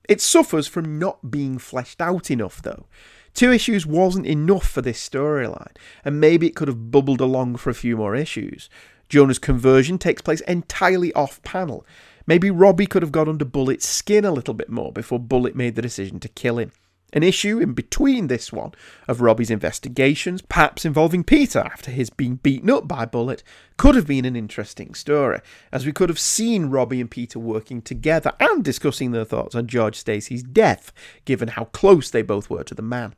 It 0.09 0.21
suffers 0.21 0.67
from 0.67 0.99
not 0.99 1.31
being 1.31 1.59
fleshed 1.59 2.01
out 2.01 2.31
enough, 2.31 2.61
though. 2.61 2.87
Two 3.35 3.53
issues 3.53 3.87
wasn't 3.87 4.27
enough 4.27 4.67
for 4.69 4.83
this 4.83 5.09
storyline, 5.09 5.77
and 6.05 6.21
maybe 6.21 6.49
it 6.49 6.57
could 6.57 6.67
have 6.67 6.91
bubbled 6.91 7.21
along 7.21 7.57
for 7.57 7.71
a 7.71 7.75
few 7.75 7.97
more 7.97 8.17
issues. 8.17 8.69
Jonah's 9.09 9.39
conversion 9.39 9.99
takes 9.99 10.23
place 10.23 10.41
entirely 10.43 11.13
off 11.15 11.41
panel. 11.43 11.87
Maybe 12.31 12.49
Robbie 12.49 12.87
could 12.87 13.03
have 13.03 13.11
got 13.11 13.27
under 13.27 13.45
Bullit's 13.45 13.89
skin 13.89 14.25
a 14.25 14.31
little 14.31 14.55
bit 14.55 14.71
more 14.71 14.93
before 14.93 15.19
Bullit 15.19 15.57
made 15.57 15.75
the 15.75 15.83
decision 15.83 16.21
to 16.21 16.29
kill 16.29 16.61
him. 16.61 16.71
An 17.13 17.25
issue 17.25 17.59
in 17.59 17.73
between 17.73 18.29
this 18.29 18.53
one 18.53 18.71
of 19.09 19.21
Robbie's 19.21 19.51
investigations, 19.51 20.41
perhaps 20.41 20.85
involving 20.85 21.25
Peter 21.25 21.59
after 21.59 21.91
his 21.91 22.09
being 22.09 22.37
beaten 22.37 22.71
up 22.71 22.87
by 22.87 23.05
Bullit, 23.05 23.43
could 23.77 23.97
have 23.97 24.07
been 24.07 24.25
an 24.25 24.37
interesting 24.37 24.95
story, 24.95 25.41
as 25.73 25.85
we 25.85 25.91
could 25.91 26.09
have 26.09 26.21
seen 26.21 26.67
Robbie 26.67 27.01
and 27.01 27.11
Peter 27.11 27.41
working 27.41 27.83
together 27.83 28.33
and 28.39 28.63
discussing 28.63 29.11
their 29.11 29.25
thoughts 29.25 29.57
on 29.57 29.67
George 29.67 29.97
Stacy's 29.97 30.45
death, 30.45 30.93
given 31.25 31.49
how 31.49 31.65
close 31.65 32.11
they 32.11 32.23
both 32.23 32.49
were 32.49 32.63
to 32.63 32.77
the 32.77 32.81
man. 32.81 33.17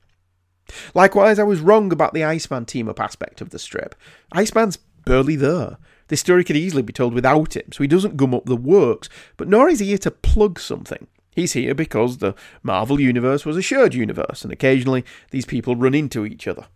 Likewise, 0.95 1.39
I 1.39 1.43
was 1.45 1.61
wrong 1.61 1.93
about 1.93 2.15
the 2.15 2.25
Iceman 2.25 2.65
team 2.65 2.89
up 2.89 2.99
aspect 2.99 3.43
of 3.43 3.51
the 3.51 3.59
strip. 3.59 3.95
Iceman's 4.33 4.79
barely 5.05 5.37
there. 5.37 5.77
This 6.13 6.21
story 6.21 6.45
could 6.45 6.59
easily 6.59 6.83
be 6.83 6.93
told 6.93 7.15
without 7.15 7.57
him, 7.57 7.73
so 7.73 7.83
he 7.83 7.89
doesn't 7.89 8.19
gum 8.19 8.35
up 8.35 8.45
the 8.45 8.55
works, 8.55 9.09
but 9.39 9.49
nor 9.49 9.71
is 9.71 9.79
he 9.79 9.87
here 9.87 9.97
to 9.97 10.11
plug 10.11 10.61
something. 10.61 11.07
He's 11.31 11.55
here 11.55 11.75
because 11.75 12.19
the 12.19 12.35
Marvel 12.63 13.01
Universe 13.01 13.47
was 13.47 13.57
a 13.57 13.63
shared 13.63 13.95
universe, 13.95 14.45
and 14.45 14.53
occasionally 14.53 15.07
these 15.31 15.47
people 15.47 15.75
run 15.75 15.95
into 15.95 16.27
each 16.27 16.47
other. 16.47 16.67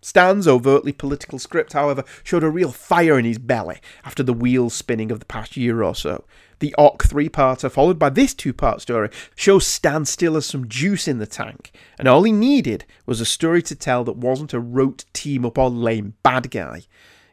Stan's 0.00 0.48
overtly 0.48 0.90
political 0.90 1.38
script, 1.38 1.72
however, 1.72 2.02
showed 2.24 2.42
a 2.42 2.50
real 2.50 2.72
fire 2.72 3.16
in 3.16 3.24
his 3.24 3.38
belly 3.38 3.78
after 4.04 4.24
the 4.24 4.32
wheels 4.32 4.74
spinning 4.74 5.12
of 5.12 5.20
the 5.20 5.26
past 5.26 5.56
year 5.56 5.84
or 5.84 5.94
so. 5.94 6.24
The 6.58 6.74
Ock 6.76 7.04
three 7.04 7.28
parter, 7.28 7.70
followed 7.70 8.00
by 8.00 8.10
this 8.10 8.34
two 8.34 8.52
part 8.52 8.80
story, 8.80 9.08
shows 9.36 9.64
Stan 9.64 10.04
still 10.04 10.34
has 10.34 10.46
some 10.46 10.68
juice 10.68 11.06
in 11.06 11.18
the 11.18 11.28
tank, 11.28 11.70
and 11.96 12.08
all 12.08 12.24
he 12.24 12.32
needed 12.32 12.86
was 13.06 13.20
a 13.20 13.24
story 13.24 13.62
to 13.62 13.76
tell 13.76 14.02
that 14.02 14.16
wasn't 14.16 14.52
a 14.52 14.58
rote 14.58 15.04
team 15.12 15.46
up 15.46 15.58
or 15.58 15.70
lame 15.70 16.14
bad 16.24 16.50
guy. 16.50 16.82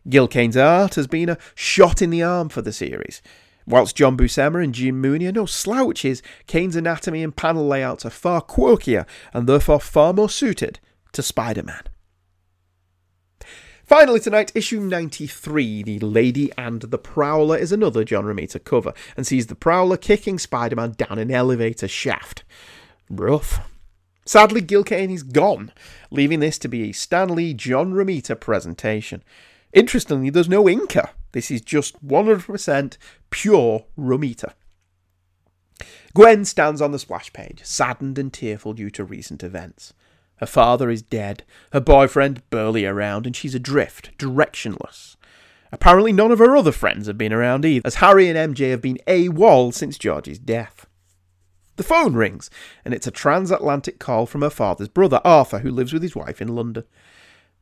Gil 0.10 0.28
Kane's 0.28 0.58
art 0.58 0.96
has 0.96 1.08
been 1.08 1.30
a 1.30 1.38
shot 1.56 2.02
in 2.02 2.10
the 2.10 2.24
arm 2.24 2.50
for 2.50 2.62
the 2.62 2.74
series. 2.74 3.22
Whilst 3.68 3.96
John 3.96 4.18
Buscema 4.18 4.64
and 4.64 4.74
Jim 4.74 5.00
Mooney 5.00 5.28
are 5.28 5.32
no 5.32 5.46
slouches, 5.46 6.24
Kane's 6.48 6.76
anatomy 6.76 7.24
and 7.24 7.36
panel 7.36 7.68
layouts 7.68 8.06
are 8.06 8.10
far 8.10 8.42
quirkier 8.42 9.06
and 9.34 9.48
therefore 9.48 9.80
far 9.80 10.14
more 10.14 10.30
suited 10.30 10.80
to 11.14 11.22
Spider 11.22 11.64
Man. 11.64 11.84
Finally, 13.86 14.22
tonight, 14.22 14.54
issue 14.56 14.80
93, 14.80 15.84
The 15.84 16.00
Lady 16.00 16.50
and 16.58 16.82
the 16.82 16.98
Prowler, 16.98 17.58
is 17.58 17.74
another 17.74 18.06
John 18.06 18.24
Romita 18.24 18.64
cover 18.64 18.94
and 19.18 19.28
sees 19.28 19.48
the 19.48 19.56
Prowler 19.56 19.98
kicking 19.98 20.40
Spider 20.40 20.78
Man 20.78 20.92
down 20.92 21.20
an 21.20 21.30
elevator 21.30 21.90
shaft. 21.90 22.44
Rough. 23.10 23.60
Sadly, 24.26 24.62
Gil 24.62 24.86
Kane 24.86 25.12
is 25.12 25.24
gone, 25.24 25.74
leaving 26.10 26.40
this 26.40 26.58
to 26.60 26.70
be 26.70 26.90
a 26.90 26.94
Stan 26.94 27.36
Lee 27.36 27.54
John 27.54 27.92
Romita 27.92 28.40
presentation. 28.40 29.24
Interestingly, 29.74 30.30
there's 30.30 30.50
no 30.50 30.66
Inker. 30.66 31.10
This 31.32 31.50
is 31.50 31.62
just 31.62 32.06
100% 32.06 32.98
pure 33.30 33.86
Romita. 33.98 34.54
Gwen 36.14 36.44
stands 36.44 36.82
on 36.82 36.92
the 36.92 37.00
splash 37.00 37.32
page, 37.32 37.62
saddened 37.64 38.18
and 38.18 38.34
tearful 38.34 38.74
due 38.74 38.90
to 38.92 39.04
recent 39.04 39.44
events. 39.44 39.94
Her 40.38 40.46
father 40.46 40.90
is 40.90 41.02
dead, 41.02 41.44
her 41.72 41.80
boyfriend 41.80 42.42
barely 42.50 42.86
around, 42.86 43.26
and 43.26 43.36
she's 43.36 43.56
adrift, 43.56 44.18
directionless. 44.18 45.16
Apparently, 45.72 46.12
none 46.12 46.32
of 46.32 46.40
her 46.40 46.58
other 46.58 46.74
friends 46.74 47.08
have 47.08 47.18
been 47.18 47.32
around 47.32 47.64
either, 47.64 47.88
as 47.88 47.96
Harry 47.96 48.28
and 48.28 48.56
MJ 48.56 48.72
have 48.72 48.82
been 48.82 49.00
AWOL 49.08 49.74
since 49.74 49.98
George's 49.98 50.40
death. 50.40 50.86
The 51.78 51.84
phone 51.84 52.16
rings, 52.16 52.50
and 52.84 52.94
it's 52.94 53.08
a 53.08 53.12
transatlantic 53.12 53.98
call 53.98 54.26
from 54.26 54.42
her 54.42 54.50
father's 54.50 54.90
brother, 54.90 55.22
Arthur, 55.24 55.60
who 55.60 55.72
lives 55.72 55.94
with 55.94 56.02
his 56.02 56.16
wife 56.16 56.42
in 56.42 56.50
London. 56.50 56.84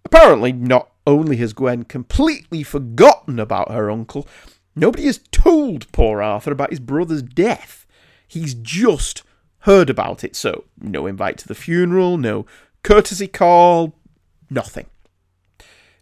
Apparently, 0.03 0.51
not 0.51 0.89
only 1.09 1.37
has 1.37 1.53
Gwen 1.53 1.83
completely 1.83 2.63
forgotten 2.63 3.39
about 3.39 3.71
her 3.71 3.89
uncle, 3.91 4.27
nobody 4.75 5.05
has 5.05 5.19
told 5.31 5.91
poor 5.91 6.21
Arthur 6.21 6.51
about 6.51 6.69
his 6.71 6.79
brother's 6.79 7.21
death. 7.21 7.85
He's 8.27 8.53
just 8.53 9.23
heard 9.59 9.89
about 9.89 10.23
it, 10.23 10.35
so 10.35 10.65
no 10.79 11.07
invite 11.07 11.37
to 11.39 11.47
the 11.47 11.55
funeral, 11.55 12.17
no 12.17 12.45
courtesy 12.83 13.27
call, 13.27 13.95
nothing. 14.49 14.85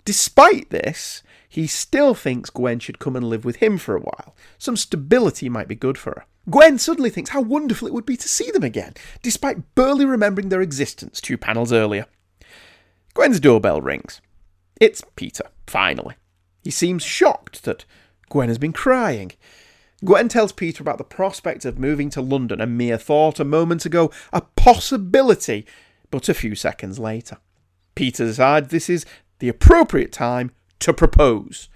Despite 0.05 0.69
this, 0.69 1.23
he 1.49 1.67
still 1.67 2.13
thinks 2.13 2.49
Gwen 2.49 2.79
should 2.79 2.99
come 2.99 3.15
and 3.15 3.27
live 3.27 3.43
with 3.43 3.57
him 3.57 3.77
for 3.77 3.95
a 3.95 4.01
while. 4.01 4.35
Some 4.57 4.77
stability 4.77 5.49
might 5.49 5.67
be 5.67 5.75
good 5.75 5.97
for 5.97 6.11
her. 6.11 6.25
Gwen 6.49 6.77
suddenly 6.77 7.09
thinks 7.09 7.31
how 7.31 7.41
wonderful 7.41 7.87
it 7.87 7.93
would 7.93 8.05
be 8.05 8.15
to 8.17 8.27
see 8.27 8.51
them 8.51 8.63
again, 8.63 8.93
despite 9.21 9.75
barely 9.75 10.05
remembering 10.05 10.49
their 10.49 10.61
existence 10.61 11.19
two 11.19 11.37
panels 11.37 11.73
earlier. 11.73 12.05
Gwen's 13.13 13.39
doorbell 13.39 13.81
rings. 13.81 14.21
It's 14.79 15.03
Peter, 15.15 15.45
finally. 15.65 16.15
He 16.63 16.71
seems 16.71 17.03
shocked 17.03 17.63
that 17.63 17.85
Gwen 18.29 18.49
has 18.49 18.57
been 18.57 18.73
crying. 18.73 19.31
Gwen 20.05 20.27
tells 20.27 20.51
Peter 20.51 20.83
about 20.83 20.99
the 20.99 21.03
prospect 21.03 21.65
of 21.65 21.79
moving 21.79 22.09
to 22.11 22.21
London, 22.21 22.61
a 22.61 22.67
mere 22.67 22.97
thought 22.97 23.39
a 23.39 23.45
moment 23.45 23.85
ago, 23.85 24.11
a 24.31 24.41
possibility, 24.41 25.65
but 26.11 26.29
a 26.29 26.33
few 26.33 26.53
seconds 26.53 26.99
later. 26.99 27.37
Peter 27.95 28.25
decides 28.25 28.67
this 28.67 28.89
is 28.89 29.05
the 29.39 29.49
appropriate 29.49 30.11
time 30.11 30.51
to 30.79 30.93
propose. 30.93 31.69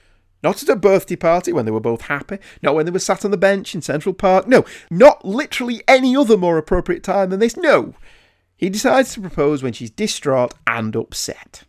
Not 0.43 0.61
at 0.61 0.69
a 0.69 0.75
birthday 0.75 1.15
party 1.15 1.53
when 1.53 1.65
they 1.65 1.71
were 1.71 1.79
both 1.79 2.01
happy, 2.01 2.37
not 2.61 2.75
when 2.75 2.85
they 2.85 2.91
were 2.91 2.99
sat 2.99 3.25
on 3.25 3.31
the 3.31 3.37
bench 3.37 3.73
in 3.73 3.81
Central 3.81 4.13
Park, 4.13 4.47
no, 4.47 4.65
not 4.89 5.23
literally 5.25 5.81
any 5.87 6.15
other 6.15 6.37
more 6.37 6.57
appropriate 6.57 7.03
time 7.03 7.29
than 7.29 7.39
this, 7.39 7.57
no. 7.57 7.95
He 8.55 8.69
decides 8.69 9.13
to 9.13 9.21
propose 9.21 9.63
when 9.63 9.73
she's 9.73 9.89
distraught 9.89 10.53
and 10.67 10.95
upset. 10.95 11.63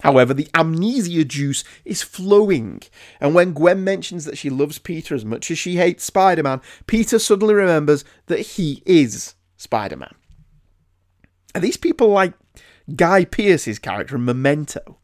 However, 0.00 0.34
the 0.34 0.48
amnesia 0.54 1.24
juice 1.24 1.64
is 1.84 2.02
flowing, 2.02 2.82
and 3.20 3.34
when 3.34 3.54
Gwen 3.54 3.82
mentions 3.82 4.24
that 4.26 4.36
she 4.36 4.50
loves 4.50 4.78
Peter 4.78 5.14
as 5.14 5.24
much 5.24 5.50
as 5.50 5.58
she 5.58 5.76
hates 5.76 6.04
Spider 6.04 6.42
Man, 6.42 6.60
Peter 6.86 7.18
suddenly 7.18 7.54
remembers 7.54 8.04
that 8.26 8.40
he 8.40 8.82
is 8.84 9.34
Spider 9.56 9.96
Man. 9.96 10.14
Are 11.54 11.60
these 11.60 11.78
people 11.78 12.08
like 12.08 12.34
Guy 12.94 13.24
Pearce's 13.24 13.78
character 13.78 14.16
in 14.16 14.26
Memento? 14.26 14.98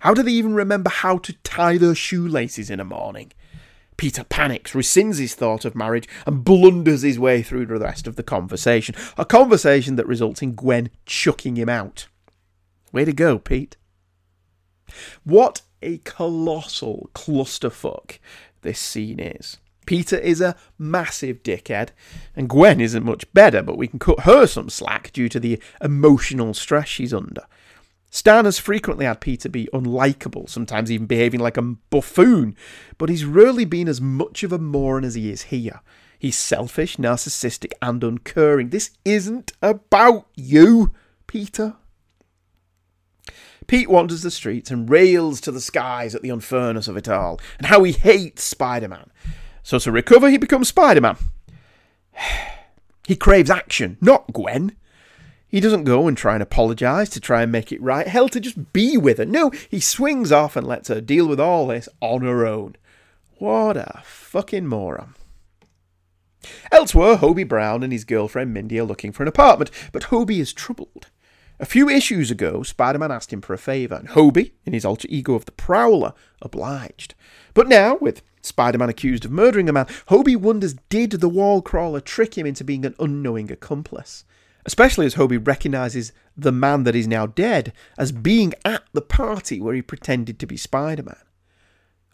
How 0.00 0.14
do 0.14 0.22
they 0.22 0.32
even 0.32 0.54
remember 0.54 0.88
how 0.88 1.18
to 1.18 1.34
tie 1.44 1.76
their 1.76 1.94
shoelaces 1.94 2.70
in 2.70 2.80
a 2.80 2.84
morning? 2.84 3.32
Peter 3.98 4.24
panics, 4.24 4.72
rescinds 4.72 5.18
his 5.18 5.34
thought 5.34 5.66
of 5.66 5.74
marriage, 5.74 6.08
and 6.26 6.42
blunders 6.42 7.02
his 7.02 7.18
way 7.18 7.42
through 7.42 7.66
the 7.66 7.76
rest 7.78 8.06
of 8.06 8.16
the 8.16 8.22
conversation. 8.22 8.94
A 9.18 9.26
conversation 9.26 9.96
that 9.96 10.06
results 10.06 10.40
in 10.40 10.54
Gwen 10.54 10.88
chucking 11.04 11.56
him 11.56 11.68
out. 11.68 12.08
Way 12.92 13.04
to 13.04 13.12
go, 13.12 13.38
Pete. 13.38 13.76
What 15.24 15.62
a 15.82 15.98
colossal 15.98 17.10
clusterfuck 17.14 18.18
this 18.62 18.78
scene 18.78 19.20
is. 19.20 19.58
Peter 19.86 20.16
is 20.16 20.40
a 20.40 20.56
massive 20.78 21.42
dickhead, 21.42 21.88
and 22.36 22.48
Gwen 22.48 22.80
isn't 22.80 23.04
much 23.04 23.32
better, 23.32 23.62
but 23.62 23.76
we 23.76 23.88
can 23.88 23.98
cut 23.98 24.20
her 24.20 24.46
some 24.46 24.68
slack 24.68 25.12
due 25.12 25.28
to 25.28 25.40
the 25.40 25.60
emotional 25.80 26.54
stress 26.54 26.86
she's 26.86 27.14
under. 27.14 27.44
Stan 28.10 28.44
has 28.44 28.58
frequently 28.58 29.04
had 29.04 29.20
Peter 29.20 29.48
be 29.48 29.68
unlikable, 29.72 30.48
sometimes 30.48 30.90
even 30.90 31.06
behaving 31.06 31.40
like 31.40 31.56
a 31.56 31.62
buffoon, 31.62 32.56
but 32.98 33.08
he's 33.08 33.24
rarely 33.24 33.64
been 33.64 33.88
as 33.88 34.00
much 34.00 34.42
of 34.42 34.52
a 34.52 34.58
moron 34.58 35.04
as 35.04 35.14
he 35.14 35.30
is 35.30 35.42
here. 35.42 35.80
He's 36.18 36.36
selfish, 36.36 36.96
narcissistic, 36.96 37.72
and 37.80 38.04
uncaring. 38.04 38.68
This 38.68 38.90
isn't 39.04 39.52
about 39.62 40.26
you, 40.34 40.92
Peter. 41.26 41.76
Pete 43.70 43.88
wanders 43.88 44.22
the 44.22 44.32
streets 44.32 44.72
and 44.72 44.90
rails 44.90 45.40
to 45.40 45.52
the 45.52 45.60
skies 45.60 46.12
at 46.16 46.22
the 46.22 46.28
unfairness 46.28 46.88
of 46.88 46.96
it 46.96 47.08
all, 47.08 47.40
and 47.56 47.68
how 47.68 47.84
he 47.84 47.92
hates 47.92 48.42
Spider 48.42 48.88
Man. 48.88 49.08
So 49.62 49.78
to 49.78 49.92
recover, 49.92 50.28
he 50.28 50.38
becomes 50.38 50.66
Spider 50.66 51.00
Man. 51.00 51.16
He 53.06 53.14
craves 53.14 53.50
action, 53.50 53.96
not 54.00 54.32
Gwen. 54.32 54.76
He 55.48 55.60
doesn't 55.60 55.84
go 55.84 56.08
and 56.08 56.16
try 56.16 56.34
and 56.34 56.42
apologise 56.42 57.08
to 57.10 57.20
try 57.20 57.42
and 57.42 57.50
make 57.50 57.72
it 57.72 57.82
right. 57.82 58.06
Hell, 58.06 58.28
to 58.28 58.40
just 58.40 58.72
be 58.72 58.96
with 58.96 59.18
her. 59.18 59.24
No, 59.24 59.50
he 59.68 59.80
swings 59.80 60.30
off 60.30 60.54
and 60.54 60.66
lets 60.66 60.88
her 60.88 61.00
deal 61.00 61.26
with 61.26 61.40
all 61.40 61.68
this 61.68 61.88
on 62.00 62.22
her 62.22 62.46
own. 62.46 62.74
What 63.38 63.76
a 63.76 64.02
fucking 64.04 64.66
moron. 64.66 65.14
Elsewhere, 66.72 67.16
Hobie 67.16 67.48
Brown 67.48 67.84
and 67.84 67.92
his 67.92 68.04
girlfriend 68.04 68.52
Mindy 68.52 68.78
are 68.80 68.84
looking 68.84 69.12
for 69.12 69.22
an 69.22 69.28
apartment, 69.28 69.70
but 69.92 70.04
Hobie 70.04 70.40
is 70.40 70.52
troubled. 70.52 71.06
A 71.60 71.66
few 71.66 71.90
issues 71.90 72.30
ago, 72.30 72.62
Spider 72.62 72.98
Man 72.98 73.12
asked 73.12 73.34
him 73.34 73.42
for 73.42 73.52
a 73.52 73.58
favour, 73.58 73.96
and 73.96 74.08
Hobie, 74.08 74.52
in 74.64 74.72
his 74.72 74.86
alter 74.86 75.06
ego 75.10 75.34
of 75.34 75.44
the 75.44 75.52
Prowler, 75.52 76.14
obliged. 76.40 77.14
But 77.52 77.68
now, 77.68 77.96
with 77.96 78.22
Spider 78.40 78.78
Man 78.78 78.88
accused 78.88 79.26
of 79.26 79.30
murdering 79.30 79.68
a 79.68 79.72
man, 79.74 79.84
Hobie 80.08 80.38
wonders 80.38 80.76
did 80.88 81.10
the 81.10 81.28
wall 81.28 81.60
crawler 81.60 82.00
trick 82.00 82.38
him 82.38 82.46
into 82.46 82.64
being 82.64 82.86
an 82.86 82.94
unknowing 82.98 83.52
accomplice? 83.52 84.24
Especially 84.64 85.04
as 85.04 85.16
Hobie 85.16 85.46
recognises 85.46 86.14
the 86.34 86.50
man 86.50 86.84
that 86.84 86.96
is 86.96 87.06
now 87.06 87.26
dead 87.26 87.74
as 87.98 88.10
being 88.10 88.54
at 88.64 88.84
the 88.94 89.02
party 89.02 89.60
where 89.60 89.74
he 89.74 89.82
pretended 89.82 90.38
to 90.38 90.46
be 90.46 90.56
Spider 90.56 91.02
Man. 91.02 91.24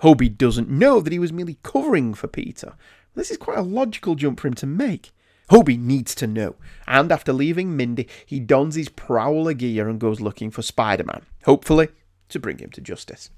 Hobie 0.03 0.37
doesn't 0.37 0.69
know 0.69 1.01
that 1.01 1.13
he 1.13 1.21
was 1.21 1.33
merely 1.33 1.59
covering 1.63 2.15
for 2.15 2.27
Peter. 2.27 2.75
This 3.15 3.31
is 3.31 3.37
quite 3.37 3.59
a 3.59 3.63
logical 3.63 4.17
jump 4.17 4.41
for 4.41 4.49
him 4.49 4.55
to 4.55 4.67
make. 4.67 5.13
Hobie 5.51 5.79
needs 5.79 6.15
to 6.17 6.27
know, 6.27 6.57
and 6.89 7.13
after 7.13 7.33
leaving 7.33 7.77
Mindy, 7.77 8.09
he 8.25 8.41
dons 8.41 8.75
his 8.75 8.89
prowler 8.89 9.55
gear 9.55 9.89
and 9.89 10.01
goes 10.01 10.21
looking 10.21 10.51
for 10.51 10.63
Spider 10.63 11.05
Man, 11.05 11.23
hopefully 11.45 11.89
to 12.31 12.41
bring 12.41 12.59
him 12.59 12.71
to 12.71 12.81
justice. 12.81 13.31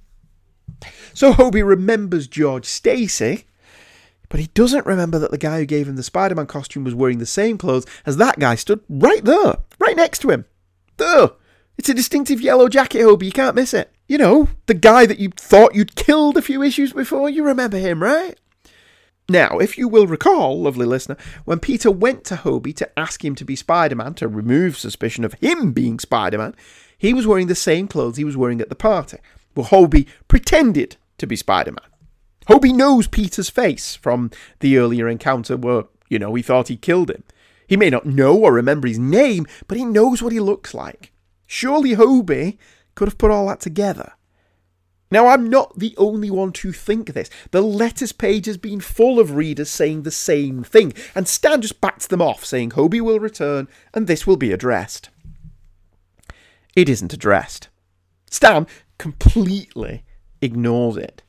So 1.12 1.32
Hobie 1.32 1.66
remembers 1.66 2.26
George 2.26 2.64
Stacy, 2.64 3.44
but 4.28 4.40
he 4.40 4.46
doesn't 4.48 4.86
remember 4.86 5.18
that 5.18 5.30
the 5.30 5.38
guy 5.38 5.58
who 5.58 5.66
gave 5.66 5.88
him 5.88 5.96
the 5.96 6.02
Spider 6.02 6.34
Man 6.34 6.46
costume 6.46 6.84
was 6.84 6.94
wearing 6.94 7.18
the 7.18 7.26
same 7.26 7.58
clothes 7.58 7.86
as 8.06 8.16
that 8.16 8.38
guy 8.38 8.54
stood 8.54 8.80
right 8.88 9.24
there, 9.24 9.58
right 9.78 9.96
next 9.96 10.20
to 10.20 10.30
him. 10.30 10.44
There! 10.96 11.30
It's 11.76 11.88
a 11.88 11.94
distinctive 11.94 12.40
yellow 12.40 12.68
jacket, 12.68 13.02
Hobie, 13.02 13.26
you 13.26 13.32
can't 13.32 13.54
miss 13.54 13.72
it. 13.72 13.92
You 14.08 14.18
know, 14.18 14.48
the 14.66 14.74
guy 14.74 15.06
that 15.06 15.20
you 15.20 15.30
thought 15.36 15.74
you'd 15.74 15.94
killed 15.94 16.36
a 16.36 16.42
few 16.42 16.62
issues 16.62 16.92
before, 16.92 17.28
you 17.30 17.44
remember 17.44 17.78
him, 17.78 18.02
right? 18.02 18.38
Now, 19.30 19.58
if 19.58 19.76
you 19.76 19.88
will 19.88 20.06
recall, 20.06 20.62
lovely 20.62 20.86
listener, 20.86 21.18
when 21.44 21.58
Peter 21.58 21.90
went 21.90 22.24
to 22.24 22.36
Hobie 22.36 22.74
to 22.76 22.98
ask 22.98 23.22
him 23.22 23.34
to 23.34 23.44
be 23.44 23.56
Spider 23.56 23.94
Man 23.94 24.14
to 24.14 24.26
remove 24.26 24.78
suspicion 24.78 25.22
of 25.22 25.34
him 25.34 25.72
being 25.72 25.98
Spider 25.98 26.38
Man, 26.38 26.54
he 26.96 27.12
was 27.12 27.26
wearing 27.26 27.46
the 27.46 27.54
same 27.54 27.88
clothes 27.88 28.16
he 28.16 28.24
was 28.24 28.38
wearing 28.38 28.62
at 28.62 28.70
the 28.70 28.74
party. 28.74 29.18
Well, 29.54 29.66
Hobie 29.66 30.06
pretended 30.28 30.96
to 31.18 31.26
be 31.26 31.36
Spider 31.36 31.72
Man. 31.72 31.90
Hobie 32.48 32.74
knows 32.74 33.06
Peter's 33.06 33.50
face 33.50 33.94
from 33.96 34.30
the 34.60 34.78
earlier 34.78 35.06
encounter 35.06 35.58
where, 35.58 35.84
you 36.08 36.18
know, 36.18 36.34
he 36.34 36.42
thought 36.42 36.68
he 36.68 36.78
killed 36.78 37.10
him. 37.10 37.22
He 37.66 37.76
may 37.76 37.90
not 37.90 38.06
know 38.06 38.34
or 38.34 38.54
remember 38.54 38.88
his 38.88 38.98
name, 38.98 39.46
but 39.66 39.76
he 39.76 39.84
knows 39.84 40.22
what 40.22 40.32
he 40.32 40.40
looks 40.40 40.72
like. 40.72 41.12
Surely 41.46 41.94
Hobie 41.94 42.56
could 42.94 43.08
have 43.08 43.18
put 43.18 43.30
all 43.30 43.48
that 43.48 43.60
together. 43.60 44.12
Now, 45.10 45.28
I'm 45.28 45.48
not 45.48 45.78
the 45.78 45.94
only 45.96 46.30
one 46.30 46.52
to 46.52 46.72
think 46.72 47.12
this. 47.12 47.30
The 47.50 47.62
letters 47.62 48.12
page 48.12 48.46
has 48.46 48.58
been 48.58 48.80
full 48.80 49.18
of 49.18 49.34
readers 49.34 49.70
saying 49.70 50.02
the 50.02 50.10
same 50.10 50.62
thing, 50.62 50.92
and 51.14 51.26
Stan 51.26 51.62
just 51.62 51.80
backs 51.80 52.06
them 52.06 52.20
off, 52.20 52.44
saying 52.44 52.70
Hobie 52.70 53.00
will 53.00 53.20
return 53.20 53.68
and 53.94 54.06
this 54.06 54.26
will 54.26 54.36
be 54.36 54.52
addressed. 54.52 55.08
It 56.76 56.88
isn't 56.88 57.12
addressed. 57.12 57.68
Stan 58.30 58.66
completely 58.98 60.04
ignores 60.42 60.96
it. 60.96 61.22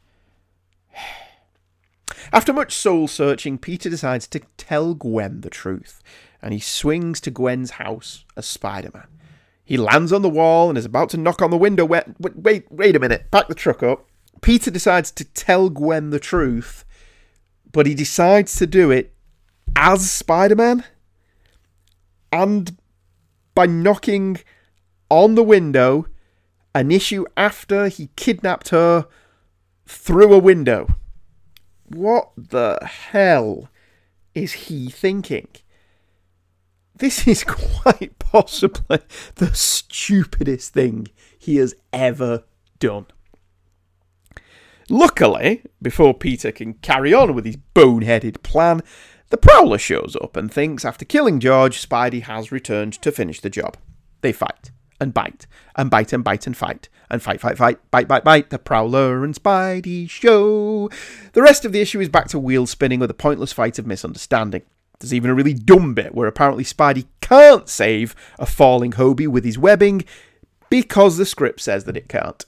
After 2.34 2.52
much 2.52 2.76
soul 2.76 3.08
searching, 3.08 3.58
Peter 3.58 3.90
decides 3.90 4.28
to 4.28 4.42
tell 4.58 4.94
Gwen 4.94 5.42
the 5.42 5.50
truth, 5.50 6.04
and 6.42 6.54
he 6.54 6.60
swings 6.60 7.22
to 7.22 7.32
Gwen's 7.32 7.72
house 7.72 8.26
as 8.36 8.46
Spider 8.46 8.92
Man. 8.94 9.08
He 9.70 9.78
lands 9.78 10.12
on 10.12 10.24
the 10.24 10.30
wall 10.30 10.68
and 10.70 10.80
is 10.80 10.86
about 10.86 11.12
to 11.12 11.18
knock 11.18 11.44
on 11.44 11.52
the 11.52 11.58
window. 11.58 11.86
Wait, 11.86 12.04
wait, 12.18 12.66
wait 12.72 12.96
a 12.96 13.00
minute. 13.00 13.30
Back 13.30 13.50
the 13.50 13.54
truck 13.54 13.84
up. 13.84 14.04
Peter 14.42 14.72
decides 14.72 15.12
to 15.12 15.24
tell 15.24 15.70
Gwen 15.70 16.10
the 16.10 16.20
truth, 16.20 16.84
but 17.72 17.86
he 17.86 17.94
decides 17.94 18.56
to 18.56 18.66
do 18.66 18.90
it 18.90 19.14
as 19.76 20.10
Spider 20.10 20.56
Man 20.56 20.86
and 22.32 22.80
by 23.54 23.68
knocking 23.68 24.40
on 25.08 25.36
the 25.36 25.44
window 25.44 26.08
an 26.74 26.90
issue 26.90 27.26
after 27.38 27.90
he 27.90 28.10
kidnapped 28.16 28.70
her 28.70 29.06
through 29.86 30.34
a 30.34 30.40
window. 30.40 30.96
What 31.90 32.32
the 32.36 32.80
hell 32.84 33.70
is 34.34 34.54
he 34.54 34.90
thinking? 34.90 35.50
This 37.00 37.26
is 37.28 37.46
quite 37.46 38.20
possibly 38.20 39.00
the 39.36 39.54
stupidest 39.56 40.74
thing 40.74 41.08
he 41.38 41.56
has 41.56 41.74
ever 41.94 42.44
done. 42.78 43.06
Luckily, 44.90 45.64
before 45.82 46.14
Peter 46.14 46.52
can 46.52 46.74
carry 46.74 47.14
on 47.14 47.34
with 47.34 47.46
his 47.46 47.58
boneheaded 47.74 48.44
plan, 48.44 48.82
the 49.30 49.38
Prowler 49.38 49.78
shows 49.78 50.18
up 50.22 50.36
and 50.36 50.52
thinks 50.52 50.84
after 50.84 51.06
killing 51.06 51.40
George, 51.40 51.88
Spidey 51.88 52.24
has 52.24 52.52
returned 52.52 52.94
to 53.02 53.12
finish 53.14 53.40
the 53.40 53.50
job. 53.50 53.78
They 54.20 54.34
fight 54.34 54.72
and 55.00 55.14
bite 55.14 55.48
and 55.78 55.90
bite 55.90 56.12
and 56.12 56.24
bite 56.24 56.48
and 56.48 56.58
fight 56.58 56.90
and 57.10 57.22
fight, 57.22 57.40
fight, 57.40 57.58
fight, 57.58 57.80
bite, 57.92 58.10
bite, 58.10 58.24
bite. 58.26 58.50
The 58.50 58.60
Prowler 58.60 59.24
and 59.24 59.34
Spidey 59.34 60.10
show. 60.10 60.90
The 61.32 61.42
rest 61.42 61.64
of 61.64 61.72
the 61.72 61.80
issue 61.80 62.02
is 62.02 62.10
back 62.10 62.28
to 62.30 62.40
wheel 62.40 62.68
spinning 62.68 63.00
with 63.00 63.10
a 63.10 63.14
pointless 63.16 63.54
fight 63.54 63.80
of 63.80 63.88
misunderstanding. 63.88 64.64
There's 65.00 65.14
even 65.14 65.30
a 65.30 65.36
really 65.36 65.54
dumb 65.54 65.94
bit 65.94 66.14
where 66.14 66.28
apparently 66.28 66.64
Spidey 66.64 67.06
can't 67.22 67.70
save 67.70 68.16
a 68.38 68.46
falling 68.46 68.92
Hobie 68.94 69.28
with 69.28 69.46
his 69.46 69.58
webbing 69.58 70.04
because 70.70 71.18
the 71.18 71.26
script 71.26 71.62
says 71.62 71.86
that 71.86 71.98
it 71.98 72.10
can't. 72.10 72.44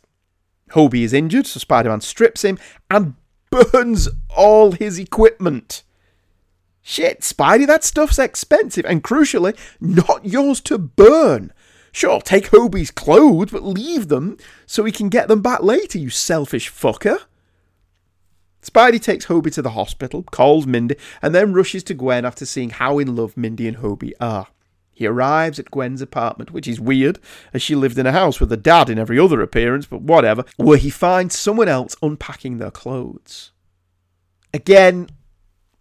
Hobie 0.72 1.04
is 1.04 1.14
injured, 1.14 1.48
so 1.48 1.60
Spider 1.60 1.90
Man 1.90 2.02
strips 2.02 2.44
him 2.44 2.58
and 2.90 3.16
burns 3.50 4.10
all 4.30 4.74
his 4.74 5.00
equipment. 5.00 5.84
Shit, 6.82 7.22
Spidey, 7.22 7.68
that 7.68 7.84
stuff's 7.84 8.20
expensive 8.20 8.86
and 8.86 9.04
crucially, 9.04 9.58
not 9.80 10.26
yours 10.26 10.60
to 10.62 10.78
burn. 10.78 11.54
Sure, 11.92 12.22
take 12.22 12.50
Hobie's 12.52 12.92
clothes, 12.92 13.52
but 13.52 13.64
leave 13.64 14.08
them 14.08 14.38
so 14.66 14.84
he 14.84 14.92
can 14.92 15.10
get 15.10 15.28
them 15.28 15.42
back 15.42 15.62
later, 15.62 16.00
you 16.00 16.10
selfish 16.10 16.72
fucker. 16.72 17.20
Spidey 18.62 19.02
takes 19.02 19.26
Hobie 19.26 19.54
to 19.54 19.62
the 19.62 19.72
hospital, 19.72 20.24
calls 20.24 20.68
Mindy, 20.68 20.96
and 21.22 21.34
then 21.34 21.54
rushes 21.54 21.84
to 21.86 21.94
Gwen 21.94 22.26
after 22.26 22.46
seeing 22.46 22.70
how 22.70 23.00
in 23.00 23.16
love 23.16 23.36
Mindy 23.36 23.68
and 23.68 23.78
Hobie 23.78 24.14
are. 24.20 24.48
He 24.94 25.08
arrives 25.08 25.58
at 25.58 25.72
Gwen's 25.72 26.02
apartment, 26.02 26.52
which 26.52 26.68
is 26.68 26.80
weird, 26.80 27.18
as 27.54 27.62
she 27.64 27.74
lived 27.74 27.98
in 27.98 28.06
a 28.06 28.12
house 28.12 28.40
with 28.40 28.52
a 28.52 28.58
dad 28.58 28.88
in 28.88 29.00
every 29.00 29.18
other 29.18 29.42
appearance, 29.42 29.88
but 29.88 30.02
whatever, 30.02 30.46
where 30.58 30.78
he 30.78 30.92
finds 30.92 31.36
someone 31.36 31.68
else 31.68 31.96
unpacking 32.04 32.60
their 32.60 32.70
clothes. 32.70 33.52
Again, 34.54 35.10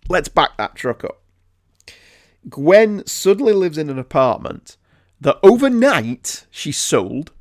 let's 0.09 0.29
back 0.29 0.57
that 0.57 0.75
truck 0.75 1.05
up. 1.05 1.21
Gwen 2.49 3.07
suddenly 3.07 3.53
lives 3.53 3.77
in 3.77 3.91
an 3.91 3.99
apartment 3.99 4.79
that 5.21 5.39
overnight 5.43 6.47
she 6.51 6.73
sold, 6.73 7.33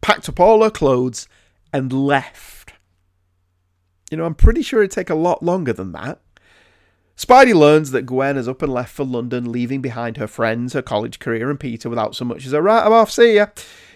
packed 0.00 0.28
up 0.28 0.40
all 0.40 0.64
her 0.64 0.70
clothes, 0.70 1.28
and 1.72 1.92
left. 1.92 2.59
You 4.10 4.16
know, 4.16 4.24
I'm 4.24 4.34
pretty 4.34 4.62
sure 4.62 4.80
it'd 4.80 4.90
take 4.90 5.08
a 5.08 5.14
lot 5.14 5.42
longer 5.42 5.72
than 5.72 5.92
that. 5.92 6.20
Spidey 7.16 7.54
learns 7.54 7.90
that 7.90 8.06
Gwen 8.06 8.36
has 8.36 8.48
up 8.48 8.62
and 8.62 8.72
left 8.72 8.92
for 8.92 9.04
London, 9.04 9.52
leaving 9.52 9.80
behind 9.80 10.16
her 10.16 10.26
friends, 10.26 10.72
her 10.72 10.82
college 10.82 11.18
career, 11.18 11.50
and 11.50 11.60
Peter 11.60 11.88
without 11.88 12.16
so 12.16 12.24
much 12.24 12.46
as 12.46 12.52
a 12.52 12.62
right, 12.62 12.84
I'm 12.84 12.92
off, 12.92 13.10
see 13.10 13.36
ya. 13.36 13.46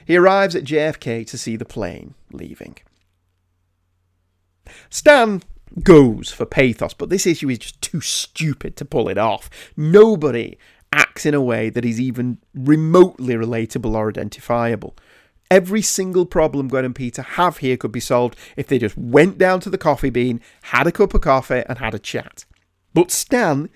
He 0.05 0.17
arrives 0.17 0.55
at 0.55 0.65
JFK 0.65 1.27
to 1.29 1.39
see 1.39 1.57
the 1.57 1.65
plane 1.65 2.15
leaving. 2.33 2.77
Stan 4.91 5.43
goes 5.83 6.31
for 6.31 6.45
pathos, 6.45 6.95
but 6.95 7.09
this 7.09 7.27
issue 7.27 7.49
is 7.49 7.59
just 7.59 7.81
too 7.81 8.01
stupid 8.01 8.77
to 8.77 8.85
pull 8.85 9.09
it 9.09 9.19
off. 9.19 9.49
Nobody 9.77 10.59
acts 10.93 11.27
in 11.27 11.35
a 11.35 11.43
way 11.43 11.71
that 11.71 11.85
is 11.85 12.01
even 12.01 12.39
remotely 12.55 13.35
relatable 13.35 13.95
or 13.95 14.09
identifiable. 14.09 14.95
Every 15.55 15.83
single 15.83 16.27
problem 16.27 16.67
Gwen 16.67 16.85
and 16.85 16.97
Peter 16.97 17.23
have 17.23 17.59
here 17.59 17.77
could 17.77 17.93
be 17.93 18.01
solved 18.01 18.37
if 18.57 18.67
they 18.67 18.77
just 18.77 18.99
went 18.99 19.39
down 19.39 19.61
to 19.61 19.71
the 19.71 19.79
coffee 19.79 20.11
bean, 20.11 20.41
had 20.63 20.89
a 20.89 20.91
cup 20.91 21.15
of 21.15 21.21
coffee, 21.21 21.63
and 21.69 21.79
had 21.79 21.95
a 21.95 22.01
chat. 22.01 22.45
But 22.93 23.13
Stan, 23.13 23.69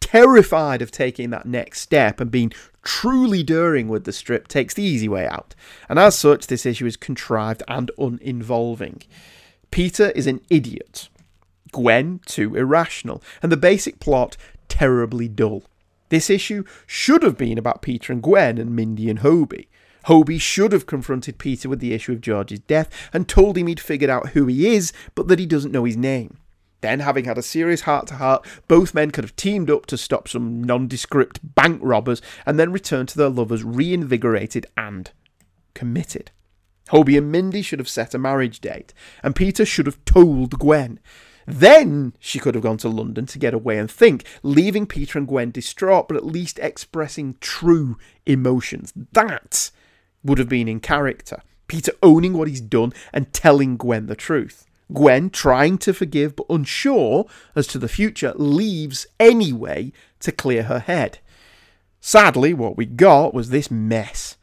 terrified 0.00 0.82
of 0.82 0.90
taking 0.90 1.30
that 1.30 1.46
next 1.46 1.78
step 1.78 2.20
and 2.20 2.28
being 2.28 2.52
truly 2.82 3.44
daring 3.44 3.86
with 3.86 4.02
the 4.02 4.12
strip, 4.12 4.48
takes 4.48 4.74
the 4.74 4.82
easy 4.82 5.08
way 5.08 5.24
out. 5.24 5.54
And 5.88 5.96
as 5.96 6.18
such, 6.18 6.48
this 6.48 6.66
issue 6.66 6.86
is 6.86 6.96
contrived 6.96 7.62
and 7.68 7.92
uninvolving. 7.98 9.02
Peter 9.70 10.10
is 10.16 10.26
an 10.26 10.40
idiot. 10.50 11.08
Gwen, 11.70 12.18
too 12.26 12.56
irrational. 12.56 13.22
And 13.44 13.52
the 13.52 13.56
basic 13.56 14.00
plot, 14.00 14.36
terribly 14.66 15.28
dull. 15.28 15.62
This 16.08 16.28
issue 16.28 16.64
should 16.84 17.22
have 17.22 17.38
been 17.38 17.58
about 17.58 17.80
Peter 17.80 18.12
and 18.12 18.20
Gwen 18.20 18.58
and 18.58 18.74
Mindy 18.74 19.08
and 19.08 19.20
Hobie. 19.20 19.68
Hobie 20.06 20.40
should 20.40 20.72
have 20.72 20.86
confronted 20.86 21.38
Peter 21.38 21.68
with 21.68 21.80
the 21.80 21.92
issue 21.92 22.12
of 22.12 22.20
George's 22.20 22.60
death 22.60 22.88
and 23.12 23.28
told 23.28 23.56
him 23.56 23.66
he'd 23.66 23.80
figured 23.80 24.10
out 24.10 24.30
who 24.30 24.46
he 24.46 24.74
is, 24.74 24.92
but 25.14 25.28
that 25.28 25.38
he 25.38 25.46
doesn't 25.46 25.72
know 25.72 25.84
his 25.84 25.96
name. 25.96 26.38
Then, 26.80 26.98
having 27.00 27.26
had 27.26 27.38
a 27.38 27.42
serious 27.42 27.82
heart 27.82 28.08
to 28.08 28.14
heart, 28.14 28.44
both 28.66 28.92
men 28.92 29.12
could 29.12 29.22
have 29.22 29.36
teamed 29.36 29.70
up 29.70 29.86
to 29.86 29.96
stop 29.96 30.26
some 30.26 30.64
nondescript 30.64 31.54
bank 31.54 31.80
robbers 31.82 32.20
and 32.44 32.58
then 32.58 32.72
returned 32.72 33.08
to 33.10 33.18
their 33.18 33.28
lovers 33.28 33.62
reinvigorated 33.62 34.66
and 34.76 35.12
committed. 35.74 36.32
Hobie 36.88 37.16
and 37.16 37.30
Mindy 37.30 37.62
should 37.62 37.78
have 37.78 37.88
set 37.88 38.14
a 38.14 38.18
marriage 38.18 38.60
date, 38.60 38.92
and 39.22 39.36
Peter 39.36 39.64
should 39.64 39.86
have 39.86 40.04
told 40.04 40.58
Gwen. 40.58 40.98
Then 41.46 42.14
she 42.18 42.40
could 42.40 42.56
have 42.56 42.64
gone 42.64 42.78
to 42.78 42.88
London 42.88 43.26
to 43.26 43.38
get 43.38 43.54
away 43.54 43.78
and 43.78 43.90
think, 43.90 44.24
leaving 44.42 44.86
Peter 44.86 45.18
and 45.18 45.26
Gwen 45.26 45.52
distraught, 45.52 46.08
but 46.08 46.16
at 46.16 46.26
least 46.26 46.58
expressing 46.58 47.36
true 47.40 47.96
emotions. 48.26 48.92
That 49.12 49.70
would 50.24 50.38
have 50.38 50.48
been 50.48 50.68
in 50.68 50.80
character. 50.80 51.42
Peter 51.68 51.92
owning 52.02 52.34
what 52.34 52.48
he's 52.48 52.60
done 52.60 52.92
and 53.12 53.32
telling 53.32 53.76
Gwen 53.76 54.06
the 54.06 54.16
truth. 54.16 54.66
Gwen, 54.92 55.30
trying 55.30 55.78
to 55.78 55.94
forgive 55.94 56.36
but 56.36 56.46
unsure 56.50 57.26
as 57.56 57.66
to 57.68 57.78
the 57.78 57.88
future, 57.88 58.34
leaves 58.36 59.06
anyway 59.18 59.92
to 60.20 60.32
clear 60.32 60.64
her 60.64 60.80
head. 60.80 61.18
Sadly, 62.00 62.52
what 62.52 62.76
we 62.76 62.84
got 62.84 63.32
was 63.32 63.50
this 63.50 63.70
mess. 63.70 64.36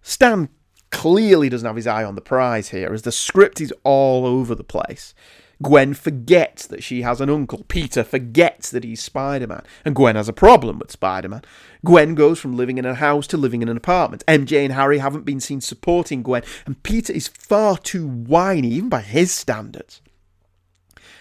Stan 0.00 0.48
clearly 0.90 1.48
doesn't 1.48 1.66
have 1.66 1.76
his 1.76 1.86
eye 1.86 2.04
on 2.04 2.14
the 2.14 2.20
prize 2.20 2.70
here, 2.70 2.92
as 2.92 3.02
the 3.02 3.12
script 3.12 3.60
is 3.60 3.72
all 3.84 4.26
over 4.26 4.54
the 4.54 4.64
place. 4.64 5.14
Gwen 5.62 5.92
forgets 5.92 6.66
that 6.66 6.82
she 6.82 7.02
has 7.02 7.20
an 7.20 7.28
uncle. 7.28 7.64
Peter 7.68 8.02
forgets 8.02 8.70
that 8.70 8.84
he's 8.84 9.02
Spider 9.02 9.46
Man. 9.46 9.62
And 9.84 9.94
Gwen 9.94 10.16
has 10.16 10.28
a 10.28 10.32
problem 10.32 10.78
with 10.78 10.90
Spider 10.90 11.28
Man. 11.28 11.42
Gwen 11.84 12.14
goes 12.14 12.38
from 12.38 12.56
living 12.56 12.78
in 12.78 12.86
a 12.86 12.94
house 12.94 13.26
to 13.28 13.36
living 13.36 13.60
in 13.60 13.68
an 13.68 13.76
apartment. 13.76 14.24
MJ 14.26 14.64
and 14.64 14.72
Harry 14.72 14.98
haven't 14.98 15.26
been 15.26 15.40
seen 15.40 15.60
supporting 15.60 16.22
Gwen. 16.22 16.42
And 16.64 16.82
Peter 16.82 17.12
is 17.12 17.28
far 17.28 17.76
too 17.76 18.06
whiny, 18.06 18.68
even 18.68 18.88
by 18.88 19.02
his 19.02 19.32
standards. 19.32 20.00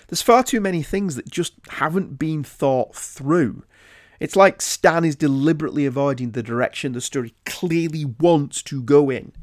There's 0.07 0.21
far 0.21 0.43
too 0.43 0.61
many 0.61 0.83
things 0.83 1.15
that 1.15 1.29
just 1.29 1.53
haven't 1.67 2.17
been 2.17 2.43
thought 2.43 2.95
through. 2.95 3.63
It's 4.19 4.35
like 4.35 4.61
Stan 4.61 5.05
is 5.05 5.15
deliberately 5.15 5.85
avoiding 5.85 6.31
the 6.31 6.43
direction 6.43 6.93
the 6.93 7.01
story 7.01 7.33
clearly 7.45 8.05
wants 8.05 8.63
to 8.63 8.81
go 8.81 9.09
in. 9.09 9.33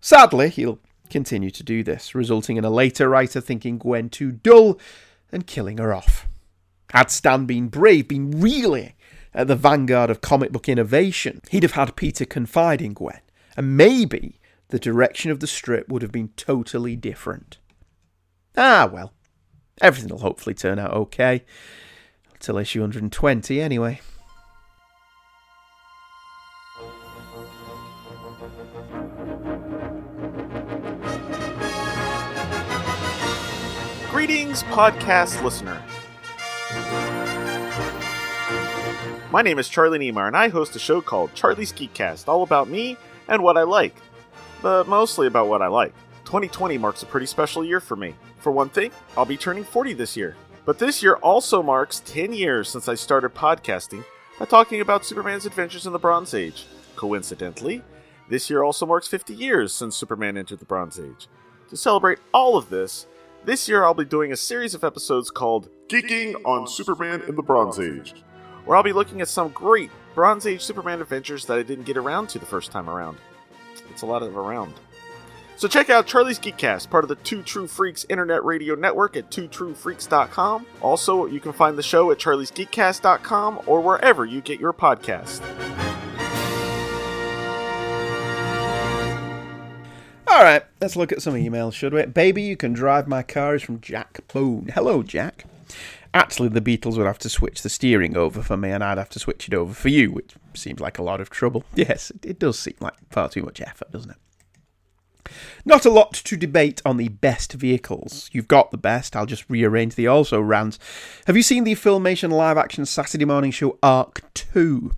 Sadly, 0.00 0.50
he'll 0.50 0.78
continue 1.10 1.50
to 1.50 1.62
do 1.62 1.82
this, 1.82 2.14
resulting 2.14 2.56
in 2.56 2.64
a 2.64 2.70
later 2.70 3.08
writer 3.08 3.40
thinking 3.40 3.78
Gwen 3.78 4.08
too 4.08 4.32
dull 4.32 4.78
and 5.32 5.46
killing 5.46 5.78
her 5.78 5.94
off. 5.94 6.26
Had 6.90 7.10
Stan 7.10 7.46
been 7.46 7.68
brave, 7.68 8.08
been 8.08 8.40
really 8.40 8.94
at 9.34 9.48
the 9.48 9.56
vanguard 9.56 10.10
of 10.10 10.20
comic 10.20 10.52
book 10.52 10.68
innovation, 10.68 11.40
he'd 11.50 11.62
have 11.62 11.72
had 11.72 11.96
Peter 11.96 12.24
confide 12.24 12.80
in 12.80 12.94
Gwen, 12.94 13.20
and 13.56 13.76
maybe 13.76 14.40
the 14.68 14.78
direction 14.78 15.30
of 15.30 15.40
the 15.40 15.46
strip 15.46 15.88
would 15.88 16.02
have 16.02 16.12
been 16.12 16.30
totally 16.36 16.96
different. 16.96 17.58
Ah, 18.56 18.88
well, 18.90 19.12
everything 19.80 20.10
will 20.10 20.18
hopefully 20.18 20.54
turn 20.54 20.78
out 20.78 20.92
okay. 20.92 21.44
Till 22.38 22.58
issue 22.58 22.80
120, 22.80 23.60
anyway. 23.60 24.00
Greetings, 34.26 34.64
podcast 34.64 35.40
listener. 35.44 35.80
My 39.30 39.40
name 39.40 39.60
is 39.60 39.68
Charlie 39.68 40.00
Niemeyer, 40.00 40.26
and 40.26 40.36
I 40.36 40.48
host 40.48 40.74
a 40.74 40.80
show 40.80 41.00
called 41.00 41.32
Charlie's 41.34 41.72
Geekcast, 41.72 42.26
all 42.26 42.42
about 42.42 42.68
me 42.68 42.96
and 43.28 43.40
what 43.40 43.56
I 43.56 43.62
like, 43.62 43.94
but 44.62 44.88
mostly 44.88 45.28
about 45.28 45.46
what 45.46 45.62
I 45.62 45.68
like. 45.68 45.94
2020 46.24 46.76
marks 46.76 47.04
a 47.04 47.06
pretty 47.06 47.26
special 47.26 47.64
year 47.64 47.78
for 47.78 47.94
me. 47.94 48.16
For 48.40 48.50
one 48.50 48.68
thing, 48.68 48.90
I'll 49.16 49.24
be 49.24 49.36
turning 49.36 49.62
40 49.62 49.92
this 49.92 50.16
year. 50.16 50.34
But 50.64 50.80
this 50.80 51.04
year 51.04 51.14
also 51.18 51.62
marks 51.62 52.02
10 52.04 52.32
years 52.32 52.68
since 52.68 52.88
I 52.88 52.96
started 52.96 53.32
podcasting 53.32 54.04
by 54.40 54.46
talking 54.46 54.80
about 54.80 55.04
Superman's 55.04 55.46
adventures 55.46 55.86
in 55.86 55.92
the 55.92 56.00
Bronze 56.00 56.34
Age. 56.34 56.66
Coincidentally, 56.96 57.80
this 58.28 58.50
year 58.50 58.64
also 58.64 58.86
marks 58.86 59.06
50 59.06 59.34
years 59.34 59.72
since 59.72 59.94
Superman 59.94 60.36
entered 60.36 60.58
the 60.58 60.64
Bronze 60.64 60.98
Age. 60.98 61.28
To 61.70 61.76
celebrate 61.76 62.18
all 62.34 62.56
of 62.56 62.70
this, 62.70 63.06
this 63.46 63.68
year 63.68 63.84
I'll 63.84 63.94
be 63.94 64.04
doing 64.04 64.32
a 64.32 64.36
series 64.36 64.74
of 64.74 64.84
episodes 64.84 65.30
called 65.30 65.70
Geeking 65.88 66.34
on 66.44 66.66
Superman 66.66 67.22
in 67.28 67.36
the 67.36 67.42
Bronze 67.42 67.78
Age. 67.80 68.14
where 68.64 68.76
I'll 68.76 68.82
be 68.82 68.92
looking 68.92 69.20
at 69.20 69.28
some 69.28 69.48
great 69.50 69.90
Bronze 70.14 70.44
Age 70.46 70.60
Superman 70.62 71.00
adventures 71.00 71.46
that 71.46 71.56
I 71.58 71.62
didn't 71.62 71.84
get 71.84 71.96
around 71.96 72.28
to 72.30 72.38
the 72.40 72.46
first 72.46 72.72
time 72.72 72.90
around. 72.90 73.16
It's 73.90 74.02
a 74.02 74.06
lot 74.06 74.22
of 74.22 74.36
around. 74.36 74.74
So 75.56 75.68
check 75.68 75.88
out 75.88 76.06
Charlie's 76.06 76.38
Geekcast, 76.38 76.90
part 76.90 77.04
of 77.04 77.08
the 77.08 77.14
Two 77.16 77.42
True 77.42 77.66
Freaks 77.66 78.04
Internet 78.10 78.44
Radio 78.44 78.74
Network 78.74 79.16
at 79.16 79.30
twotruefreaks.com. 79.30 80.66
Also, 80.82 81.26
you 81.26 81.40
can 81.40 81.52
find 81.52 81.78
the 81.78 81.82
show 81.82 82.10
at 82.10 82.18
charliesgeekcast.com 82.18 83.62
or 83.66 83.80
wherever 83.80 84.24
you 84.26 84.40
get 84.42 84.60
your 84.60 84.72
podcast. 84.74 85.85
All 90.36 90.42
right, 90.42 90.62
let's 90.82 90.96
look 90.96 91.12
at 91.12 91.22
some 91.22 91.32
emails, 91.32 91.72
should 91.72 91.94
we? 91.94 92.04
Baby, 92.04 92.42
you 92.42 92.58
can 92.58 92.74
drive 92.74 93.08
my 93.08 93.22
car 93.22 93.54
is 93.54 93.62
from 93.62 93.80
Jack 93.80 94.20
Boone. 94.30 94.68
Hello, 94.74 95.02
Jack. 95.02 95.46
Actually, 96.12 96.50
the 96.50 96.60
Beatles 96.60 96.98
would 96.98 97.06
have 97.06 97.18
to 97.20 97.30
switch 97.30 97.62
the 97.62 97.70
steering 97.70 98.18
over 98.18 98.42
for 98.42 98.54
me, 98.58 98.70
and 98.70 98.84
I'd 98.84 98.98
have 98.98 99.08
to 99.10 99.18
switch 99.18 99.48
it 99.48 99.54
over 99.54 99.72
for 99.72 99.88
you, 99.88 100.12
which 100.12 100.34
seems 100.52 100.78
like 100.78 100.98
a 100.98 101.02
lot 101.02 101.22
of 101.22 101.30
trouble. 101.30 101.64
Yes, 101.74 102.12
it- 102.22 102.38
does 102.38 102.58
seem 102.58 102.74
like 102.80 102.92
far 103.08 103.30
too 103.30 103.44
much 103.44 103.62
effort, 103.62 103.90
doesn't 103.90 104.10
it? 104.10 105.32
Not 105.64 105.86
a 105.86 105.90
lot 105.90 106.12
to 106.12 106.36
debate 106.36 106.82
on 106.84 106.98
the 106.98 107.08
best 107.08 107.54
vehicles. 107.54 108.28
You've 108.30 108.46
got 108.46 108.70
the 108.72 108.76
best. 108.76 109.16
I'll 109.16 109.24
just 109.24 109.48
rearrange 109.48 109.94
the 109.94 110.06
also 110.06 110.38
rant. 110.38 110.78
Have 111.26 111.38
you 111.38 111.42
seen 111.42 111.64
the 111.64 111.72
Filmation 111.76 112.30
live 112.30 112.58
action 112.58 112.84
Saturday 112.84 113.24
morning 113.24 113.52
show 113.52 113.78
Ark 113.82 114.20
2? 114.34 114.90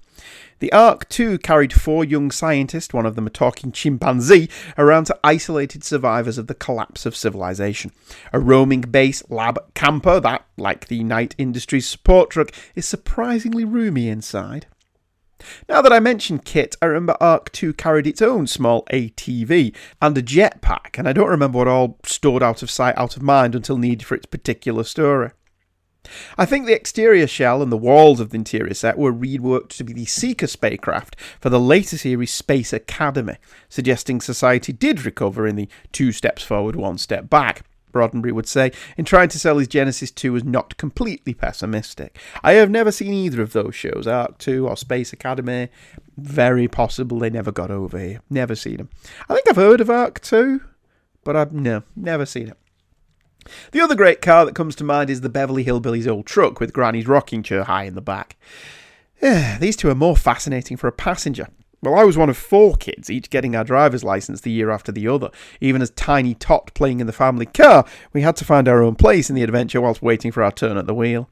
The 0.61 0.73
Ark 0.73 1.09
2 1.09 1.39
carried 1.39 1.73
four 1.73 2.05
young 2.05 2.33
scientists, 2.33 2.93
one 2.93 3.07
of 3.07 3.15
them 3.15 3.29
a 3.29 3.31
talking 3.31 3.71
chimpanzee, 3.71 4.51
around 4.77 5.05
to 5.05 5.19
isolated 5.23 5.85
survivors 5.85 6.37
of 6.37 6.49
the 6.49 6.55
collapse 6.55 7.07
of 7.07 7.15
civilization. 7.15 7.93
A 8.33 8.41
roaming 8.41 8.81
base 8.81 9.23
lab 9.31 9.59
camper 9.75 10.19
that, 10.19 10.45
like 10.57 10.89
the 10.89 11.05
Knight 11.05 11.37
Industries 11.39 11.87
support 11.87 12.31
truck, 12.31 12.51
is 12.75 12.87
surprisingly 12.87 13.65
roomy 13.65 14.09
inside. 14.09 14.67
Now 15.69 15.81
that 15.83 15.93
I 15.93 16.01
mention 16.01 16.41
kit, 16.41 16.75
I 16.83 16.87
remember 16.87 17.17
Ark 17.21 17.53
2 17.53 17.75
carried 17.75 18.09
its 18.09 18.21
own 18.21 18.49
small 18.49 18.85
ATV 18.87 19.75
and 20.03 20.19
a 20.19 20.23
jetpack, 20.23 20.99
and 20.99 21.09
I 21.09 21.13
don't 21.13 21.29
remember 21.29 21.59
what 21.59 21.69
all 21.69 21.99
stored 22.05 22.43
out 22.43 22.65
of 22.65 22.71
sight, 22.71 22.99
out 22.99 23.17
of 23.17 23.23
mind 23.23 23.55
until 23.55 23.79
needed 23.79 24.05
for 24.05 24.17
its 24.17 24.27
particular 24.27 24.83
story. 24.83 25.31
I 26.37 26.47
think 26.47 26.67
the 26.67 26.75
exterior 26.75 27.27
shell 27.27 27.63
and 27.63 27.71
the 27.71 27.77
walls 27.77 28.21
of 28.21 28.31
the 28.31 28.37
interior 28.37 28.75
set 28.75 28.99
were 28.99 29.13
reworked 29.13 29.71
to 29.71 29.85
be 29.85 29.93
the 29.93 30.07
Seeker 30.07 30.47
spacecraft 30.47 31.17
for 31.41 31.51
the 31.51 31.61
later 31.61 31.99
series 31.99 32.33
Space 32.33 32.73
Academy, 32.73 33.37
suggesting 33.69 34.21
society 34.21 34.73
did 34.73 35.05
recover 35.05 35.47
in 35.47 35.57
the 35.57 35.69
two 35.93 36.13
steps 36.13 36.43
forward, 36.43 36.77
one 36.77 36.99
step 36.99 37.29
back. 37.29 37.65
Roddenberry 37.93 38.33
would 38.33 38.47
say, 38.47 38.73
in 38.97 39.05
trying 39.05 39.29
to 39.31 39.39
sell 39.39 39.59
his 39.59 39.69
Genesis 39.69 40.11
2 40.11 40.33
was 40.33 40.45
not 40.45 40.77
completely 40.77 41.35
pessimistic. 41.35 42.19
I 42.43 42.53
have 42.53 42.71
never 42.71 42.93
seen 42.93 43.13
either 43.13 43.43
of 43.43 43.53
those 43.53 43.75
shows, 43.75 44.07
Ark 44.07 44.39
2 44.39 44.69
or 44.69 44.77
Space 44.77 45.13
Academy. 45.13 45.69
Very 46.17 46.69
possible 46.69 47.19
they 47.19 47.31
never 47.31 47.51
got 47.51 47.71
over 47.71 47.99
here. 47.99 48.21
Never 48.29 48.55
seen 48.55 48.77
them. 48.77 48.91
I 49.29 49.35
think 49.35 49.49
I've 49.49 49.57
heard 49.57 49.81
of 49.81 49.91
Ark 49.91 50.21
2, 50.21 50.61
but 51.25 51.35
I've 51.35 51.53
no, 51.53 51.83
never 51.97 52.27
seen 52.27 52.49
it. 52.49 52.59
The 53.73 53.81
other 53.81 53.95
great 53.95 54.23
car 54.23 54.45
that 54.45 54.55
comes 54.55 54.75
to 54.77 54.85
mind 54.85 55.11
is 55.11 55.21
the 55.21 55.29
Beverly 55.29 55.65
Hillbillies 55.65 56.07
old 56.07 56.27
truck 56.27 56.61
with 56.61 56.73
Granny's 56.73 57.07
rocking 57.07 57.43
chair 57.43 57.65
high 57.65 57.85
in 57.85 57.95
the 57.95 58.01
back. 58.01 58.37
These 59.21 59.77
two 59.77 59.91
are 59.91 59.95
more 59.95 60.17
fascinating 60.17 60.77
for 60.77 60.87
a 60.87 60.93
passenger. 60.93 61.49
Well, 61.81 61.95
I 61.95 62.03
was 62.03 62.17
one 62.17 62.29
of 62.29 62.37
four 62.37 62.75
kids, 62.75 63.09
each 63.09 63.31
getting 63.31 63.55
our 63.55 63.63
driver's 63.63 64.03
license 64.03 64.41
the 64.41 64.51
year 64.51 64.71
after 64.71 64.91
the 64.91 65.07
other. 65.07 65.31
Even 65.61 65.81
as 65.81 65.91
tiny 65.91 66.35
tot 66.35 66.75
playing 66.75 66.99
in 66.99 67.07
the 67.07 67.13
family 67.13 67.47
car, 67.47 67.85
we 68.13 68.23
had 68.23 68.35
to 68.37 68.45
find 68.45 68.67
our 68.67 68.83
own 68.83 68.97
place 68.97 69.31
in 69.31 69.37
the 69.37 69.45
adventure 69.45 69.81
whilst 69.81 70.03
waiting 70.03 70.33
for 70.33 70.43
our 70.43 70.51
turn 70.51 70.77
at 70.77 70.89
the 70.89 70.95
wheel. 70.95 71.31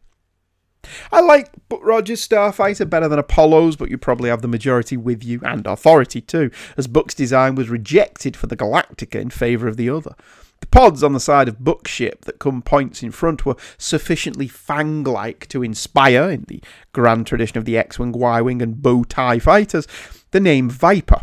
I 1.11 1.21
like 1.21 1.51
Rogers' 1.69 2.27
Starfighter 2.27 2.89
better 2.89 3.09
than 3.09 3.19
Apollo's, 3.19 3.75
but 3.75 3.91
you 3.91 3.99
probably 3.99 4.31
have 4.31 4.43
the 4.43 4.47
majority 4.47 4.97
with 4.97 5.25
you, 5.25 5.41
and 5.43 5.67
authority 5.67 6.21
too, 6.21 6.53
as 6.77 6.87
Buck's 6.87 7.14
design 7.14 7.57
was 7.57 7.69
rejected 7.69 8.37
for 8.37 8.47
the 8.47 8.57
Galactica 8.57 9.21
in 9.21 9.31
favour 9.31 9.67
of 9.67 9.77
the 9.77 9.91
other. 9.91 10.14
The 10.61 10.67
pods 10.67 11.03
on 11.03 11.13
the 11.13 11.21
side 11.21 11.49
of 11.49 11.63
Buck's 11.65 11.91
ship 11.91 12.25
that 12.25 12.39
come 12.39 12.63
points 12.63 13.03
in 13.03 13.11
front 13.11 13.45
were 13.45 13.57
sufficiently 13.79 14.49
fang 14.49 15.05
like 15.05 15.47
to 15.49 15.63
inspire, 15.63 16.31
in 16.31 16.45
the 16.49 16.63
grand 16.93 17.27
tradition 17.27 17.59
of 17.59 17.65
the 17.65 17.77
X 17.79 17.99
Wing, 17.99 18.13
Y 18.13 18.41
Wing, 18.41 18.63
and 18.63 18.83
Bow 18.83 19.05
TIE 19.05 19.39
fighters, 19.39 19.87
the 20.31 20.41
name 20.41 20.69
Viper, 20.71 21.23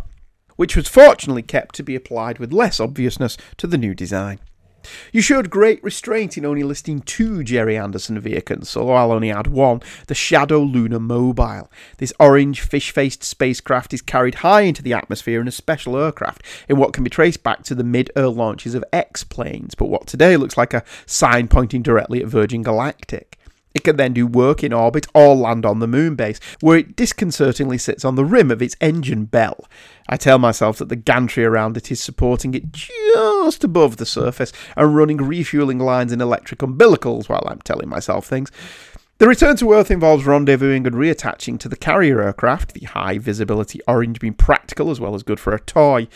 which 0.56 0.76
was 0.76 0.88
fortunately 0.88 1.42
kept 1.42 1.74
to 1.76 1.82
be 1.82 1.94
applied 1.94 2.38
with 2.38 2.52
less 2.52 2.80
obviousness 2.80 3.36
to 3.58 3.66
the 3.66 3.78
new 3.78 3.94
design. 3.94 4.38
You 5.12 5.20
showed 5.20 5.50
great 5.50 5.82
restraint 5.82 6.36
in 6.36 6.44
only 6.44 6.62
listing 6.62 7.00
two 7.00 7.42
Gerry 7.42 7.76
Anderson 7.76 8.18
vehicles, 8.20 8.68
so 8.68 8.90
I'll 8.90 9.12
only 9.12 9.30
add 9.30 9.46
one 9.46 9.80
the 10.06 10.14
SHADO 10.14 10.60
Lunar 10.60 11.00
Mobile. 11.00 11.70
This 11.98 12.12
orange, 12.18 12.60
fish 12.60 12.90
faced 12.90 13.22
spacecraft 13.22 13.94
is 13.94 14.02
carried 14.02 14.36
high 14.36 14.62
into 14.62 14.82
the 14.82 14.92
atmosphere 14.92 15.40
in 15.40 15.48
a 15.48 15.52
special 15.52 15.96
aircraft 15.96 16.42
in 16.68 16.76
what 16.76 16.92
can 16.92 17.04
be 17.04 17.10
traced 17.10 17.42
back 17.42 17.62
to 17.64 17.74
the 17.74 17.84
mid 17.84 18.10
air 18.16 18.28
launches 18.28 18.74
of 18.74 18.84
X 18.92 19.24
planes, 19.24 19.74
but 19.74 19.86
what 19.86 20.06
today 20.06 20.36
looks 20.36 20.56
like 20.56 20.74
a 20.74 20.84
sign 21.06 21.48
pointing 21.48 21.82
directly 21.82 22.22
at 22.22 22.28
Virgin 22.28 22.62
Galactic. 22.62 23.38
It 23.74 23.82
can 23.82 23.96
then 23.96 24.12
do 24.12 24.26
work 24.26 24.62
in 24.62 24.72
orbit 24.72 25.06
or 25.14 25.34
land 25.34 25.66
on 25.66 25.80
the 25.80 25.88
moon 25.88 26.14
base, 26.14 26.38
where 26.60 26.78
it 26.78 26.94
disconcertingly 26.94 27.78
sits 27.78 28.04
on 28.04 28.14
the 28.14 28.24
rim 28.24 28.50
of 28.50 28.62
its 28.62 28.76
engine 28.80 29.24
bell. 29.24 29.68
I 30.08 30.16
tell 30.16 30.38
myself 30.38 30.78
that 30.78 30.88
the 30.88 30.96
gantry 30.96 31.44
around 31.44 31.76
it 31.76 31.90
is 31.90 32.00
supporting 32.00 32.54
it 32.54 32.70
just 32.70 33.64
above 33.64 33.96
the 33.96 34.06
surface 34.06 34.52
and 34.76 34.94
running 34.94 35.16
refueling 35.16 35.80
lines 35.80 36.12
and 36.12 36.22
electric 36.22 36.60
umbilicals 36.60 37.28
while 37.28 37.42
I'm 37.46 37.60
telling 37.60 37.88
myself 37.88 38.26
things. 38.26 38.52
The 39.18 39.28
return 39.28 39.56
to 39.56 39.72
Earth 39.72 39.92
involves 39.92 40.24
rendezvousing 40.24 40.86
and 40.86 40.96
reattaching 40.96 41.58
to 41.60 41.68
the 41.68 41.76
carrier 41.76 42.20
aircraft, 42.20 42.74
the 42.74 42.86
high 42.86 43.18
visibility 43.18 43.80
orange 43.86 44.18
being 44.18 44.34
practical 44.34 44.90
as 44.90 44.98
well 44.98 45.14
as 45.14 45.22
good 45.22 45.38
for 45.38 45.54
a 45.54 45.60
toy. 45.60 46.08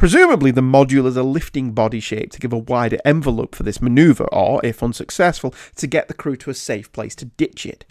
Presumably, 0.00 0.50
the 0.50 0.62
module 0.62 1.04
is 1.04 1.18
a 1.18 1.22
lifting 1.22 1.72
body 1.72 2.00
shape 2.00 2.30
to 2.30 2.40
give 2.40 2.54
a 2.54 2.58
wider 2.58 2.96
envelope 3.04 3.54
for 3.54 3.64
this 3.64 3.82
manoeuvre, 3.82 4.26
or, 4.32 4.58
if 4.64 4.82
unsuccessful, 4.82 5.54
to 5.76 5.86
get 5.86 6.08
the 6.08 6.14
crew 6.14 6.36
to 6.36 6.48
a 6.48 6.54
safe 6.54 6.90
place 6.90 7.14
to 7.16 7.26
ditch 7.26 7.66
it. 7.66 7.84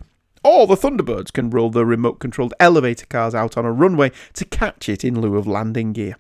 Or 0.44 0.66
the 0.66 0.74
Thunderbirds 0.76 1.32
can 1.32 1.52
roll 1.52 1.70
their 1.70 1.86
remote 1.86 2.18
controlled 2.18 2.56
elevator 2.60 3.06
cars 3.06 3.36
out 3.36 3.58
on 3.58 3.66
a 3.66 3.72
runway 3.72 4.12
to 4.34 4.44
catch 4.44 4.90
it 4.90 5.06
in 5.06 5.22
lieu 5.22 5.38
of 5.38 5.46
landing 5.46 5.94
gear. 5.94 6.16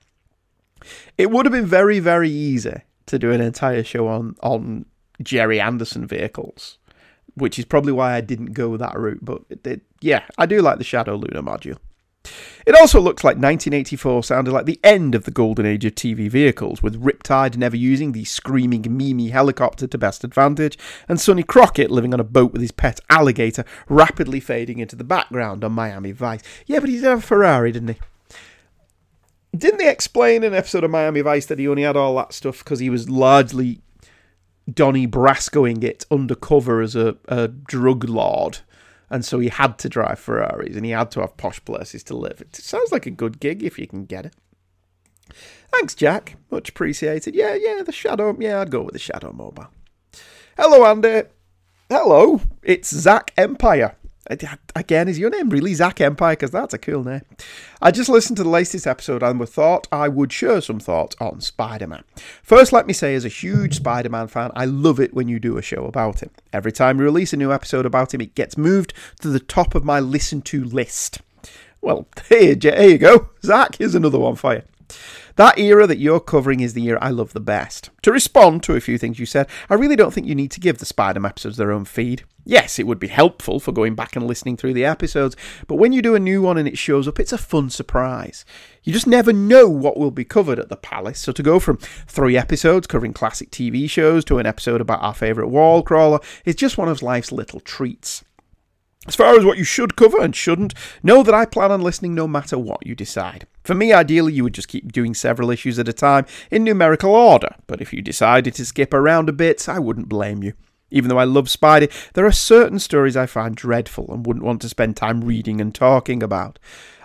It 1.17 1.31
would 1.31 1.47
have 1.47 1.53
been 1.53 1.65
very, 1.65 1.97
very 1.97 2.29
easy 2.29 2.83
to 3.07 3.17
do 3.17 3.31
an 3.31 3.41
entire 3.41 3.83
show 3.83 4.07
on, 4.09 4.35
on 4.43 4.85
Gerry 5.23 5.59
Anderson 5.59 6.05
vehicles, 6.05 6.77
which 7.33 7.57
is 7.57 7.65
probably 7.65 7.93
why 7.93 8.13
I 8.13 8.21
didn't 8.21 8.53
go 8.53 8.77
that 8.77 8.95
route. 8.95 9.25
But 9.25 9.41
it, 9.49 9.65
it, 9.65 9.81
yeah, 10.01 10.21
I 10.37 10.45
do 10.45 10.61
like 10.61 10.77
the 10.77 10.83
SHADO 10.83 11.15
Lunar 11.15 11.41
module. 11.41 11.79
It 12.65 12.75
also 12.75 12.99
looks 12.99 13.23
like 13.23 13.38
1984 13.38 14.23
sounded 14.23 14.51
like 14.51 14.65
the 14.65 14.80
end 14.84 15.15
of 15.15 15.23
the 15.23 15.32
golden 15.32 15.65
age 15.65 15.86
of 15.86 15.95
TV 15.95 16.30
vehicles, 16.30 16.84
with 16.84 17.01
Riptide 17.01 17.57
never 17.57 17.75
using 17.75 18.11
the 18.11 18.25
screaming 18.25 18.86
Mimi 18.89 19.30
helicopter 19.30 19.88
to 19.88 19.97
best 19.97 20.23
advantage, 20.23 20.77
and 21.07 21.19
Sonny 21.19 21.43
Crockett 21.43 21.89
living 21.89 22.13
on 22.13 22.19
a 22.19 22.23
boat 22.25 22.51
with 22.51 22.61
his 22.61 22.71
pet 22.71 22.99
alligator 23.09 23.65
rapidly 23.88 24.39
fading 24.39 24.80
into 24.80 24.95
the 24.95 25.03
background 25.03 25.63
on 25.63 25.71
Miami 25.71 26.11
Vice. 26.11 26.41
Yeah, 26.67 26.80
but 26.80 26.89
he 26.89 26.95
did 26.95 27.05
have 27.05 27.19
a 27.19 27.21
Ferrari, 27.21 27.71
didn't 27.71 27.89
he? 27.89 27.99
Didn't 29.57 29.80
they 29.80 29.89
explain 29.89 30.43
in 30.43 30.53
an 30.53 30.57
episode 30.57 30.84
of 30.84 30.91
Miami 30.91 31.21
Vice 31.21 31.47
that 31.47 31.59
he 31.59 31.67
only 31.67 31.84
had 31.84 31.97
all 31.97 32.15
that 32.17 32.34
stuff 32.34 32.59
because 32.59 32.80
he 32.80 32.89
was 32.89 33.09
largely 33.09 33.82
Donnie 34.71 35.07
Brascoing 35.07 35.84
it 35.84 36.05
undercover 36.11 36.82
as 36.82 36.95
a, 36.95 37.17
a 37.27 37.47
drug 37.47 38.07
lord? 38.07 38.59
And 39.10 39.26
so 39.26 39.39
he 39.39 39.49
had 39.49 39.78
to 39.80 39.89
drive 39.89 40.20
Ferraris 40.20 40.76
and 40.76 40.86
he 40.86 40.91
had 40.91 41.12
to 41.12 41.22
have 41.22 41.38
posh 41.38 41.64
places 41.66 42.03
to 42.03 42.16
live. 42.16 42.41
It 42.41 42.55
sounds 42.55 42.91
like 42.91 43.05
a 43.05 43.12
good 43.12 43.39
gig 43.39 43.64
if 43.64 43.80
you 43.80 43.88
can 43.88 44.05
get 44.05 44.26
it. 44.28 44.36
Thanks, 45.72 45.95
Jack. 45.95 46.38
Much 46.51 46.70
appreciated. 46.70 47.36
Yeah, 47.36 47.55
yeah, 47.55 47.82
the 47.84 47.91
SHADO. 47.91 48.38
Yeah, 48.39 48.62
I'd 48.62 48.72
go 48.72 48.82
with 48.82 48.93
the 48.93 48.99
SHADO 48.99 49.34
Mobile. 49.34 49.68
Hello, 50.57 50.86
Andy. 50.86 51.24
Hello, 51.89 52.41
it's 52.62 52.93
Zach 52.93 53.34
Empire. 53.36 53.95
Again, 54.28 55.07
is 55.07 55.17
your 55.17 55.30
name 55.30 55.49
really 55.49 55.74
Zach 55.74 55.99
Empire? 56.01 56.34
Because 56.34 56.51
that's 56.51 56.74
a 56.74 56.78
cool 56.78 57.03
name. 57.03 57.22
I 57.82 57.89
just 57.89 58.09
listened 58.09 58.38
to 58.38 58.43
the 58.43 58.49
latest 58.49 58.86
episode 58.86 59.24
and 59.24 59.49
thought 59.49 59.88
I 59.91 60.07
would 60.07 60.32
share 60.32 60.61
some 60.61 60.80
thoughts 60.80 61.15
on 61.20 61.41
Spider 61.41 61.88
Man. 61.88 62.03
First, 62.43 62.72
let 62.72 62.86
me 62.86 62.93
say, 62.93 63.15
as 63.15 63.26
a 63.26 63.30
huge 63.30 63.78
Spider 63.78 64.09
Man 64.09 64.28
fan, 64.28 64.51
I 64.55 64.65
love 64.65 64.99
it 64.99 65.13
when 65.13 65.30
you 65.30 65.39
do 65.39 65.57
a 65.57 65.61
show 65.61 65.86
about 65.86 66.22
him. 66.22 66.30
Every 66.53 66.72
time 66.72 66.97
we 66.97 67.05
release 67.05 67.34
a 67.34 67.38
new 67.38 67.51
episode 67.51 67.86
about 67.86 68.13
him, 68.13 68.22
it 68.22 68.36
gets 68.36 68.57
moved 68.57 68.93
to 69.22 69.30
the 69.30 69.39
top 69.39 69.74
of 69.74 69.84
my 69.84 69.99
listen 69.99 70.41
to 70.43 70.63
list. 70.63 71.20
Well, 71.82 72.07
here, 72.30 72.55
you 72.55 72.97
go. 72.97 73.30
Zach, 73.43 73.78
here's 73.78 73.95
another 73.95 74.20
one 74.20 74.36
for 74.36 74.55
you. 74.55 74.61
That 75.39 75.57
era 75.57 75.87
that 75.87 75.99
you're 75.99 76.19
covering 76.19 76.59
is 76.59 76.73
the 76.73 76.85
era 76.87 76.99
I 77.01 77.11
love 77.11 77.31
the 77.31 77.39
best. 77.39 77.91
To 78.01 78.11
respond 78.11 78.61
to 78.63 78.75
a 78.75 78.81
few 78.81 78.97
things 78.97 79.19
you 79.19 79.25
said, 79.25 79.47
I 79.69 79.75
really 79.75 79.95
don't 79.95 80.13
think 80.13 80.27
you 80.27 80.35
need 80.35 80.51
to 80.51 80.59
give 80.59 80.79
the 80.79 80.85
Spider 80.85 81.21
Man 81.21 81.29
episodes 81.29 81.55
their 81.55 81.71
own 81.71 81.85
feed. 81.85 82.25
Yes, 82.43 82.77
it 82.77 82.85
would 82.85 82.99
be 82.99 83.07
helpful 83.07 83.61
for 83.61 83.71
going 83.71 83.95
back 83.95 84.17
and 84.17 84.27
listening 84.27 84.57
through 84.57 84.73
the 84.73 84.83
episodes, 84.83 85.37
but 85.65 85.77
when 85.77 85.93
you 85.93 86.01
do 86.01 86.13
a 86.13 86.19
new 86.19 86.41
one 86.41 86.57
and 86.57 86.67
it 86.67 86.77
shows 86.77 87.07
up, 87.07 87.21
it's 87.21 87.31
a 87.31 87.37
fun 87.37 87.69
surprise. 87.69 88.43
You 88.83 88.91
just 88.91 89.07
never 89.07 89.31
know 89.31 89.69
what 89.69 89.95
will 89.95 90.11
be 90.11 90.25
covered 90.25 90.59
at 90.59 90.67
the 90.67 90.75
Palace, 90.75 91.19
so 91.19 91.31
to 91.31 91.41
go 91.41 91.57
from 91.57 91.77
three 91.77 92.35
episodes 92.35 92.85
covering 92.85 93.13
classic 93.13 93.49
TV 93.49 93.89
shows 93.89 94.25
to 94.25 94.39
an 94.39 94.45
episode 94.45 94.81
about 94.81 95.01
our 95.01 95.13
favourite 95.13 95.49
wall 95.49 95.83
crawler 95.83 96.19
is 96.43 96.55
just 96.55 96.77
one 96.77 96.89
of 96.89 97.01
life's 97.01 97.31
little 97.31 97.61
treats. 97.61 98.25
As 99.07 99.15
far 99.15 99.37
as 99.37 99.45
what 99.45 99.57
you 99.57 99.63
should 99.63 99.95
cover 99.95 100.19
and 100.19 100.35
shouldn't, 100.35 100.73
know 101.01 101.23
that 101.23 101.33
I 101.33 101.45
plan 101.45 101.71
on 101.71 101.81
listening 101.81 102.13
no 102.13 102.27
matter 102.27 102.59
what 102.59 102.85
you 102.85 102.93
decide. 102.93 103.47
For 103.70 103.76
me, 103.76 103.93
ideally, 103.93 104.34
you 104.34 104.43
would 104.43 104.55
just 104.55 104.67
keep 104.67 104.91
doing 104.91 105.13
several 105.13 105.51
issues 105.51 105.78
at 105.78 105.88
a 105.88 105.93
time 105.93 106.26
in 106.49 106.63
numerical 106.63 107.13
order, 107.13 107.53
but 107.67 107.82
if 107.82 107.93
you 107.93 108.01
decided 108.01 108.55
to 108.55 108.65
skip 108.65 108.95
around 108.95 109.30
a 109.30 109.32
bit, 109.32 109.70
I 109.70 109.78
wouldn't 109.78 110.09
blame 110.09 110.41
you. 110.41 110.53
Even 110.89 111.07
though 111.07 111.20
I 111.20 111.26
love 111.26 111.45
Spidey, 111.45 111.91
there 112.13 112.26
are 112.26 112.32
certain 112.32 112.80
stories 112.80 113.15
I 113.15 113.28
find 113.28 113.55
dreadful 113.55 114.11
and 114.11 114.26
wouldn't 114.26 114.43
want 114.43 114.63
to 114.63 114.70
spend 114.70 114.97
time 114.97 115.22
reading 115.22 115.61
and 115.61 115.76
talking 115.76 116.24
about. 116.24 116.57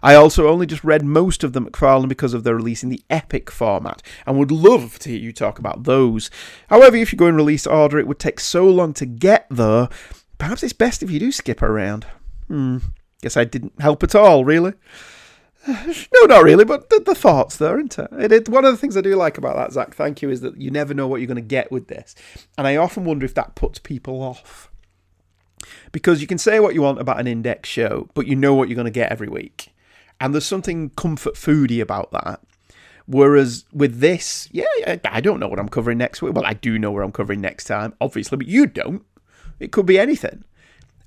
I 0.02 0.14
also 0.14 0.48
only 0.48 0.64
just 0.64 0.82
read 0.82 1.04
most 1.04 1.44
of 1.44 1.52
the 1.52 1.60
McFarlane 1.60 2.08
because 2.08 2.32
of 2.32 2.44
their 2.44 2.56
release 2.56 2.82
in 2.82 2.88
the 2.88 3.02
epic 3.10 3.50
format 3.50 4.02
and 4.26 4.38
would 4.38 4.50
love 4.50 4.98
to 5.00 5.10
hear 5.10 5.18
you 5.18 5.34
talk 5.34 5.58
about 5.58 5.84
those. 5.84 6.30
However, 6.70 6.96
if 6.96 7.12
you 7.12 7.18
go 7.18 7.26
in 7.26 7.36
release 7.36 7.66
order, 7.66 7.98
it 7.98 8.06
would 8.06 8.18
take 8.18 8.40
so 8.40 8.64
long 8.64 8.94
to 8.94 9.04
get 9.04 9.46
there 9.50 9.90
Perhaps 10.38 10.62
it's 10.62 10.72
best 10.72 11.02
if 11.02 11.10
you 11.10 11.18
do 11.18 11.32
skip 11.32 11.62
around. 11.62 12.06
Hmm. 12.48 12.78
Guess 13.22 13.36
I 13.36 13.44
didn't 13.44 13.80
help 13.80 14.02
at 14.02 14.14
all, 14.14 14.44
really. 14.44 14.74
No, 15.66 16.26
not 16.26 16.44
really, 16.44 16.64
but 16.64 16.90
the, 16.90 17.00
the 17.00 17.14
thoughts 17.14 17.56
there, 17.56 17.78
isn't 17.78 17.98
it? 17.98 18.08
It, 18.12 18.32
it? 18.32 18.48
One 18.48 18.64
of 18.64 18.72
the 18.72 18.76
things 18.76 18.96
I 18.96 19.00
do 19.00 19.16
like 19.16 19.38
about 19.38 19.56
that, 19.56 19.72
Zach, 19.72 19.94
thank 19.94 20.20
you, 20.20 20.30
is 20.30 20.40
that 20.42 20.60
you 20.60 20.70
never 20.70 20.92
know 20.94 21.06
what 21.06 21.20
you're 21.20 21.26
going 21.26 21.36
to 21.36 21.40
get 21.40 21.72
with 21.72 21.88
this. 21.88 22.14
And 22.58 22.66
I 22.66 22.76
often 22.76 23.04
wonder 23.04 23.24
if 23.24 23.34
that 23.34 23.54
puts 23.54 23.78
people 23.78 24.22
off. 24.22 24.70
Because 25.92 26.20
you 26.20 26.26
can 26.26 26.38
say 26.38 26.60
what 26.60 26.74
you 26.74 26.82
want 26.82 27.00
about 27.00 27.20
an 27.20 27.26
index 27.26 27.68
show, 27.68 28.08
but 28.14 28.26
you 28.26 28.36
know 28.36 28.54
what 28.54 28.68
you're 28.68 28.76
going 28.76 28.84
to 28.84 28.90
get 28.90 29.10
every 29.10 29.28
week. 29.28 29.72
And 30.20 30.34
there's 30.34 30.46
something 30.46 30.90
comfort 30.90 31.34
foody 31.34 31.80
about 31.80 32.12
that. 32.12 32.40
Whereas 33.06 33.64
with 33.72 34.00
this, 34.00 34.48
yeah, 34.52 34.64
I 35.04 35.20
don't 35.20 35.40
know 35.40 35.48
what 35.48 35.58
I'm 35.58 35.68
covering 35.68 35.98
next 35.98 36.22
week. 36.22 36.34
Well, 36.34 36.46
I 36.46 36.54
do 36.54 36.78
know 36.78 36.90
where 36.90 37.02
I'm 37.02 37.12
covering 37.12 37.40
next 37.40 37.64
time, 37.64 37.94
obviously, 38.00 38.36
but 38.36 38.46
you 38.46 38.66
don't. 38.66 39.04
It 39.60 39.72
could 39.72 39.86
be 39.86 39.98
anything. 39.98 40.44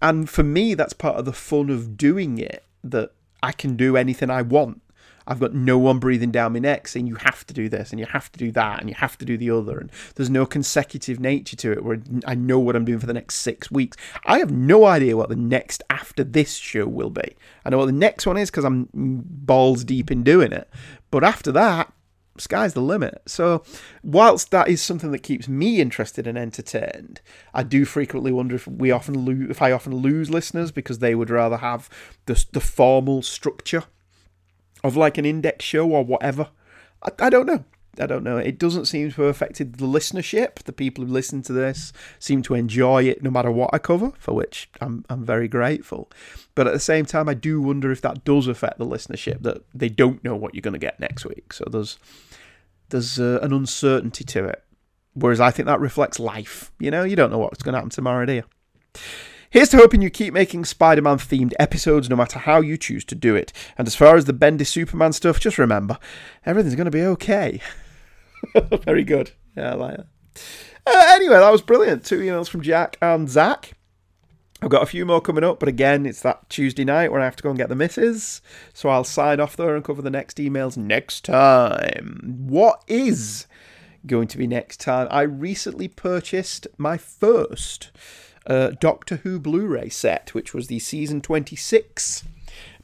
And 0.01 0.29
for 0.29 0.43
me, 0.43 0.73
that's 0.73 0.93
part 0.93 1.17
of 1.17 1.25
the 1.25 1.33
fun 1.33 1.69
of 1.69 1.97
doing 1.97 2.37
it 2.37 2.63
that 2.83 3.11
I 3.41 3.51
can 3.51 3.75
do 3.75 3.97
anything 3.97 4.29
I 4.29 4.41
want. 4.41 4.81
I've 5.27 5.41
got 5.41 5.53
no 5.53 5.77
one 5.77 5.99
breathing 5.99 6.31
down 6.31 6.53
my 6.53 6.59
neck 6.59 6.87
saying 6.87 7.05
you 7.05 7.15
have 7.15 7.45
to 7.47 7.53
do 7.53 7.67
this 7.67 7.91
and 7.91 7.99
you 7.99 8.05
have 8.05 8.31
to 8.31 8.39
do 8.39 8.51
that 8.53 8.79
and 8.79 8.89
you 8.89 8.95
have 8.95 9.17
to 9.17 9.25
do 9.25 9.37
the 9.37 9.51
other. 9.51 9.77
And 9.77 9.91
there's 10.15 10.29
no 10.29 10.45
consecutive 10.45 11.19
nature 11.19 11.57
to 11.57 11.73
it 11.73 11.83
where 11.83 12.01
I 12.25 12.33
know 12.33 12.59
what 12.59 12.77
I'm 12.77 12.85
doing 12.85 12.99
for 12.99 13.07
the 13.07 13.13
next 13.13 13.35
six 13.35 13.69
weeks. 13.69 13.97
I 14.25 14.39
have 14.39 14.51
no 14.51 14.85
idea 14.85 15.17
what 15.17 15.27
the 15.27 15.35
next 15.35 15.83
after 15.89 16.23
this 16.23 16.55
show 16.55 16.87
will 16.87 17.09
be. 17.09 17.35
I 17.65 17.69
know 17.69 17.77
what 17.77 17.87
the 17.87 17.91
next 17.91 18.25
one 18.25 18.37
is 18.37 18.49
because 18.49 18.63
I'm 18.63 18.87
balls 18.93 19.83
deep 19.83 20.09
in 20.11 20.23
doing 20.23 20.53
it. 20.53 20.69
But 21.11 21.25
after 21.25 21.51
that, 21.51 21.91
sky's 22.41 22.73
the 22.73 22.81
limit. 22.81 23.21
So, 23.25 23.63
whilst 24.03 24.51
that 24.51 24.67
is 24.67 24.81
something 24.81 25.11
that 25.11 25.23
keeps 25.23 25.47
me 25.47 25.79
interested 25.79 26.27
and 26.27 26.37
entertained, 26.37 27.21
I 27.53 27.63
do 27.63 27.85
frequently 27.85 28.31
wonder 28.31 28.55
if 28.55 28.67
we 28.67 28.91
often 28.91 29.19
lose, 29.19 29.49
if 29.49 29.61
I 29.61 29.71
often 29.71 29.95
lose 29.95 30.29
listeners 30.29 30.71
because 30.71 30.99
they 30.99 31.15
would 31.15 31.29
rather 31.29 31.57
have 31.57 31.89
the 32.25 32.45
the 32.51 32.61
formal 32.61 33.21
structure 33.21 33.83
of 34.83 34.95
like 34.95 35.17
an 35.17 35.25
index 35.25 35.65
show 35.65 35.89
or 35.89 36.03
whatever. 36.03 36.49
I, 37.03 37.09
I 37.19 37.29
don't 37.29 37.45
know. 37.45 37.65
I 37.99 38.05
don't 38.05 38.23
know. 38.23 38.37
It 38.37 38.59
doesn't 38.59 38.85
seem 38.85 39.11
to 39.11 39.21
have 39.23 39.29
affected 39.29 39.75
the 39.75 39.85
listenership. 39.85 40.55
The 40.63 40.73
people 40.73 41.05
who 41.05 41.11
listen 41.11 41.41
to 41.43 41.53
this 41.53 41.93
seem 42.19 42.41
to 42.43 42.53
enjoy 42.53 43.03
it 43.03 43.23
no 43.23 43.29
matter 43.29 43.51
what 43.51 43.71
I 43.73 43.79
cover, 43.79 44.11
for 44.19 44.33
which 44.33 44.69
I'm 44.81 45.05
I'm 45.09 45.25
very 45.25 45.47
grateful. 45.47 46.09
But 46.55 46.67
at 46.67 46.73
the 46.73 46.79
same 46.79 47.05
time, 47.05 47.29
I 47.29 47.33
do 47.33 47.61
wonder 47.61 47.91
if 47.91 48.01
that 48.01 48.23
does 48.23 48.47
affect 48.47 48.77
the 48.77 48.85
listenership 48.85 49.41
that 49.43 49.63
they 49.73 49.89
don't 49.89 50.23
know 50.23 50.35
what 50.35 50.53
you're 50.53 50.61
going 50.61 50.73
to 50.73 50.79
get 50.79 50.99
next 50.99 51.25
week. 51.25 51.53
So 51.53 51.65
there's 51.69 51.97
there's 52.89 53.19
uh, 53.19 53.39
an 53.41 53.53
uncertainty 53.53 54.23
to 54.25 54.45
it. 54.45 54.63
Whereas 55.13 55.39
I 55.39 55.51
think 55.51 55.65
that 55.65 55.79
reflects 55.79 56.19
life. 56.19 56.71
You 56.79 56.91
know, 56.91 57.03
you 57.03 57.15
don't 57.15 57.31
know 57.31 57.39
what's 57.39 57.63
going 57.63 57.73
to 57.73 57.79
happen 57.79 57.89
tomorrow, 57.89 58.25
do 58.25 58.33
you? 58.33 58.43
Here's 59.49 59.69
to 59.69 59.77
hoping 59.77 60.01
you 60.01 60.09
keep 60.09 60.33
making 60.33 60.65
Spider 60.65 61.01
Man 61.01 61.17
themed 61.17 61.53
episodes 61.59 62.09
no 62.09 62.15
matter 62.15 62.37
how 62.37 62.61
you 62.61 62.77
choose 62.77 63.05
to 63.05 63.15
do 63.15 63.35
it. 63.35 63.53
And 63.77 63.87
as 63.87 63.95
far 63.95 64.15
as 64.15 64.25
the 64.25 64.33
Bendy 64.33 64.65
Superman 64.65 65.13
stuff, 65.13 65.39
just 65.39 65.57
remember, 65.57 65.97
everything's 66.45 66.75
going 66.75 66.85
to 66.85 66.91
be 66.91 67.01
okay. 67.01 67.61
Very 68.85 69.03
good. 69.03 69.31
Yeah, 69.55 69.71
I 69.71 69.75
like 69.75 69.97
that. 69.97 70.07
Uh, 70.85 71.05
anyway, 71.15 71.35
that 71.35 71.51
was 71.51 71.61
brilliant. 71.61 72.05
Two 72.05 72.19
emails 72.19 72.47
from 72.47 72.61
Jack 72.61 72.97
and 73.01 73.29
Zach. 73.29 73.73
I've 74.61 74.69
got 74.69 74.83
a 74.83 74.87
few 74.87 75.05
more 75.05 75.21
coming 75.21 75.43
up, 75.43 75.59
but 75.59 75.69
again, 75.69 76.05
it's 76.05 76.21
that 76.21 76.49
Tuesday 76.49 76.83
night 76.83 77.11
where 77.11 77.21
I 77.21 77.25
have 77.25 77.35
to 77.35 77.43
go 77.43 77.49
and 77.49 77.57
get 77.57 77.69
the 77.69 77.75
misses. 77.75 78.41
So 78.73 78.89
I'll 78.89 79.03
sign 79.03 79.39
off 79.39 79.55
there 79.55 79.75
and 79.75 79.83
cover 79.83 80.01
the 80.01 80.09
next 80.09 80.37
emails 80.37 80.77
next 80.77 81.25
time. 81.25 82.21
What 82.47 82.83
is 82.87 83.45
going 84.07 84.27
to 84.29 84.37
be 84.37 84.47
next 84.47 84.79
time? 84.79 85.07
I 85.11 85.21
recently 85.23 85.87
purchased 85.87 86.67
my 86.77 86.97
first 86.97 87.91
uh, 88.47 88.71
Doctor 88.79 89.17
Who 89.17 89.39
Blu 89.39 89.67
ray 89.67 89.89
set, 89.89 90.33
which 90.33 90.55
was 90.55 90.67
the 90.67 90.79
season 90.79 91.21
26 91.21 92.23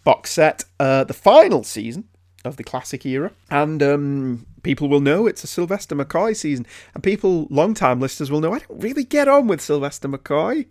box 0.04 0.32
set, 0.32 0.66
uh, 0.80 1.06
the 1.06 1.14
final 1.14 1.64
season 1.64 2.10
of 2.43 2.57
the 2.57 2.63
classic 2.63 3.05
era. 3.05 3.31
And 3.49 3.81
um, 3.81 4.45
people 4.63 4.89
will 4.89 4.99
know 4.99 5.27
it's 5.27 5.43
a 5.43 5.47
Sylvester 5.47 5.95
McCoy 5.95 6.35
season. 6.35 6.65
And 6.93 7.03
people, 7.03 7.47
long-time 7.49 7.99
listeners, 7.99 8.31
will 8.31 8.41
know 8.41 8.53
I 8.53 8.59
don't 8.59 8.81
really 8.81 9.03
get 9.03 9.27
on 9.27 9.47
with 9.47 9.61
Sylvester 9.61 10.07
McCoy. 10.07 10.67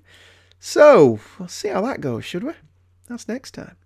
So, 0.58 1.18
we'll 1.38 1.48
see 1.48 1.68
how 1.68 1.80
that 1.82 2.00
goes, 2.00 2.24
should 2.24 2.44
we? 2.44 2.52
That's 3.08 3.28
next 3.28 3.52
time. 3.52 3.76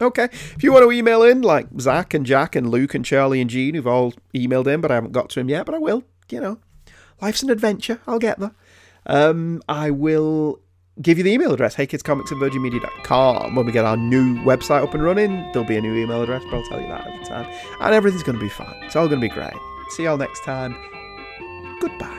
Okay, 0.00 0.24
if 0.24 0.62
you 0.62 0.72
want 0.72 0.84
to 0.84 0.92
email 0.92 1.22
in, 1.22 1.42
like 1.42 1.66
Zach 1.78 2.14
and 2.14 2.24
Jack 2.24 2.56
and 2.56 2.70
Luke 2.70 2.94
and 2.94 3.04
Charlie 3.04 3.40
and 3.40 3.50
Jean, 3.50 3.74
who've 3.74 3.86
all 3.86 4.14
emailed 4.34 4.66
in, 4.66 4.80
but 4.80 4.90
I 4.90 4.94
haven't 4.94 5.12
got 5.12 5.28
to 5.30 5.40
him 5.40 5.50
yet, 5.50 5.66
but 5.66 5.74
I 5.74 5.78
will. 5.78 6.04
You 6.30 6.40
know, 6.40 6.58
life's 7.20 7.42
an 7.42 7.50
adventure. 7.50 8.00
I'll 8.06 8.18
get 8.18 8.38
there. 8.38 8.54
Um, 9.04 9.62
I 9.68 9.90
will 9.90 10.60
give 11.02 11.18
you 11.18 11.24
the 11.24 11.32
email 11.32 11.52
address 11.52 11.74
Hey 11.74 11.86
kids, 11.86 12.02
comics 12.02 12.32
at 12.32 12.38
virginmedia.com 12.38 13.54
when 13.54 13.66
we 13.66 13.72
get 13.72 13.84
our 13.84 13.96
new 13.96 14.36
website 14.42 14.82
up 14.82 14.94
and 14.94 15.02
running 15.02 15.50
there'll 15.52 15.64
be 15.64 15.76
a 15.76 15.80
new 15.80 15.94
email 15.94 16.22
address 16.22 16.42
but 16.44 16.54
i'll 16.54 16.64
tell 16.64 16.80
you 16.80 16.88
that 16.88 17.06
at 17.06 17.20
the 17.20 17.26
time. 17.28 17.52
And 17.80 17.94
everything's 17.94 18.22
going 18.22 18.38
to 18.38 18.42
be 18.42 18.48
fine. 18.48 18.74
It's 18.82 18.96
all 18.96 19.08
going 19.08 19.20
to 19.20 19.28
be 19.28 19.32
great. 19.32 19.52
See 19.90 20.04
y'all 20.04 20.16
next 20.16 20.44
time. 20.44 20.76
Goodbye. 21.80 22.16